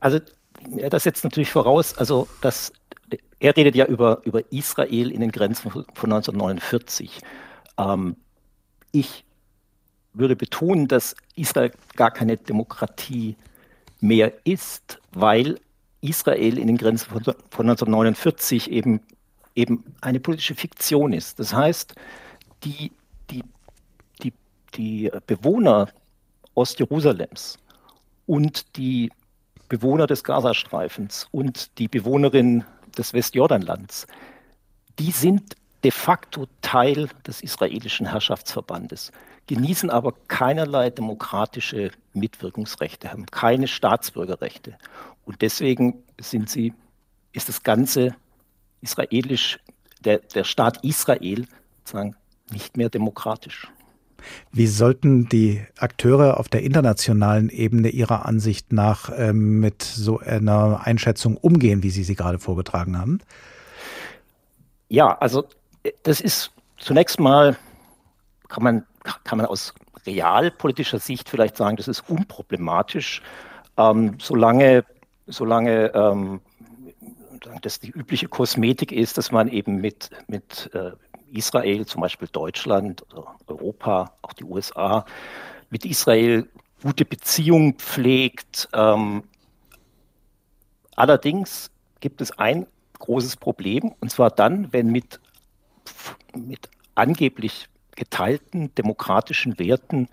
Also 0.01 0.19
das 0.91 1.03
setzt 1.03 1.25
natürlich 1.25 1.51
voraus, 1.51 1.97
also 1.97 2.29
dass 2.41 2.73
er 3.39 3.57
redet 3.57 3.75
ja 3.75 3.87
über, 3.87 4.21
über 4.25 4.53
Israel 4.53 5.11
in 5.11 5.21
den 5.21 5.33
Grenzen 5.33 5.71
von 5.71 5.85
1949. 5.85 7.21
Ähm, 7.79 8.17
ich 8.93 9.25
würde 10.15 10.37
betonen, 10.37 10.89
dass 10.89 11.17
Israel 11.35 11.73
gar 11.97 12.11
keine 12.11 12.37
Demokratie 12.37 13.37
mehr 14.01 14.33
ist, 14.45 15.01
weil 15.13 15.59
Israel 16.03 16.59
in 16.59 16.67
den 16.67 16.77
Grenzen 16.77 17.09
von, 17.11 17.23
von 17.23 17.71
1949 17.71 18.71
eben, 18.71 19.01
eben 19.55 19.85
eine 20.01 20.21
politische 20.21 20.55
Fiktion 20.55 21.13
ist. 21.13 21.39
Das 21.39 21.55
heißt, 21.55 21.95
die, 22.65 22.93
die, 23.31 23.43
die, 24.23 24.33
die 24.75 25.11
Bewohner 25.27 25.89
Ostjerusalems 26.55 27.59
und 28.27 28.77
die 28.77 29.11
Bewohner 29.69 30.07
des 30.07 30.23
Gazastreifens 30.23 31.29
und 31.31 31.79
die 31.79 31.89
Bewohnerinnen 31.89 32.65
des 32.99 33.15
Westjordanlands, 33.15 34.07
die 34.99 35.13
sind 35.13 35.57
de 35.85 35.91
facto 35.91 36.47
Teil 36.61 37.09
des 37.27 37.43
israelischen 37.43 38.07
Herrschaftsverbandes, 38.07 39.13
genießen 39.47 39.91
aber 39.91 40.15
keinerlei 40.29 40.91
demokratische 40.91 41.91
Mitwirkungsrechte, 42.15 43.11
haben 43.11 43.27
keine 43.27 43.67
Staatsbürgerrechte. 43.69 44.77
Und 45.25 45.43
deswegen 45.43 46.03
sind 46.21 46.49
sie, 46.49 46.73
ist 47.33 47.49
das 47.49 47.63
ganze 47.63 48.15
israelisch, 48.81 49.59
der, 50.05 50.19
der 50.19 50.45
Staat 50.45 50.85
Israel 50.85 51.47
sozusagen 51.79 52.17
nicht 52.51 52.77
mehr 52.77 52.89
demokratisch. 52.89 53.69
Wie 54.53 54.69
sollten 54.69 55.29
die 55.29 55.65
Akteure 55.79 56.39
auf 56.39 56.49
der 56.49 56.63
internationalen 56.63 57.51
Ebene 57.51 57.89
Ihrer 57.89 58.25
Ansicht 58.25 58.73
nach 58.73 59.11
äh, 59.11 59.33
mit 59.33 59.83
so 59.83 60.21
einer 60.21 60.87
Einschätzung 60.87 61.37
umgehen, 61.37 61.83
wie 61.83 61.91
Sie 61.91 62.05
sie 62.05 62.15
gerade 62.15 62.39
vorgetragen 62.39 62.97
haben? 62.97 63.19
Ja, 64.89 65.19
also 65.19 65.45
das 66.03 66.21
ist 66.21 66.53
zunächst 66.79 67.21
mal, 67.21 67.57
kann 68.49 68.63
man, 68.63 68.87
kann 69.25 69.39
man 69.39 69.47
aus 69.47 69.75
realpolitischer 70.07 70.99
Sicht 70.99 71.29
vielleicht 71.29 71.57
sagen, 71.57 71.77
das 71.77 71.89
ist 71.89 72.09
unproblematisch, 72.09 73.23
ähm, 73.77 74.17
solange, 74.21 74.85
solange 75.27 75.93
ähm, 75.95 76.41
das 77.63 77.81
die 77.81 77.91
übliche 77.91 78.29
Kosmetik 78.29 78.93
ist, 78.93 79.19
dass 79.19 79.33
man 79.33 79.49
eben 79.49 79.77
mit, 79.77 80.11
mit 80.27 80.71
äh, 80.75 80.93
Israel, 81.33 81.87
zum 81.87 82.03
Beispiel 82.03 82.29
Deutschland, 82.31 83.05
Europa, 83.47 84.13
auch 84.23 84.33
die 84.33 84.45
USA, 84.45 85.05
mit 85.71 85.85
Israel 85.85 86.49
gute 86.83 87.05
Beziehungen 87.05 87.75
pflegt. 87.75 88.69
Ähm, 88.75 89.25
allerdings 90.95 91.71
gibt 92.01 92.21
es 92.21 92.39
ein 92.39 92.67
großes 92.99 93.37
Problem, 93.37 93.93
und 94.01 94.11
zwar 94.11 94.31
dann, 94.31 94.73
wenn 94.73 94.91
mit 94.91 95.21
mit 96.35 96.69
angeblich 96.95 97.69
geteilten 97.97 98.75
demokratischen 98.75 99.59
Werten 99.59 100.09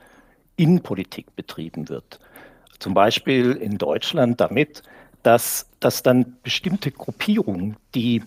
Innenpolitik 0.56 1.36
betrieben 1.36 1.90
wird. 1.90 2.20
Zum 2.80 2.94
Beispiel 2.94 3.52
in 3.54 3.78
Deutschland 3.78 4.40
damit, 4.42 4.84
dass, 5.24 5.68
dass 5.80 6.04
dann 6.04 6.38
bestimmte 6.44 6.92
Gruppierungen, 6.92 7.78
die, 7.96 8.24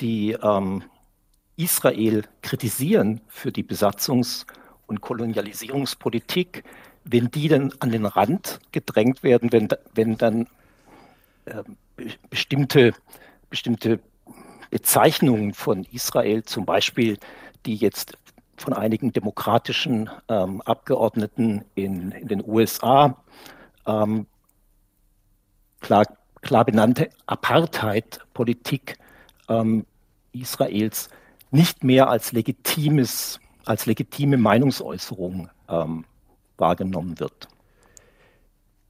die 0.00 0.32
ähm, 0.42 0.82
Israel 1.56 2.24
kritisieren 2.42 3.20
für 3.28 3.52
die 3.52 3.64
Besatzungs- 3.64 4.46
und 4.86 5.00
Kolonialisierungspolitik, 5.00 6.64
wenn 7.04 7.30
die 7.30 7.48
dann 7.48 7.72
an 7.80 7.90
den 7.90 8.06
Rand 8.06 8.60
gedrängt 8.72 9.22
werden, 9.22 9.52
wenn, 9.52 9.68
wenn 9.94 10.16
dann 10.16 10.46
äh, 11.46 11.62
bestimmte, 12.30 12.94
bestimmte 13.50 14.00
Bezeichnungen 14.72 15.52
von 15.52 15.84
Israel, 15.92 16.44
zum 16.44 16.64
Beispiel, 16.64 17.18
die 17.66 17.76
jetzt 17.76 18.16
von 18.56 18.72
einigen 18.72 19.12
demokratischen 19.12 20.08
ähm, 20.28 20.62
Abgeordneten 20.62 21.62
in, 21.74 22.10
in, 22.12 22.28
den 22.28 22.42
USA 22.42 23.22
ähm, 23.86 24.26
klar, 25.80 26.06
klar 26.40 26.64
benannte 26.64 27.10
Apartheid-Politik 27.26 28.96
ähm, 29.50 29.84
Israels 30.32 31.10
nicht 31.50 31.84
mehr 31.84 32.08
als 32.08 32.32
legitimes, 32.32 33.40
als 33.66 33.84
legitime 33.84 34.38
Meinungsäußerung 34.38 35.50
ähm, 35.68 36.06
wahrgenommen 36.56 37.20
wird. 37.20 37.46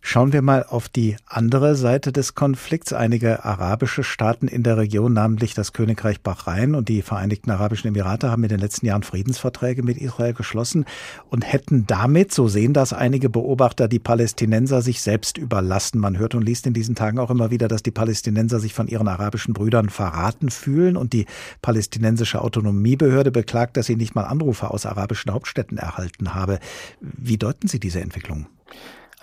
Schauen 0.05 0.32
wir 0.32 0.42
mal 0.42 0.64
auf 0.68 0.88
die 0.88 1.16
andere 1.26 1.76
Seite 1.76 2.11
des 2.11 2.34
Konflikts. 2.34 2.92
Einige 2.92 3.44
arabische 3.44 4.03
Staaten 4.03 4.48
in 4.48 4.64
der 4.64 4.76
Region, 4.76 5.12
namentlich 5.12 5.55
das 5.55 5.72
Königreich 5.72 6.20
Bahrain 6.20 6.74
und 6.74 6.88
die 6.88 7.03
Vereinigten 7.03 7.53
Arabischen 7.53 7.86
Emirate, 7.86 8.28
haben 8.28 8.42
in 8.42 8.48
den 8.48 8.59
letzten 8.59 8.84
Jahren 8.84 9.05
Friedensverträge 9.05 9.84
mit 9.84 9.96
Israel 9.98 10.34
geschlossen 10.34 10.86
und 11.30 11.50
hätten 11.50 11.86
damit, 11.86 12.34
so 12.34 12.48
sehen 12.48 12.74
das 12.74 12.92
einige 12.92 13.30
Beobachter, 13.30 13.86
die 13.86 14.00
Palästinenser 14.00 14.82
sich 14.82 15.00
selbst 15.00 15.38
überlassen. 15.38 16.00
Man 16.00 16.18
hört 16.18 16.34
und 16.34 16.42
liest 16.42 16.66
in 16.66 16.74
diesen 16.74 16.96
Tagen 16.96 17.20
auch 17.20 17.30
immer 17.30 17.53
wieder, 17.53 17.68
dass 17.68 17.84
die 17.84 17.92
Palästinenser 17.92 18.59
sich 18.59 18.74
von 18.74 18.88
ihren 18.88 19.07
arabischen 19.07 19.55
Brüdern 19.55 19.88
verraten 19.88 20.50
fühlen 20.50 20.96
und 20.96 21.12
die 21.12 21.26
palästinensische 21.62 22.42
Autonomiebehörde 22.42 23.30
beklagt, 23.30 23.76
dass 23.76 23.86
sie 23.86 23.96
nicht 23.96 24.16
mal 24.16 24.24
Anrufe 24.24 24.68
aus 24.68 24.84
arabischen 24.84 25.32
Hauptstädten 25.32 25.78
erhalten 25.78 26.34
habe. 26.34 26.59
Wie 27.00 27.38
deuten 27.38 27.68
Sie 27.68 27.78
diese 27.78 28.00
Entwicklung? 28.00 28.46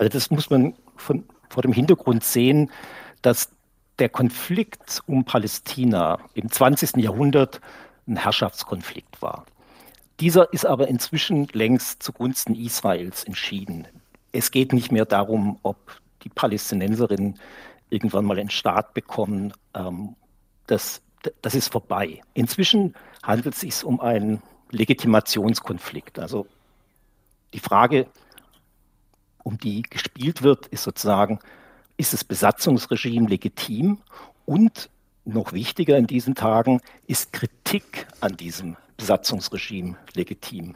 Also 0.00 0.08
das 0.08 0.30
muss 0.30 0.48
man 0.48 0.74
von, 0.96 1.24
vor 1.50 1.62
dem 1.62 1.74
Hintergrund 1.74 2.24
sehen, 2.24 2.70
dass 3.20 3.50
der 3.98 4.08
Konflikt 4.08 5.02
um 5.06 5.26
Palästina 5.26 6.18
im 6.32 6.50
20. 6.50 6.96
Jahrhundert 6.96 7.60
ein 8.08 8.16
Herrschaftskonflikt 8.16 9.20
war. 9.20 9.44
Dieser 10.18 10.50
ist 10.54 10.64
aber 10.64 10.88
inzwischen 10.88 11.48
längst 11.52 12.02
zugunsten 12.02 12.54
Israels 12.54 13.24
entschieden. 13.24 13.86
Es 14.32 14.50
geht 14.50 14.72
nicht 14.72 14.90
mehr 14.90 15.04
darum, 15.04 15.58
ob 15.62 16.00
die 16.22 16.30
Palästinenserinnen 16.30 17.38
irgendwann 17.90 18.24
mal 18.24 18.38
einen 18.38 18.48
Staat 18.48 18.94
bekommen. 18.94 19.52
Ähm, 19.74 20.16
das, 20.66 21.02
das 21.42 21.54
ist 21.54 21.70
vorbei. 21.70 22.22
Inzwischen 22.32 22.94
handelt 23.22 23.54
es 23.54 23.60
sich 23.60 23.84
um 23.84 24.00
einen 24.00 24.40
Legitimationskonflikt. 24.70 26.18
Also 26.18 26.46
die 27.52 27.60
Frage, 27.60 28.06
um 29.42 29.58
die 29.58 29.82
gespielt 29.82 30.42
wird, 30.42 30.66
ist 30.68 30.84
sozusagen, 30.84 31.38
ist 31.96 32.12
das 32.12 32.24
Besatzungsregime 32.24 33.28
legitim 33.28 33.98
und 34.46 34.90
noch 35.24 35.52
wichtiger 35.52 35.96
in 35.96 36.06
diesen 36.06 36.34
Tagen, 36.34 36.80
ist 37.06 37.32
Kritik 37.32 38.06
an 38.20 38.36
diesem 38.36 38.76
Besatzungsregime 38.96 39.96
legitim. 40.14 40.74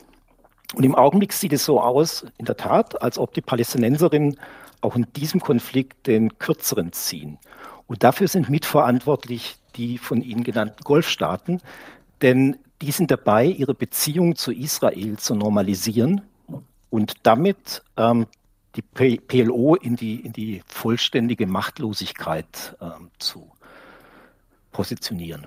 Und 0.75 0.85
im 0.85 0.95
Augenblick 0.95 1.33
sieht 1.33 1.53
es 1.53 1.65
so 1.65 1.81
aus, 1.81 2.27
in 2.39 2.47
der 2.47 2.57
Tat, 2.57 3.01
als 3.01 3.19
ob 3.19 3.33
die 3.35 3.41
Palästinenserinnen 3.41 4.37
auch 4.81 4.97
in 4.97 5.07
diesem 5.15 5.41
Konflikt 5.41 6.07
den 6.07 6.39
kürzeren 6.39 6.93
ziehen. 6.93 7.39
Und 7.87 8.03
dafür 8.03 8.29
sind 8.29 8.49
mitverantwortlich 8.49 9.57
die 9.77 9.99
von 9.99 10.23
Ihnen 10.23 10.45
genannten 10.45 10.83
Golfstaaten, 10.85 11.61
denn 12.23 12.57
die 12.81 12.91
sind 12.91 13.11
dabei, 13.11 13.47
ihre 13.47 13.75
Beziehung 13.75 14.37
zu 14.37 14.53
Israel 14.53 15.17
zu 15.17 15.35
normalisieren 15.35 16.23
und 16.91 17.15
damit 17.23 17.83
ähm, 17.97 18.27
die 18.77 18.83
PLO 18.83 19.75
in 19.75 19.97
die, 19.97 20.21
in 20.21 20.33
die 20.33 20.63
vollständige 20.67 21.47
Machtlosigkeit 21.47 22.77
äh, 22.81 22.87
zu 23.19 23.51
positionieren. 24.73 25.47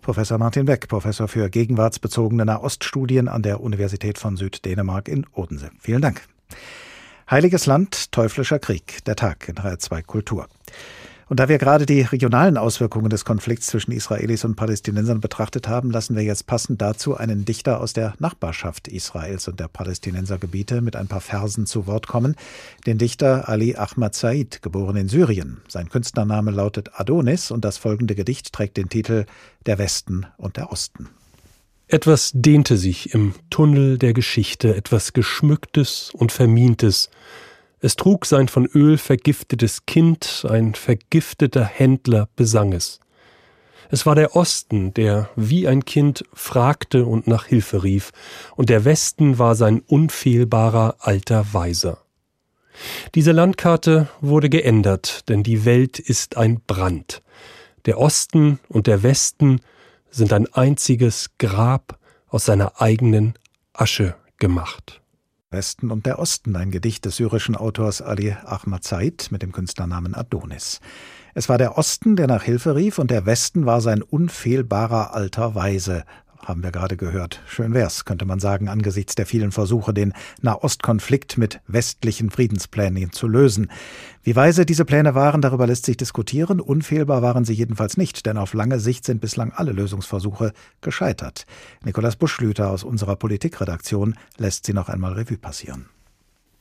Professor 0.00 0.38
Martin 0.38 0.64
Beck, 0.66 0.88
Professor 0.88 1.28
für 1.28 1.48
gegenwartsbezogene 1.48 2.44
Nahoststudien 2.44 3.28
an 3.28 3.42
der 3.42 3.60
Universität 3.60 4.18
von 4.18 4.36
Süddänemark 4.36 5.08
in 5.08 5.26
Odense. 5.32 5.70
Vielen 5.78 6.02
Dank. 6.02 6.22
Heiliges 7.30 7.66
Land, 7.66 8.10
teuflischer 8.12 8.58
Krieg, 8.58 9.04
der 9.04 9.16
Tag 9.16 9.48
in 9.48 9.56
HR2 9.56 10.02
Kultur. 10.02 10.48
Und 11.28 11.40
da 11.40 11.48
wir 11.48 11.58
gerade 11.58 11.86
die 11.86 12.02
regionalen 12.02 12.56
Auswirkungen 12.56 13.08
des 13.08 13.24
Konflikts 13.24 13.66
zwischen 13.66 13.92
Israelis 13.92 14.44
und 14.44 14.56
Palästinensern 14.56 15.20
betrachtet 15.20 15.68
haben, 15.68 15.90
lassen 15.90 16.16
wir 16.16 16.22
jetzt 16.22 16.46
passend 16.46 16.82
dazu 16.82 17.16
einen 17.16 17.44
Dichter 17.44 17.80
aus 17.80 17.92
der 17.92 18.14
Nachbarschaft 18.18 18.88
Israels 18.88 19.48
und 19.48 19.60
der 19.60 19.68
Palästinensergebiete 19.68 20.80
mit 20.80 20.96
ein 20.96 21.08
paar 21.08 21.20
Versen 21.20 21.66
zu 21.66 21.86
Wort 21.86 22.06
kommen. 22.06 22.36
Den 22.86 22.98
Dichter 22.98 23.48
Ali 23.48 23.76
Ahmad 23.76 24.14
Said, 24.14 24.62
geboren 24.62 24.96
in 24.96 25.08
Syrien. 25.08 25.62
Sein 25.68 25.88
Künstlername 25.88 26.50
lautet 26.50 26.90
Adonis 26.94 27.50
und 27.50 27.64
das 27.64 27.78
folgende 27.78 28.14
Gedicht 28.14 28.52
trägt 28.52 28.76
den 28.76 28.88
Titel 28.88 29.26
Der 29.66 29.78
Westen 29.78 30.26
und 30.36 30.56
der 30.56 30.70
Osten. 30.70 31.08
Etwas 31.92 32.32
dehnte 32.34 32.78
sich 32.78 33.12
im 33.12 33.34
Tunnel 33.50 33.98
der 33.98 34.14
Geschichte, 34.14 34.74
etwas 34.74 35.12
Geschmücktes 35.12 36.10
und 36.14 36.32
Vermintes, 36.32 37.10
es 37.82 37.96
trug 37.96 38.26
sein 38.26 38.46
von 38.46 38.66
Öl 38.66 38.96
vergiftetes 38.96 39.86
Kind, 39.86 40.46
ein 40.48 40.74
vergifteter 40.74 41.64
Händler 41.64 42.28
besang 42.36 42.72
es. 42.72 43.00
Es 43.90 44.06
war 44.06 44.14
der 44.14 44.36
Osten, 44.36 44.94
der 44.94 45.28
wie 45.34 45.66
ein 45.66 45.84
Kind 45.84 46.24
fragte 46.32 47.04
und 47.04 47.26
nach 47.26 47.46
Hilfe 47.46 47.82
rief, 47.82 48.12
und 48.56 48.70
der 48.70 48.84
Westen 48.84 49.38
war 49.38 49.56
sein 49.56 49.80
unfehlbarer 49.80 50.96
alter 51.00 51.52
Weiser. 51.52 51.98
Diese 53.16 53.32
Landkarte 53.32 54.08
wurde 54.20 54.48
geändert, 54.48 55.28
denn 55.28 55.42
die 55.42 55.64
Welt 55.64 55.98
ist 55.98 56.36
ein 56.36 56.60
Brand. 56.64 57.20
Der 57.84 57.98
Osten 57.98 58.60
und 58.68 58.86
der 58.86 59.02
Westen 59.02 59.60
sind 60.08 60.32
ein 60.32 60.46
einziges 60.54 61.30
Grab 61.38 61.98
aus 62.28 62.44
seiner 62.44 62.80
eigenen 62.80 63.34
Asche 63.72 64.14
gemacht. 64.38 65.01
Westen 65.52 65.90
und 65.90 66.06
der 66.06 66.18
Osten, 66.18 66.56
ein 66.56 66.70
Gedicht 66.70 67.04
des 67.04 67.16
syrischen 67.16 67.56
Autors 67.56 68.02
Ali 68.02 68.36
Ahmad 68.44 68.84
Said 68.84 69.28
mit 69.30 69.42
dem 69.42 69.52
Künstlernamen 69.52 70.14
Adonis. 70.14 70.80
Es 71.34 71.48
war 71.48 71.58
der 71.58 71.78
Osten, 71.78 72.16
der 72.16 72.26
nach 72.26 72.42
Hilfe 72.42 72.74
rief, 72.74 72.98
und 72.98 73.10
der 73.10 73.24
Westen 73.24 73.64
war 73.64 73.80
sein 73.80 74.02
unfehlbarer 74.02 75.14
alter 75.14 75.54
Weise, 75.54 76.04
haben 76.44 76.62
wir 76.62 76.72
gerade 76.72 76.96
gehört. 76.96 77.40
Schön 77.46 77.74
wär's, 77.74 78.04
könnte 78.04 78.24
man 78.24 78.40
sagen, 78.40 78.68
angesichts 78.68 79.14
der 79.14 79.26
vielen 79.26 79.52
Versuche, 79.52 79.94
den 79.94 80.12
Nahostkonflikt 80.40 81.38
mit 81.38 81.60
westlichen 81.66 82.30
Friedensplänen 82.30 83.12
zu 83.12 83.28
lösen. 83.28 83.70
Wie 84.22 84.36
weise 84.36 84.66
diese 84.66 84.84
Pläne 84.84 85.14
waren, 85.14 85.40
darüber 85.40 85.66
lässt 85.66 85.86
sich 85.86 85.96
diskutieren. 85.96 86.60
Unfehlbar 86.60 87.22
waren 87.22 87.44
sie 87.44 87.54
jedenfalls 87.54 87.96
nicht, 87.96 88.26
denn 88.26 88.38
auf 88.38 88.54
lange 88.54 88.80
Sicht 88.80 89.04
sind 89.04 89.20
bislang 89.20 89.52
alle 89.52 89.72
Lösungsversuche 89.72 90.52
gescheitert. 90.80 91.46
Nikolaus 91.84 92.16
Buschlüter 92.16 92.70
aus 92.70 92.84
unserer 92.84 93.16
Politikredaktion 93.16 94.14
lässt 94.36 94.66
sie 94.66 94.72
noch 94.72 94.88
einmal 94.88 95.12
Revue 95.12 95.38
passieren. 95.38 95.86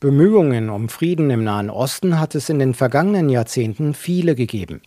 Bemühungen 0.02 0.72
um 0.72 0.90
Frieden 0.90 1.30
im 1.30 1.44
Nahen 1.44 1.70
Osten 1.70 2.20
hat 2.20 2.34
es 2.34 2.50
in 2.50 2.58
den 2.58 2.74
vergangenen 2.74 3.30
Jahrzehnten 3.30 3.94
viele 3.94 4.34
gegeben. 4.34 4.82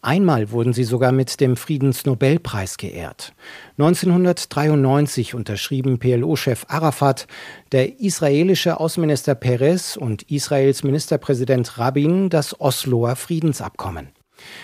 Einmal 0.00 0.52
wurden 0.52 0.72
sie 0.72 0.84
sogar 0.84 1.10
mit 1.10 1.40
dem 1.40 1.56
Friedensnobelpreis 1.56 2.76
geehrt. 2.76 3.32
1993 3.78 5.34
unterschrieben 5.34 5.98
PLO-Chef 5.98 6.66
Arafat, 6.68 7.26
der 7.72 7.98
israelische 7.98 8.78
Außenminister 8.78 9.34
Perez 9.34 9.96
und 9.96 10.22
Israels 10.30 10.84
Ministerpräsident 10.84 11.76
Rabin 11.76 12.30
das 12.30 12.60
Osloer 12.60 13.16
Friedensabkommen. 13.16 14.10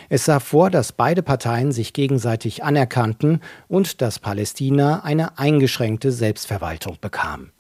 Es 0.09 0.24
sah 0.24 0.38
vor, 0.38 0.70
dass 0.70 0.92
beide 0.92 1.24
Parteien 1.24 1.72
sich 1.72 1.92
gegenseitig 1.92 2.62
anerkannten 2.62 3.40
und 3.66 4.00
dass 4.00 4.20
Palästina 4.20 5.00
eine 5.02 5.36
eingeschränkte 5.40 6.12
Selbstverwaltung 6.12 6.98
bekam. 7.00 7.50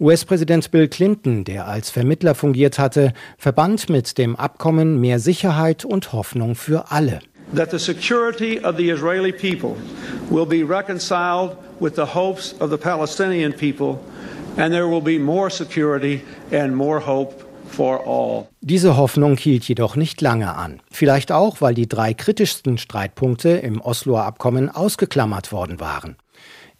US-Präsident 0.00 0.70
Bill 0.70 0.88
Clinton, 0.88 1.44
der 1.44 1.66
als 1.66 1.90
Vermittler 1.90 2.34
fungiert 2.34 2.78
hatte, 2.78 3.12
verband 3.38 3.88
mit 3.88 4.18
dem 4.18 4.36
Abkommen 4.36 5.00
mehr 5.00 5.18
Sicherheit 5.18 5.84
und 5.84 6.12
Hoffnung 6.12 6.54
für 6.54 6.90
alle. 6.90 7.20
That 7.54 7.70
the 7.70 7.78
security 7.78 8.60
of 8.64 8.76
the 8.76 8.90
Israeli 8.90 9.32
people 9.32 9.76
will 10.30 10.46
be 10.46 10.64
reconciled 10.66 11.56
with 11.80 11.94
the 11.96 12.14
hopes 12.14 12.54
of 12.60 12.70
the 12.70 12.78
Palestinian 12.78 13.52
people 13.52 13.98
and 14.56 14.72
there 14.72 14.88
will 14.88 15.02
be 15.02 15.18
more 15.18 15.50
security 15.50 16.22
and 16.50 16.74
more 16.74 17.04
hope 17.04 17.42
diese 18.60 18.96
Hoffnung 18.96 19.36
hielt 19.36 19.64
jedoch 19.64 19.96
nicht 19.96 20.20
lange 20.20 20.54
an. 20.54 20.80
Vielleicht 20.90 21.32
auch, 21.32 21.60
weil 21.60 21.74
die 21.74 21.88
drei 21.88 22.12
kritischsten 22.12 22.76
Streitpunkte 22.76 23.50
im 23.50 23.80
Osloer 23.80 24.24
Abkommen 24.24 24.68
ausgeklammert 24.68 25.52
worden 25.52 25.80
waren. 25.80 26.16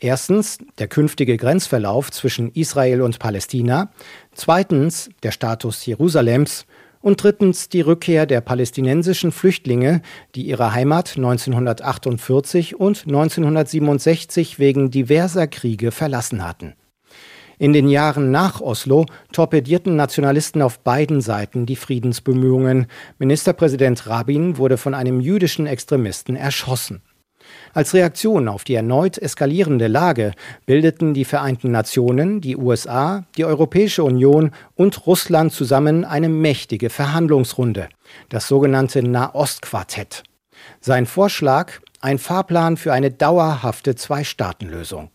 Erstens 0.02 0.58
der 0.78 0.88
künftige 0.88 1.36
Grenzverlauf 1.36 2.10
zwischen 2.10 2.50
Israel 2.54 3.02
und 3.02 3.20
Palästina, 3.20 3.92
zweitens 4.32 5.10
der 5.22 5.30
Status 5.30 5.86
Jerusalems 5.86 6.66
und 7.02 7.22
drittens 7.22 7.68
die 7.68 7.82
Rückkehr 7.82 8.26
der 8.26 8.40
palästinensischen 8.40 9.30
Flüchtlinge, 9.30 10.02
die 10.34 10.42
ihre 10.42 10.72
Heimat 10.72 11.12
1948 11.16 12.80
und 12.80 13.04
1967 13.06 14.58
wegen 14.58 14.90
diverser 14.90 15.46
Kriege 15.46 15.92
verlassen 15.92 16.44
hatten. 16.44 16.74
In 17.58 17.72
den 17.72 17.88
Jahren 17.88 18.32
nach 18.32 18.60
Oslo 18.60 19.06
torpedierten 19.30 19.94
Nationalisten 19.94 20.62
auf 20.62 20.80
beiden 20.80 21.20
Seiten 21.20 21.64
die 21.64 21.76
Friedensbemühungen. 21.76 22.88
Ministerpräsident 23.18 24.08
Rabin 24.08 24.56
wurde 24.58 24.78
von 24.78 24.94
einem 24.94 25.20
jüdischen 25.20 25.68
Extremisten 25.68 26.34
erschossen. 26.34 27.02
Als 27.74 27.94
Reaktion 27.94 28.48
auf 28.48 28.64
die 28.64 28.74
erneut 28.74 29.16
eskalierende 29.16 29.86
Lage 29.86 30.32
bildeten 30.66 31.14
die 31.14 31.24
Vereinten 31.24 31.70
Nationen, 31.70 32.42
die 32.42 32.56
USA, 32.56 33.24
die 33.36 33.46
Europäische 33.46 34.04
Union 34.04 34.50
und 34.74 35.06
Russland 35.06 35.52
zusammen 35.52 36.04
eine 36.04 36.28
mächtige 36.28 36.90
Verhandlungsrunde, 36.90 37.88
das 38.28 38.46
sogenannte 38.46 39.02
Nahostquartett. 39.02 40.22
Sein 40.80 41.06
Vorschlag 41.06 41.72
ein 42.02 42.18
Fahrplan 42.18 42.76
für 42.76 42.92
eine 42.92 43.10
dauerhafte 43.10 43.94
Zwei-Staaten-Lösung. 43.94 45.10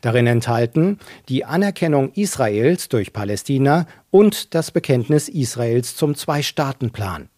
Darin 0.00 0.26
enthalten 0.26 0.98
die 1.28 1.44
Anerkennung 1.44 2.12
Israels 2.14 2.88
durch 2.88 3.12
Palästina 3.12 3.86
und 4.10 4.54
das 4.54 4.70
Bekenntnis 4.70 5.28
Israels 5.28 5.94
zum 5.94 6.14
Zwei-Staaten-Plan. 6.14 7.28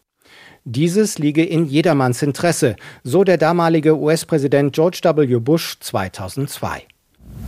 Dieses 0.64 1.18
liege 1.18 1.42
in 1.42 1.64
jedermanns 1.64 2.22
Interesse, 2.22 2.76
so 3.02 3.24
der 3.24 3.38
damalige 3.38 3.98
US-Präsident 3.98 4.74
George 4.74 5.00
W. 5.02 5.38
Bush 5.38 5.78
2002. 5.80 6.82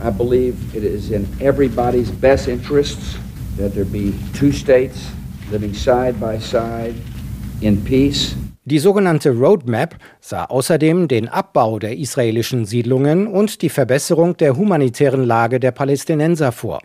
I 0.01 0.09
believe 0.09 0.55
it 0.73 0.83
is 0.83 1.11
in 1.11 1.27
everybody's 1.39 2.09
best 2.09 2.47
interests 2.47 3.19
that 3.57 3.73
there 3.73 3.85
be 3.85 4.13
two 4.37 4.51
states 4.51 4.97
living 5.51 5.75
side 5.75 6.13
by 6.13 6.39
side 6.39 6.95
in 7.61 7.83
peace. 7.83 8.35
Die 8.65 8.79
sogenannte 8.79 9.29
Roadmap 9.29 9.95
sah 10.19 10.45
außerdem 10.45 11.07
den 11.07 11.27
Abbau 11.27 11.77
der 11.77 11.97
israelischen 11.97 12.65
Siedlungen 12.65 13.27
und 13.27 13.61
die 13.61 13.69
Verbesserung 13.69 14.37
der 14.37 14.57
humanitären 14.57 15.23
Lage 15.23 15.59
der 15.59 15.71
Palästinenser 15.71 16.51
vor. 16.51 16.81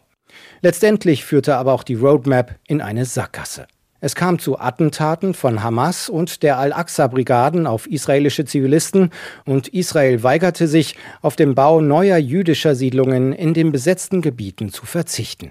Letztendlich 0.61 1.25
führte 1.25 1.57
aber 1.57 1.73
auch 1.73 1.85
die 1.85 1.95
Roadmap 1.95 2.57
in 2.67 2.83
eine 2.83 3.07
Sackgasse. 3.07 3.67
Es 4.01 4.15
kam 4.15 4.39
zu 4.39 4.61
Attentaten 4.61 5.35
von 5.35 5.65
Hamas 5.65 6.09
und 6.09 6.45
der 6.45 6.59
Al-Aqsa-Brigaden 6.59 7.67
auf 7.67 7.89
israelische 7.89 8.45
Zivilisten 8.45 9.11
und 9.45 9.67
Israel 9.69 10.23
weigerte 10.23 10.69
sich, 10.69 10.95
auf 11.21 11.35
den 11.35 11.57
Bau 11.57 11.81
neuer 11.81 12.17
jüdischer 12.17 12.77
Siedlungen 12.77 13.33
in 13.33 13.55
den 13.55 13.73
besetzten 13.73 14.23
Gebieten 14.23 14.71
zu 14.71 14.87
verzichten. 14.87 15.51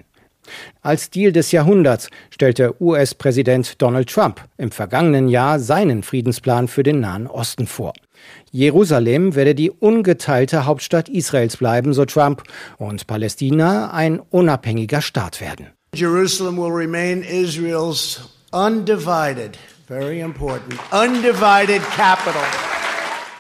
Als 0.82 1.10
Deal 1.10 1.34
des 1.34 1.52
Jahrhunderts 1.52 2.10
stellte 2.30 2.82
US-Präsident 2.82 3.82
Donald 3.82 4.10
Trump 4.10 4.42
im 4.58 4.72
vergangenen 4.72 5.28
Jahr 5.28 5.60
seinen 5.60 6.02
Friedensplan 6.04 6.70
für 6.70 6.84
den 6.84 7.02
Nahen 7.02 7.28
Osten 7.28 7.68
vor. 7.68 7.92
Jerusalem 8.52 9.36
werde 9.36 9.56
die 9.56 9.72
ungeteilte 9.72 10.66
Hauptstadt 10.66 11.10
Israels 11.10 11.58
bleiben, 11.58 11.94
so 11.94 12.06
Trump, 12.06 12.44
und 12.78 13.08
Palästina 13.08 13.92
ein 13.92 14.22
unabhängiger 14.22 15.02
Staat 15.02 15.42
werden. 15.42 15.68
Jerusalem 15.94 16.58
will 16.58 16.72
remain 16.72 17.24
Israel's 17.24 18.37
undivided, 18.58 19.56
very 19.88 20.20
important, 20.20 20.80
undivided 20.92 21.82
capital. 21.96 22.42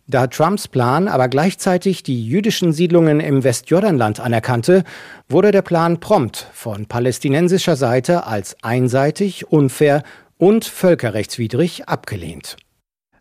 Da 0.06 0.28
Trumps 0.28 0.68
Plan 0.68 1.08
aber 1.08 1.28
gleichzeitig 1.28 2.04
die 2.04 2.26
jüdischen 2.26 2.72
Siedlungen 2.72 3.20
im 3.20 3.44
Westjordanland 3.44 4.20
anerkannte, 4.20 4.84
wurde 5.28 5.52
der 5.52 5.64
Plan 5.64 6.00
prompt 6.00 6.48
von 6.54 6.86
palästinensischer 6.86 7.76
Seite 7.76 8.28
als 8.28 8.56
einseitig, 8.62 9.52
unfair 9.52 10.04
und 10.38 10.66
völkerrechtswidrig 10.66 11.90
abgelehnt. 11.90 12.56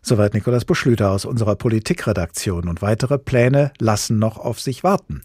Soweit 0.03 0.35
Nikolaus 0.35 0.65
Buschlüter 0.65 1.09
aus 1.09 1.25
unserer 1.25 1.55
Politikredaktion 1.55 2.69
und 2.69 2.83
weitere 2.83 3.17
Pläne 3.17 3.71
lassen 3.79 4.19
noch 4.19 4.37
auf 4.37 4.61
sich 4.61 4.83
warten. 4.83 5.21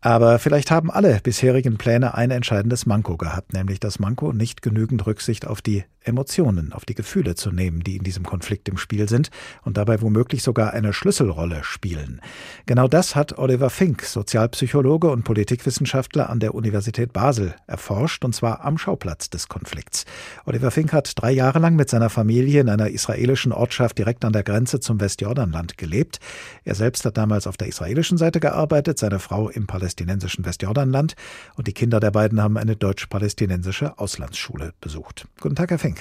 Aber 0.00 0.38
vielleicht 0.38 0.70
haben 0.70 0.90
alle 0.90 1.20
bisherigen 1.20 1.78
Pläne 1.78 2.14
ein 2.14 2.30
entscheidendes 2.30 2.86
Manko 2.86 3.16
gehabt, 3.16 3.52
nämlich 3.52 3.80
das 3.80 3.98
Manko, 3.98 4.32
nicht 4.32 4.62
genügend 4.62 5.04
Rücksicht 5.04 5.46
auf 5.46 5.60
die 5.60 5.84
Emotionen, 6.04 6.72
auf 6.72 6.84
die 6.84 6.94
Gefühle 6.94 7.34
zu 7.34 7.50
nehmen, 7.52 7.80
die 7.80 7.96
in 7.96 8.04
diesem 8.04 8.24
Konflikt 8.24 8.68
im 8.68 8.76
Spiel 8.76 9.08
sind 9.08 9.30
und 9.62 9.76
dabei 9.76 10.00
womöglich 10.00 10.42
sogar 10.42 10.72
eine 10.72 10.92
Schlüsselrolle 10.92 11.64
spielen. 11.64 12.20
Genau 12.66 12.88
das 12.88 13.14
hat 13.14 13.38
Oliver 13.38 13.70
Fink, 13.70 14.02
Sozialpsychologe 14.02 15.10
und 15.10 15.24
Politikwissenschaftler 15.24 16.30
an 16.30 16.40
der 16.40 16.54
Universität 16.54 17.12
Basel, 17.12 17.54
erforscht, 17.66 18.24
und 18.24 18.34
zwar 18.34 18.64
am 18.64 18.78
Schauplatz 18.78 19.30
des 19.30 19.48
Konflikts. 19.48 20.04
Oliver 20.44 20.70
Fink 20.70 20.92
hat 20.92 21.12
drei 21.16 21.32
Jahre 21.32 21.58
lang 21.58 21.76
mit 21.76 21.90
seiner 21.90 22.10
Familie 22.10 22.60
in 22.60 22.68
einer 22.68 22.90
israelischen 22.90 23.52
Ortschaft 23.52 23.98
direkt 23.98 24.24
an 24.24 24.32
der 24.32 24.42
Grenze 24.42 24.80
zum 24.80 25.00
Westjordanland 25.00 25.78
gelebt. 25.78 26.18
Er 26.64 26.74
selbst 26.74 27.04
hat 27.04 27.16
damals 27.16 27.46
auf 27.46 27.56
der 27.56 27.68
israelischen 27.68 28.18
Seite 28.18 28.40
gearbeitet, 28.40 28.98
seine 28.98 29.18
Frau 29.18 29.48
im 29.48 29.66
palästinensischen 29.66 30.44
Westjordanland 30.44 31.14
und 31.56 31.66
die 31.66 31.72
Kinder 31.72 32.00
der 32.00 32.10
beiden 32.10 32.40
haben 32.40 32.56
eine 32.56 32.76
deutsch-palästinensische 32.76 33.98
Auslandsschule 33.98 34.72
besucht. 34.80 35.26
Guten 35.40 35.56
Tag, 35.56 35.70
Herr 35.70 35.78
Fink. 35.78 35.91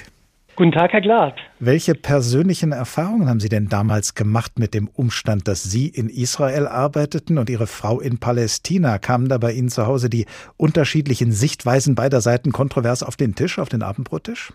Guten 0.58 0.74
Tag, 0.74 0.92
Herr 0.92 1.02
Glad. 1.02 1.34
Welche 1.60 1.96
persönlichen 1.96 2.74
Erfahrungen 2.74 3.30
haben 3.30 3.40
Sie 3.40 3.48
denn 3.48 3.70
damals 3.70 4.16
gemacht 4.16 4.60
mit 4.60 4.74
dem 4.74 4.90
Umstand, 4.90 5.48
dass 5.48 5.64
Sie 5.64 5.88
in 5.88 6.10
Israel 6.10 6.68
arbeiteten 6.68 7.38
und 7.38 7.50
Ihre 7.50 7.68
Frau 7.68 8.02
in 8.02 8.20
Palästina? 8.20 8.98
Kamen 8.98 9.30
da 9.30 9.38
bei 9.38 9.54
Ihnen 9.54 9.70
zu 9.70 9.88
Hause 9.88 10.10
die 10.10 10.26
unterschiedlichen 10.58 11.32
Sichtweisen 11.32 11.96
beider 11.96 12.20
Seiten 12.20 12.52
kontrovers 12.52 13.02
auf 13.02 13.16
den 13.16 13.34
Tisch, 13.34 13.60
auf 13.60 13.70
den 13.70 13.82
Abendbrottisch? 13.82 14.54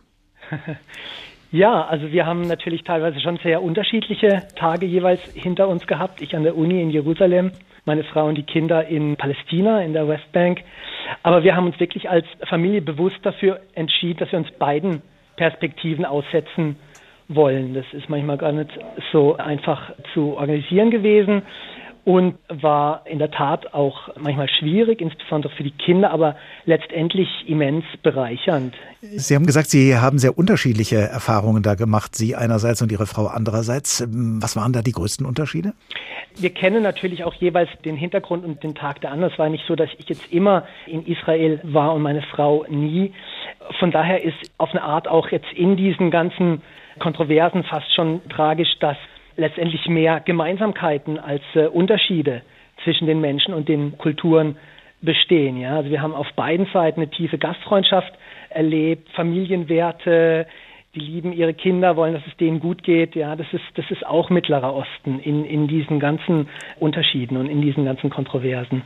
Ja, 1.53 1.87
also 1.87 2.11
wir 2.11 2.27
haben 2.27 2.43
natürlich 2.43 2.83
teilweise 2.83 3.21
schon 3.21 3.39
sehr 3.39 3.63
unterschiedliche 3.63 4.43
Tage 4.57 4.85
jeweils 4.85 5.21
hinter 5.33 5.69
uns 5.69 5.87
gehabt. 5.87 6.21
Ich 6.21 6.35
an 6.35 6.43
der 6.43 6.57
Uni 6.57 6.83
in 6.83 6.91
Jerusalem, 6.91 7.53
meine 7.85 8.03
Frau 8.03 8.27
und 8.27 8.35
die 8.35 8.43
Kinder 8.43 8.87
in 8.89 9.17
Palästina, 9.17 9.81
in 9.81 9.93
der 9.93 10.09
Westbank. 10.09 10.65
Aber 11.23 11.45
wir 11.45 11.55
haben 11.55 11.67
uns 11.67 11.79
wirklich 11.79 12.11
als 12.11 12.27
Familie 12.49 12.83
bewusst 12.83 13.19
dafür 13.23 13.61
entschieden, 13.75 14.19
dass 14.19 14.33
wir 14.33 14.41
uns 14.41 14.51
beiden 14.59 15.03
Perspektiven 15.37 16.05
aussetzen 16.05 16.77
wollen. 17.29 17.75
Das 17.75 17.85
ist 17.93 18.09
manchmal 18.09 18.39
gar 18.39 18.53
nicht 18.53 18.71
so 19.13 19.37
einfach 19.37 19.93
zu 20.15 20.37
organisieren 20.37 20.91
gewesen 20.91 21.43
und 22.07 22.37
war 22.49 23.05
in 23.05 23.19
der 23.19 23.33
Tat 23.33 23.75
auch 23.75 24.11
manchmal 24.17 24.49
schwierig, 24.49 25.01
insbesondere 25.01 25.53
für 25.53 25.65
die 25.65 25.73
Kinder, 25.73 26.13
aber 26.13 26.37
letztendlich 26.65 27.29
immens 27.49 27.85
bereichernd. 28.01 28.77
Sie 29.01 29.35
haben 29.35 29.45
gesagt, 29.45 29.71
Sie 29.71 29.97
haben 29.97 30.21
sehr 30.21 30.39
unterschiedliche 30.39 30.99
Erfahrungen 30.99 31.65
da 31.65 31.75
gemacht, 31.75 32.15
Sie 32.15 32.37
einerseits 32.37 32.81
und 32.81 32.93
Ihre 32.93 33.07
Frau 33.07 33.27
andererseits. 33.27 34.07
Was 34.09 34.55
waren 34.55 34.73
da 34.73 34.83
die 34.83 34.93
größten 34.93 35.27
Unterschiede? 35.27 35.73
Wir 36.37 36.51
kennen 36.51 36.85
natürlich 36.85 37.25
auch 37.25 37.35
jeweils 37.35 37.71
den 37.85 37.97
Hintergrund 37.97 38.45
und 38.45 38.63
den 38.63 38.77
Tag 38.77 39.01
der 39.01 39.11
anderen. 39.11 39.33
Es 39.33 39.39
war 39.41 39.49
nicht 39.49 39.65
so, 39.67 39.75
dass 39.75 39.91
ich 39.99 40.09
jetzt 40.09 40.33
immer 40.33 40.63
in 40.87 41.05
Israel 41.07 41.59
war 41.65 41.93
und 41.93 42.03
meine 42.03 42.23
Frau 42.23 42.65
nie. 42.69 43.13
Von 43.81 43.91
daher 43.91 44.23
ist 44.23 44.37
auf 44.59 44.71
eine 44.71 44.85
Art 44.85 45.09
auch 45.09 45.33
jetzt 45.33 45.53
in 45.57 45.77
diesen 45.77 46.13
ganzen 46.13 46.63
Kontroversen 47.01 47.65
fast 47.65 47.93
schon 47.97 48.21
tragisch, 48.29 48.79
dass 48.79 48.97
letztendlich 49.37 49.87
mehr 49.87 50.21
Gemeinsamkeiten 50.21 51.19
als 51.19 51.43
äh, 51.55 51.67
Unterschiede 51.67 52.43
zwischen 52.85 53.07
den 53.07 53.21
Menschen 53.21 53.55
und 53.55 53.69
den 53.69 53.97
Kulturen 53.99 54.57
bestehen. 55.03 55.59
Ja? 55.59 55.77
Also 55.77 55.91
wir 55.91 56.03
haben 56.03 56.15
auf 56.15 56.31
beiden 56.35 56.67
Seiten 56.73 57.01
eine 57.01 57.11
tiefe 57.11 57.39
Gastfreundschaft 57.39 58.13
erlebt, 58.51 59.09
Familienwerte, 59.11 60.47
die 60.97 61.01
lieben 61.01 61.33
ihre 61.33 61.55
Kinder, 61.55 61.97
wollen, 61.97 62.15
dass 62.15 62.27
es 62.27 62.37
denen 62.39 62.59
gut 62.59 62.83
geht. 62.83 63.15
Ja, 63.15 63.37
das 63.37 63.47
ist, 63.53 63.63
das 63.75 63.85
ist 63.91 64.05
auch 64.07 64.31
Mittlerer 64.31 64.75
Osten 64.75 65.21
in, 65.21 65.45
in 65.45 65.69
diesen 65.69 66.01
ganzen 66.01 66.49
Unterschieden 66.81 67.37
und 67.37 67.47
in 67.47 67.61
diesen 67.61 67.85
ganzen 67.85 68.11
Kontroversen. 68.11 68.83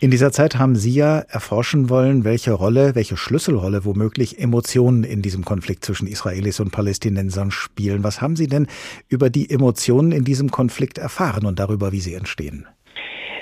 In 0.00 0.10
dieser 0.10 0.32
Zeit 0.32 0.56
haben 0.58 0.74
Sie 0.74 0.94
ja 0.94 1.20
erforschen 1.28 1.90
wollen, 1.90 2.24
welche 2.24 2.52
Rolle, 2.52 2.94
welche 2.94 3.16
Schlüsselrolle 3.16 3.84
womöglich 3.84 4.38
Emotionen 4.38 5.04
in 5.04 5.22
diesem 5.22 5.44
Konflikt 5.44 5.84
zwischen 5.84 6.06
Israelis 6.06 6.60
und 6.60 6.72
Palästinensern 6.72 7.50
spielen. 7.50 8.02
Was 8.02 8.22
haben 8.22 8.36
Sie 8.36 8.48
denn 8.48 8.66
über 9.08 9.28
die 9.28 9.50
Emotionen 9.50 10.12
in 10.12 10.24
diesem 10.24 10.50
Konflikt 10.50 10.96
erfahren 10.96 11.44
und 11.44 11.58
darüber, 11.58 11.92
wie 11.92 12.00
sie 12.00 12.14
entstehen? 12.14 12.66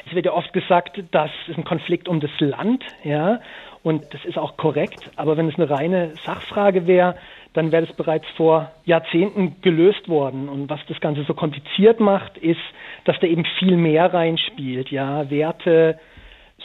Es 0.09 0.15
wird 0.15 0.27
ja 0.27 0.33
oft 0.33 0.53
gesagt, 0.53 1.03
das 1.13 1.31
ist 1.49 1.59
ein 1.59 1.65
Konflikt 1.65 2.09
um 2.09 2.21
das 2.21 2.31
Land, 2.41 2.83
ja, 3.05 3.41
und 3.83 4.03
das 4.13 4.25
ist 4.25 4.39
auch 4.39 4.57
korrekt. 4.57 5.11
Aber 5.17 5.37
wenn 5.37 5.49
es 5.49 5.55
eine 5.57 5.71
reine 5.71 6.15
Sachfrage 6.25 6.87
wäre, 6.87 7.17
dann 7.59 7.73
wäre 7.73 7.87
das 7.87 7.97
bereits 7.97 8.27
vor 8.37 8.71
Jahrzehnten 8.85 9.57
gelöst 9.63 10.09
worden. 10.09 10.49
Und 10.49 10.71
was 10.71 10.79
das 10.89 11.01
Ganze 11.01 11.25
so 11.25 11.35
kompliziert 11.35 11.99
macht, 11.99 12.39
ist, 12.39 12.61
dass 13.05 13.19
da 13.19 13.27
eben 13.27 13.45
viel 13.59 13.77
mehr 13.77 14.15
reinspielt. 14.15 14.93
Ja, 14.93 15.29
Werte, 15.29 15.99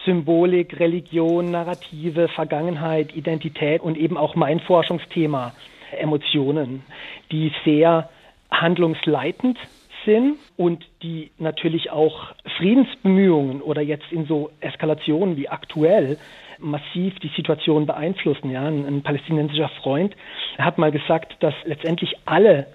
Symbolik, 0.05 0.79
Religion, 0.79 1.49
Narrative, 1.49 2.27
Vergangenheit, 2.27 3.15
Identität 3.15 3.81
und 3.81 3.97
eben 3.97 4.17
auch 4.17 4.35
mein 4.35 4.59
Forschungsthema, 4.59 5.53
Emotionen, 5.99 6.83
die 7.31 7.51
sehr 7.65 8.09
handlungsleitend 8.51 9.57
sind 10.05 10.37
und 10.57 10.85
die 11.01 11.31
natürlich 11.39 11.89
auch 11.89 12.33
Friedensbemühungen 12.57 13.63
oder 13.63 13.81
jetzt 13.81 14.11
in 14.11 14.25
so 14.25 14.51
Eskalationen 14.59 15.37
wie 15.37 15.49
aktuell 15.49 16.17
massiv 16.63 17.19
die 17.19 17.31
Situation 17.35 17.85
beeinflussen. 17.85 18.49
Ja, 18.49 18.65
ein, 18.65 18.85
ein 18.85 19.03
palästinensischer 19.03 19.69
Freund 19.81 20.15
hat 20.57 20.77
mal 20.77 20.91
gesagt, 20.91 21.35
dass 21.41 21.53
letztendlich 21.65 22.15
alle 22.25 22.67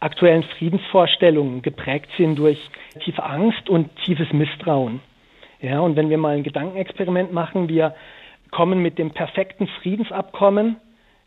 aktuellen 0.00 0.42
Friedensvorstellungen 0.42 1.62
geprägt 1.62 2.10
sind 2.16 2.38
durch 2.38 2.58
tiefe 3.00 3.22
Angst 3.22 3.68
und 3.68 3.94
tiefes 4.04 4.32
Misstrauen. 4.32 5.00
Ja, 5.60 5.80
und 5.80 5.96
wenn 5.96 6.10
wir 6.10 6.18
mal 6.18 6.36
ein 6.36 6.44
Gedankenexperiment 6.44 7.32
machen, 7.32 7.68
wir 7.68 7.94
kommen 8.50 8.80
mit 8.80 8.98
dem 8.98 9.10
perfekten 9.10 9.66
Friedensabkommen, 9.82 10.76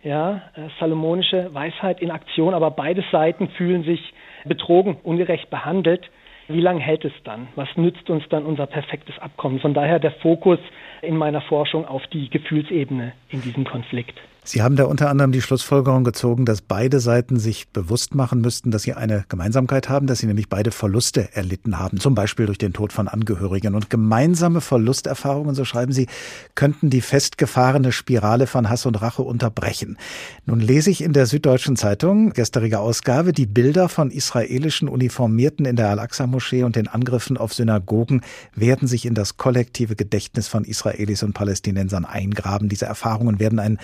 ja, 0.03 0.41
äh, 0.55 0.67
salomonische 0.79 1.53
Weisheit 1.53 2.01
in 2.01 2.11
Aktion, 2.11 2.53
aber 2.53 2.71
beide 2.71 3.03
Seiten 3.11 3.49
fühlen 3.49 3.83
sich 3.83 4.13
betrogen, 4.45 4.97
ungerecht 5.03 5.49
behandelt. 5.49 6.09
Wie 6.47 6.61
lange 6.61 6.81
hält 6.81 7.05
es 7.05 7.13
dann? 7.23 7.47
Was 7.55 7.69
nützt 7.75 8.09
uns 8.09 8.23
dann 8.29 8.45
unser 8.45 8.65
perfektes 8.65 9.17
Abkommen? 9.19 9.59
Von 9.59 9.73
daher 9.73 9.99
der 9.99 10.11
Fokus 10.11 10.59
in 11.01 11.17
meiner 11.17 11.41
Forschung 11.41 11.85
auf 11.85 12.05
die 12.07 12.29
Gefühlsebene 12.29 13.13
in 13.29 13.41
diesem 13.41 13.63
Konflikt. 13.63 14.19
Sie 14.43 14.63
haben 14.63 14.75
da 14.75 14.85
unter 14.85 15.07
anderem 15.11 15.31
die 15.31 15.41
Schlussfolgerung 15.41 16.03
gezogen, 16.03 16.45
dass 16.45 16.61
beide 16.61 16.99
Seiten 16.99 17.37
sich 17.37 17.69
bewusst 17.69 18.15
machen 18.15 18.41
müssten, 18.41 18.71
dass 18.71 18.81
sie 18.81 18.95
eine 18.95 19.23
Gemeinsamkeit 19.29 19.87
haben, 19.87 20.07
dass 20.07 20.17
sie 20.17 20.25
nämlich 20.25 20.49
beide 20.49 20.71
Verluste 20.71 21.29
erlitten 21.35 21.77
haben, 21.77 21.99
zum 21.99 22.15
Beispiel 22.15 22.47
durch 22.47 22.57
den 22.57 22.73
Tod 22.73 22.91
von 22.91 23.07
Angehörigen. 23.07 23.75
Und 23.75 23.91
gemeinsame 23.91 24.59
Verlusterfahrungen, 24.59 25.53
so 25.53 25.63
schreiben 25.63 25.91
Sie, 25.91 26.07
könnten 26.55 26.89
die 26.89 27.01
festgefahrene 27.01 27.91
Spirale 27.91 28.47
von 28.47 28.67
Hass 28.67 28.87
und 28.87 28.99
Rache 28.99 29.21
unterbrechen. 29.21 29.99
Nun 30.47 30.59
lese 30.59 30.89
ich 30.89 31.03
in 31.03 31.13
der 31.13 31.27
Süddeutschen 31.27 31.75
Zeitung, 31.75 32.33
gestrige 32.33 32.79
Ausgabe, 32.79 33.33
die 33.33 33.45
Bilder 33.45 33.89
von 33.89 34.09
israelischen 34.09 34.89
Uniformierten 34.89 35.67
in 35.67 35.75
der 35.75 35.89
Al-Aqsa-Moschee 35.89 36.63
und 36.63 36.75
den 36.75 36.87
Angriffen 36.87 37.37
auf 37.37 37.53
Synagogen 37.53 38.21
werden 38.55 38.87
sich 38.87 39.05
in 39.05 39.13
das 39.13 39.37
kollektive 39.37 39.95
Gedächtnis 39.95 40.47
von 40.47 40.63
Israelis 40.63 41.21
und 41.21 41.33
Palästinensern 41.33 42.05
eingraben. 42.05 42.69
Diese 42.69 42.87
Erfahrungen 42.87 43.39
werden 43.39 43.59
ein 43.59 43.77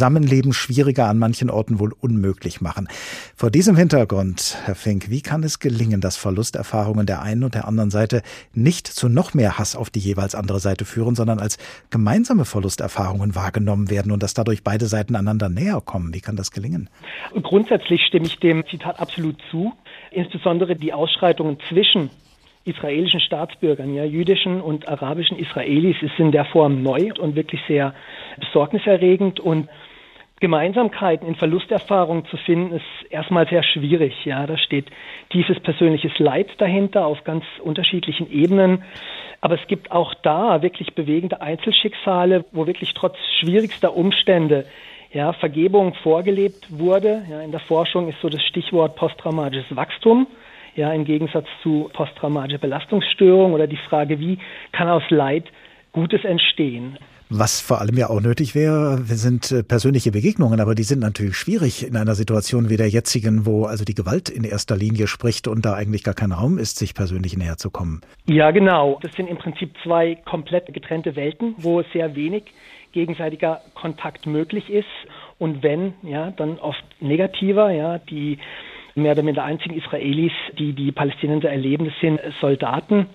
Zusammenleben 0.00 0.54
schwieriger, 0.54 1.08
an 1.08 1.18
manchen 1.18 1.50
Orten 1.50 1.78
wohl 1.78 1.92
unmöglich 2.00 2.62
machen. 2.62 2.88
Vor 3.36 3.50
diesem 3.50 3.76
Hintergrund, 3.76 4.56
Herr 4.64 4.74
Fink, 4.74 5.10
wie 5.10 5.20
kann 5.20 5.42
es 5.42 5.58
gelingen, 5.58 6.00
dass 6.00 6.16
Verlusterfahrungen 6.16 7.04
der 7.04 7.20
einen 7.20 7.44
und 7.44 7.54
der 7.54 7.68
anderen 7.68 7.90
Seite 7.90 8.22
nicht 8.54 8.86
zu 8.86 9.10
noch 9.10 9.34
mehr 9.34 9.58
Hass 9.58 9.76
auf 9.76 9.90
die 9.90 9.98
jeweils 9.98 10.34
andere 10.34 10.58
Seite 10.58 10.86
führen, 10.86 11.16
sondern 11.16 11.38
als 11.38 11.58
gemeinsame 11.90 12.46
Verlusterfahrungen 12.46 13.34
wahrgenommen 13.34 13.90
werden 13.90 14.10
und 14.10 14.22
dass 14.22 14.32
dadurch 14.32 14.64
beide 14.64 14.86
Seiten 14.86 15.16
einander 15.16 15.50
näher 15.50 15.82
kommen? 15.84 16.14
Wie 16.14 16.22
kann 16.22 16.34
das 16.34 16.50
gelingen? 16.50 16.88
Grundsätzlich 17.42 18.00
stimme 18.06 18.24
ich 18.24 18.38
dem 18.38 18.64
Zitat 18.70 19.00
absolut 19.00 19.36
zu. 19.50 19.74
Insbesondere 20.12 20.76
die 20.76 20.94
Ausschreitungen 20.94 21.58
zwischen 21.68 22.08
israelischen 22.64 23.20
Staatsbürgern, 23.20 23.94
ja, 23.94 24.04
jüdischen 24.04 24.60
und 24.60 24.88
arabischen 24.88 25.38
Israelis, 25.38 25.96
ist 26.02 26.18
in 26.18 26.30
der 26.30 26.44
Form 26.44 26.82
neu 26.82 27.10
und 27.18 27.34
wirklich 27.34 27.60
sehr 27.66 27.94
besorgniserregend 28.38 29.40
und 29.40 29.68
Gemeinsamkeiten 30.40 31.28
in 31.28 31.34
Verlusterfahrungen 31.34 32.24
zu 32.26 32.38
finden, 32.38 32.74
ist 32.76 33.10
erstmal 33.10 33.46
sehr 33.46 33.62
schwierig. 33.62 34.24
Ja, 34.24 34.46
da 34.46 34.56
steht 34.56 34.86
tiefes 35.28 35.60
persönliches 35.60 36.18
Leid 36.18 36.48
dahinter 36.58 37.04
auf 37.04 37.24
ganz 37.24 37.44
unterschiedlichen 37.62 38.30
Ebenen. 38.32 38.82
Aber 39.42 39.54
es 39.60 39.66
gibt 39.68 39.92
auch 39.92 40.14
da 40.14 40.62
wirklich 40.62 40.94
bewegende 40.94 41.42
Einzelschicksale, 41.42 42.46
wo 42.52 42.66
wirklich 42.66 42.94
trotz 42.94 43.16
schwierigster 43.38 43.94
Umstände 43.94 44.64
ja, 45.12 45.32
Vergebung 45.34 45.94
vorgelebt 45.94 46.66
wurde. 46.70 47.22
Ja, 47.30 47.42
in 47.42 47.50
der 47.50 47.60
Forschung 47.60 48.08
ist 48.08 48.20
so 48.22 48.30
das 48.30 48.42
Stichwort 48.42 48.96
posttraumatisches 48.96 49.76
Wachstum. 49.76 50.26
Ja, 50.74 50.92
im 50.92 51.04
Gegensatz 51.04 51.46
zu 51.62 51.90
posttraumatischer 51.92 52.58
Belastungsstörung 52.58 53.52
oder 53.52 53.66
die 53.66 53.76
Frage, 53.76 54.20
wie 54.20 54.38
kann 54.72 54.88
aus 54.88 55.02
Leid 55.10 55.44
Gutes 55.92 56.24
entstehen. 56.24 56.96
Was 57.32 57.60
vor 57.60 57.80
allem 57.80 57.96
ja 57.96 58.10
auch 58.10 58.20
nötig 58.20 58.56
wäre, 58.56 58.98
sind 59.04 59.52
äh, 59.52 59.62
persönliche 59.62 60.10
Begegnungen, 60.10 60.58
aber 60.58 60.74
die 60.74 60.82
sind 60.82 60.98
natürlich 60.98 61.36
schwierig 61.36 61.86
in 61.86 61.96
einer 61.96 62.16
Situation 62.16 62.68
wie 62.68 62.76
der 62.76 62.88
jetzigen, 62.88 63.46
wo 63.46 63.66
also 63.66 63.84
die 63.84 63.94
Gewalt 63.94 64.28
in 64.28 64.42
erster 64.42 64.76
Linie 64.76 65.06
spricht 65.06 65.46
und 65.46 65.64
da 65.64 65.74
eigentlich 65.74 66.02
gar 66.02 66.14
kein 66.14 66.32
Raum 66.32 66.58
ist, 66.58 66.76
sich 66.76 66.92
persönlich 66.92 67.36
näher 67.36 67.56
zu 67.56 67.70
kommen. 67.70 68.00
Ja, 68.26 68.50
genau. 68.50 68.98
Das 69.00 69.12
sind 69.12 69.28
im 69.28 69.38
Prinzip 69.38 69.74
zwei 69.84 70.16
komplett 70.16 70.74
getrennte 70.74 71.14
Welten, 71.14 71.54
wo 71.56 71.84
sehr 71.92 72.16
wenig 72.16 72.46
gegenseitiger 72.90 73.60
Kontakt 73.74 74.26
möglich 74.26 74.68
ist 74.68 74.88
und 75.38 75.62
wenn, 75.62 75.94
ja, 76.02 76.32
dann 76.32 76.58
oft 76.58 76.82
negativer, 76.98 77.70
ja, 77.70 77.98
die 77.98 78.38
mehr 78.96 79.12
oder 79.12 79.22
minder 79.22 79.44
einzigen 79.44 79.76
Israelis, 79.76 80.32
die 80.58 80.72
die 80.72 80.90
Palästinenser 80.90 81.48
erleben, 81.48 81.84
das 81.84 81.94
sind 82.00 82.20
Soldaten. 82.40 83.06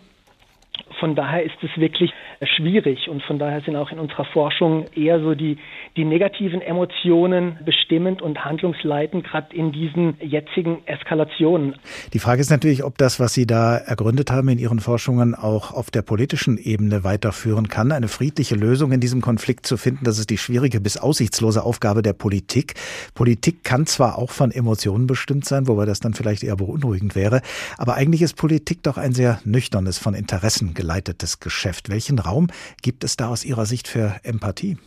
Von 1.00 1.16
daher 1.16 1.44
ist 1.44 1.56
es 1.62 1.70
wirklich 1.78 2.12
schwierig 2.56 3.10
und 3.10 3.24
von 3.24 3.40
daher 3.40 3.62
sind 3.62 3.76
auch 3.76 3.92
in 3.92 4.00
unserer 4.00 4.26
Forschung 4.26 4.86
eher 4.96 5.20
so 5.20 5.36
die, 5.36 5.58
die 5.96 6.06
negativen 6.06 6.62
Emotionen 6.62 7.60
bestimmend 7.66 8.22
und 8.22 8.44
handlungsleitend, 8.44 9.26
gerade 9.26 9.56
in 9.56 9.72
diesen 9.72 10.18
jetzigen 10.22 10.86
Eskalationen. 10.86 11.76
Die 12.14 12.20
Frage 12.20 12.42
ist 12.42 12.50
natürlich, 12.50 12.84
ob 12.84 12.98
das, 12.98 13.20
was 13.20 13.34
Sie 13.34 13.46
da 13.46 13.78
ergründet 13.78 14.32
haben 14.32 14.50
in 14.50 14.60
Ihren 14.60 14.80
Forschungen, 14.80 15.36
auch 15.36 15.72
auf 15.72 15.92
der 15.92 16.02
politischen 16.02 16.58
Ebene 16.58 17.04
weiterführen 17.04 17.68
kann. 17.68 17.92
Eine 17.92 18.08
friedliche 18.08 18.56
Lösung 18.56 18.92
in 18.92 19.00
diesem 19.00 19.22
Konflikt 19.22 19.66
zu 19.66 19.78
finden, 19.78 20.06
das 20.06 20.20
ist 20.20 20.30
die 20.30 20.38
schwierige 20.38 20.82
bis 20.82 20.98
aussichtslose 20.98 21.64
Aufgabe 21.64 22.02
der 22.02 22.14
Politik. 22.14 22.76
Politik 23.14 23.64
kann 23.64 23.86
zwar 23.86 24.18
auch 24.18 24.32
von 24.32 24.52
Emotionen 24.52 25.08
bestimmt 25.08 25.46
sein, 25.46 25.68
wobei 25.68 25.86
das 25.86 26.00
dann 26.00 26.14
vielleicht 26.14 26.44
eher 26.44 26.56
beunruhigend 26.56 27.16
wäre, 27.16 27.42
aber 27.78 27.96
eigentlich 27.96 28.22
ist 28.22 28.36
Politik 28.36 28.84
doch 28.84 28.98
ein 28.98 29.14
sehr 29.14 29.40
nüchternes, 29.46 29.98
von 29.98 30.14
Interessen 30.14 30.74
geleitetes 30.86 31.40
Geschäft. 31.40 31.90
Welchen 31.90 32.20
Raum 32.20 32.48
gibt 32.84 33.04
es 33.04 33.18
da 33.18 33.30
aus 33.30 33.44
Ihrer 33.44 33.66
Sicht 33.66 33.88
für 33.88 34.20
Empathie? 34.24 34.78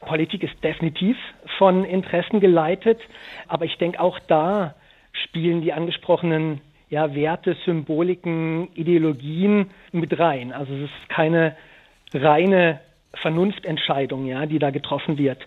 Politik 0.00 0.44
ist 0.44 0.54
definitiv 0.62 1.16
von 1.58 1.84
Interessen 1.84 2.38
geleitet, 2.38 3.00
aber 3.48 3.64
ich 3.64 3.76
denke 3.78 4.00
auch 4.00 4.18
da 4.28 4.76
spielen 5.24 5.60
die 5.60 5.72
angesprochenen 5.72 6.60
ja, 6.88 7.14
Werte, 7.14 7.56
Symboliken, 7.64 8.68
Ideologien 8.74 9.70
mit 9.90 10.16
rein. 10.18 10.52
Also 10.52 10.72
es 10.72 10.82
ist 10.82 11.08
keine 11.08 11.56
reine 12.14 12.80
Vernunftentscheidung, 13.14 14.26
ja, 14.26 14.46
die 14.46 14.60
da 14.60 14.70
getroffen 14.70 15.18
wird. 15.18 15.38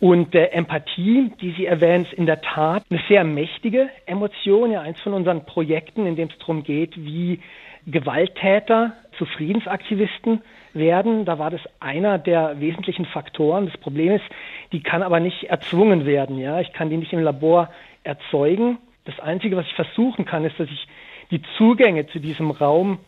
Und 0.00 0.34
äh, 0.34 0.46
Empathie, 0.46 1.30
die 1.40 1.52
Sie 1.52 1.66
erwähnen, 1.66 2.04
ist 2.04 2.12
in 2.12 2.26
der 2.26 2.42
Tat 2.42 2.82
eine 2.90 3.00
sehr 3.08 3.22
mächtige 3.22 3.88
Emotion. 4.06 4.72
Ja, 4.72 4.80
eins 4.80 5.00
von 5.00 5.14
unseren 5.14 5.46
Projekten, 5.46 6.06
in 6.06 6.16
dem 6.16 6.28
es 6.28 6.38
darum 6.38 6.64
geht, 6.64 6.96
wie 6.96 7.40
Gewalttäter 7.86 8.94
zu 9.18 9.26
Friedensaktivisten 9.26 10.42
werden. 10.72 11.24
Da 11.24 11.38
war 11.38 11.50
das 11.50 11.60
einer 11.80 12.18
der 12.18 12.60
wesentlichen 12.60 13.06
Faktoren. 13.06 13.66
Das 13.66 13.76
Problem 13.78 14.12
ist, 14.12 14.24
die 14.72 14.82
kann 14.82 15.02
aber 15.02 15.20
nicht 15.20 15.44
erzwungen 15.44 16.06
werden. 16.06 16.38
Ja, 16.38 16.60
ich 16.60 16.72
kann 16.72 16.90
die 16.90 16.96
nicht 16.96 17.12
im 17.12 17.20
Labor 17.20 17.70
erzeugen. 18.02 18.78
Das 19.04 19.18
Einzige, 19.20 19.56
was 19.56 19.66
ich 19.66 19.74
versuchen 19.74 20.24
kann, 20.24 20.44
ist, 20.44 20.58
dass 20.58 20.68
ich 20.68 20.86
die 21.30 21.42
Zugänge 21.56 22.06
zu 22.06 22.18
diesem 22.18 22.50
Raum, 22.50 22.98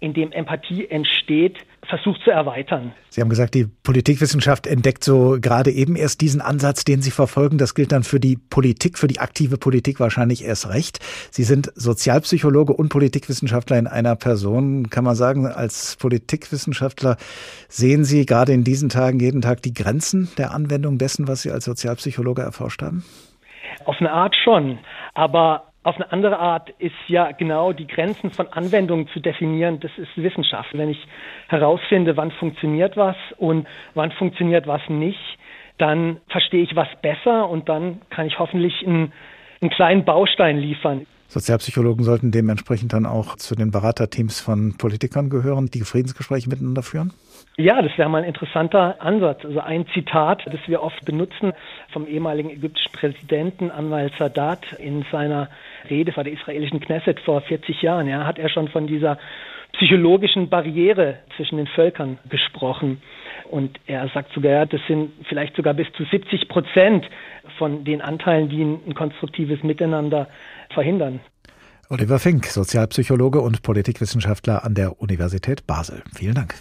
in 0.00 0.12
dem 0.12 0.32
Empathie 0.32 0.86
entsteht, 0.88 1.58
versucht 1.88 2.20
zu 2.22 2.30
erweitern. 2.30 2.92
Sie 3.10 3.20
haben 3.20 3.28
gesagt, 3.28 3.54
die 3.54 3.66
Politikwissenschaft 3.82 4.66
entdeckt 4.66 5.04
so 5.04 5.38
gerade 5.40 5.70
eben 5.70 5.96
erst 5.96 6.20
diesen 6.20 6.40
Ansatz, 6.40 6.84
den 6.84 7.02
Sie 7.02 7.10
verfolgen. 7.10 7.58
Das 7.58 7.74
gilt 7.74 7.92
dann 7.92 8.02
für 8.02 8.20
die 8.20 8.36
Politik, 8.36 8.98
für 8.98 9.06
die 9.06 9.20
aktive 9.20 9.58
Politik 9.58 10.00
wahrscheinlich 10.00 10.44
erst 10.44 10.68
recht. 10.68 10.98
Sie 11.30 11.44
sind 11.44 11.72
Sozialpsychologe 11.74 12.72
und 12.72 12.88
Politikwissenschaftler 12.88 13.78
in 13.78 13.86
einer 13.86 14.16
Person. 14.16 14.90
Kann 14.90 15.04
man 15.04 15.14
sagen, 15.14 15.46
als 15.46 15.96
Politikwissenschaftler 15.96 17.16
sehen 17.68 18.04
Sie 18.04 18.26
gerade 18.26 18.52
in 18.52 18.64
diesen 18.64 18.88
Tagen 18.88 19.20
jeden 19.20 19.42
Tag 19.42 19.62
die 19.62 19.74
Grenzen 19.74 20.28
der 20.38 20.52
Anwendung 20.52 20.98
dessen, 20.98 21.28
was 21.28 21.42
Sie 21.42 21.50
als 21.50 21.64
Sozialpsychologe 21.64 22.42
erforscht 22.42 22.82
haben? 22.82 23.04
Auf 23.84 23.96
eine 24.00 24.12
Art 24.12 24.34
schon. 24.36 24.78
Aber 25.14 25.72
auf 25.86 25.94
eine 25.94 26.10
andere 26.10 26.40
Art 26.40 26.70
ist 26.80 26.96
ja 27.06 27.30
genau 27.30 27.72
die 27.72 27.86
Grenzen 27.86 28.30
von 28.30 28.48
Anwendungen 28.48 29.06
zu 29.12 29.20
definieren, 29.20 29.78
das 29.78 29.92
ist 29.96 30.08
Wissenschaft. 30.16 30.70
Wenn 30.72 30.90
ich 30.90 30.98
herausfinde, 31.46 32.16
wann 32.16 32.32
funktioniert 32.32 32.96
was 32.96 33.14
und 33.36 33.68
wann 33.94 34.10
funktioniert 34.10 34.66
was 34.66 34.82
nicht, 34.88 35.38
dann 35.78 36.16
verstehe 36.28 36.64
ich 36.64 36.74
was 36.74 36.88
besser 37.02 37.48
und 37.48 37.68
dann 37.68 38.00
kann 38.10 38.26
ich 38.26 38.36
hoffentlich 38.40 38.74
einen, 38.84 39.12
einen 39.60 39.70
kleinen 39.70 40.04
Baustein 40.04 40.58
liefern. 40.58 41.06
Sozialpsychologen 41.28 42.04
sollten 42.04 42.32
dementsprechend 42.32 42.92
dann 42.92 43.06
auch 43.06 43.36
zu 43.36 43.54
den 43.54 43.70
Beraterteams 43.70 44.40
von 44.40 44.76
Politikern 44.78 45.30
gehören, 45.30 45.66
die 45.66 45.82
Friedensgespräche 45.82 46.48
miteinander 46.48 46.82
führen? 46.82 47.12
Ja, 47.58 47.80
das 47.80 47.96
wäre 47.96 48.10
mal 48.10 48.18
ein 48.18 48.28
interessanter 48.28 49.00
Ansatz. 49.00 49.42
Also 49.42 49.60
ein 49.60 49.86
Zitat, 49.94 50.42
das 50.44 50.60
wir 50.66 50.82
oft 50.82 51.02
benutzen 51.06 51.54
vom 51.90 52.06
ehemaligen 52.06 52.50
ägyptischen 52.50 52.92
Präsidenten 52.92 53.70
Anwar 53.70 54.10
Sadat 54.18 54.74
in 54.78 55.06
seiner 55.10 55.48
Rede 55.88 56.12
vor 56.12 56.22
der 56.22 56.34
israelischen 56.34 56.80
Knesset 56.80 57.18
vor 57.20 57.40
40 57.40 57.80
Jahren. 57.80 58.08
Ja, 58.08 58.26
hat 58.26 58.38
er 58.38 58.50
schon 58.50 58.68
von 58.68 58.86
dieser 58.86 59.16
psychologischen 59.72 60.50
Barriere 60.50 61.20
zwischen 61.36 61.56
den 61.56 61.66
Völkern 61.66 62.18
gesprochen. 62.28 63.00
Und 63.50 63.80
er 63.86 64.06
sagt 64.08 64.34
sogar, 64.34 64.66
das 64.66 64.82
sind 64.86 65.12
vielleicht 65.26 65.56
sogar 65.56 65.72
bis 65.72 65.86
zu 65.96 66.04
70 66.04 66.48
Prozent 66.48 67.08
von 67.56 67.84
den 67.84 68.02
Anteilen, 68.02 68.50
die 68.50 68.62
ein 68.62 68.94
konstruktives 68.94 69.62
Miteinander 69.62 70.28
verhindern. 70.74 71.20
Oliver 71.88 72.18
Fink, 72.18 72.44
Sozialpsychologe 72.44 73.40
und 73.40 73.62
Politikwissenschaftler 73.62 74.62
an 74.62 74.74
der 74.74 75.00
Universität 75.00 75.66
Basel. 75.66 76.02
Vielen 76.14 76.34
Dank. 76.34 76.54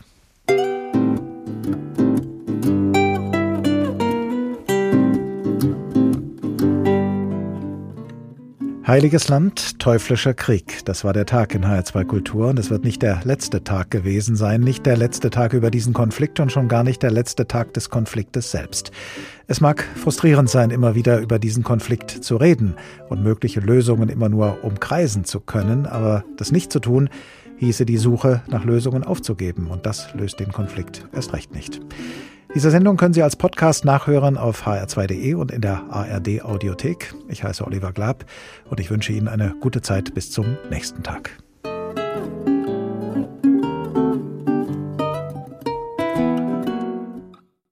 Heiliges 8.88 9.30
Land, 9.30 9.80
teuflischer 9.80 10.36
Krieg. 10.36 10.86
Das 10.86 11.04
war 11.04 11.12
der 11.12 11.26
Tag 11.26 11.56
in 11.56 11.66
HR2 11.66 12.06
Kultur 12.06 12.50
und 12.50 12.60
es 12.60 12.70
wird 12.70 12.84
nicht 12.84 13.02
der 13.02 13.20
letzte 13.24 13.64
Tag 13.64 13.90
gewesen 13.90 14.36
sein, 14.36 14.62
nicht 14.62 14.86
der 14.86 14.96
letzte 14.96 15.32
Tag 15.32 15.54
über 15.54 15.72
diesen 15.72 15.92
Konflikt 15.92 16.40
und 16.40 16.52
schon 16.52 16.68
gar 16.68 16.84
nicht 16.84 17.02
der 17.02 17.10
letzte 17.10 17.48
Tag 17.48 17.74
des 17.74 17.90
Konfliktes 17.90 18.52
selbst. 18.52 18.92
Es 19.48 19.60
mag 19.60 19.84
frustrierend 19.96 20.52
sein, 20.52 20.70
immer 20.70 20.94
wieder 20.94 21.20
über 21.20 21.40
diesen 21.40 21.64
Konflikt 21.64 22.12
zu 22.12 22.38
reden 22.38 22.76
und 23.10 23.24
mögliche 23.24 23.60
Lösungen 23.60 24.08
immer 24.08 24.30
nur 24.30 24.64
umkreisen 24.64 25.26
zu 25.26 25.40
können, 25.40 25.88
aber 25.88 26.24
das 26.38 26.52
nicht 26.52 26.72
zu 26.72 26.80
tun, 26.80 27.10
hieße 27.58 27.88
die 27.88 27.98
Suche 27.98 28.44
nach 28.50 28.66
Lösungen 28.66 29.04
aufzugeben 29.04 29.66
und 29.66 29.88
das 29.88 30.14
löst 30.14 30.40
den 30.40 30.52
Konflikt 30.52 31.08
erst 31.12 31.34
recht 31.34 31.56
nicht. 31.56 31.82
Diese 32.56 32.72
Sendung 32.72 32.95
können 32.95 33.14
Sie 33.14 33.22
als 33.22 33.36
Podcast 33.36 33.84
nachhören 33.84 34.38
auf 34.38 34.66
hr2.de 34.66 35.34
und 35.34 35.51
in 35.51 35.60
der 35.60 35.84
ARD 35.89 36.41
Audiothek. 36.41 37.14
Ich 37.28 37.43
heiße 37.43 37.66
Oliver 37.66 37.91
Glab 37.91 38.24
und 38.70 38.80
ich 38.80 38.89
wünsche 38.89 39.12
Ihnen 39.12 39.28
eine 39.28 39.53
gute 39.60 39.82
Zeit 39.82 40.14
bis 40.14 40.32
zum 40.32 40.56
nächsten 40.70 41.03
Tag. 41.03 41.38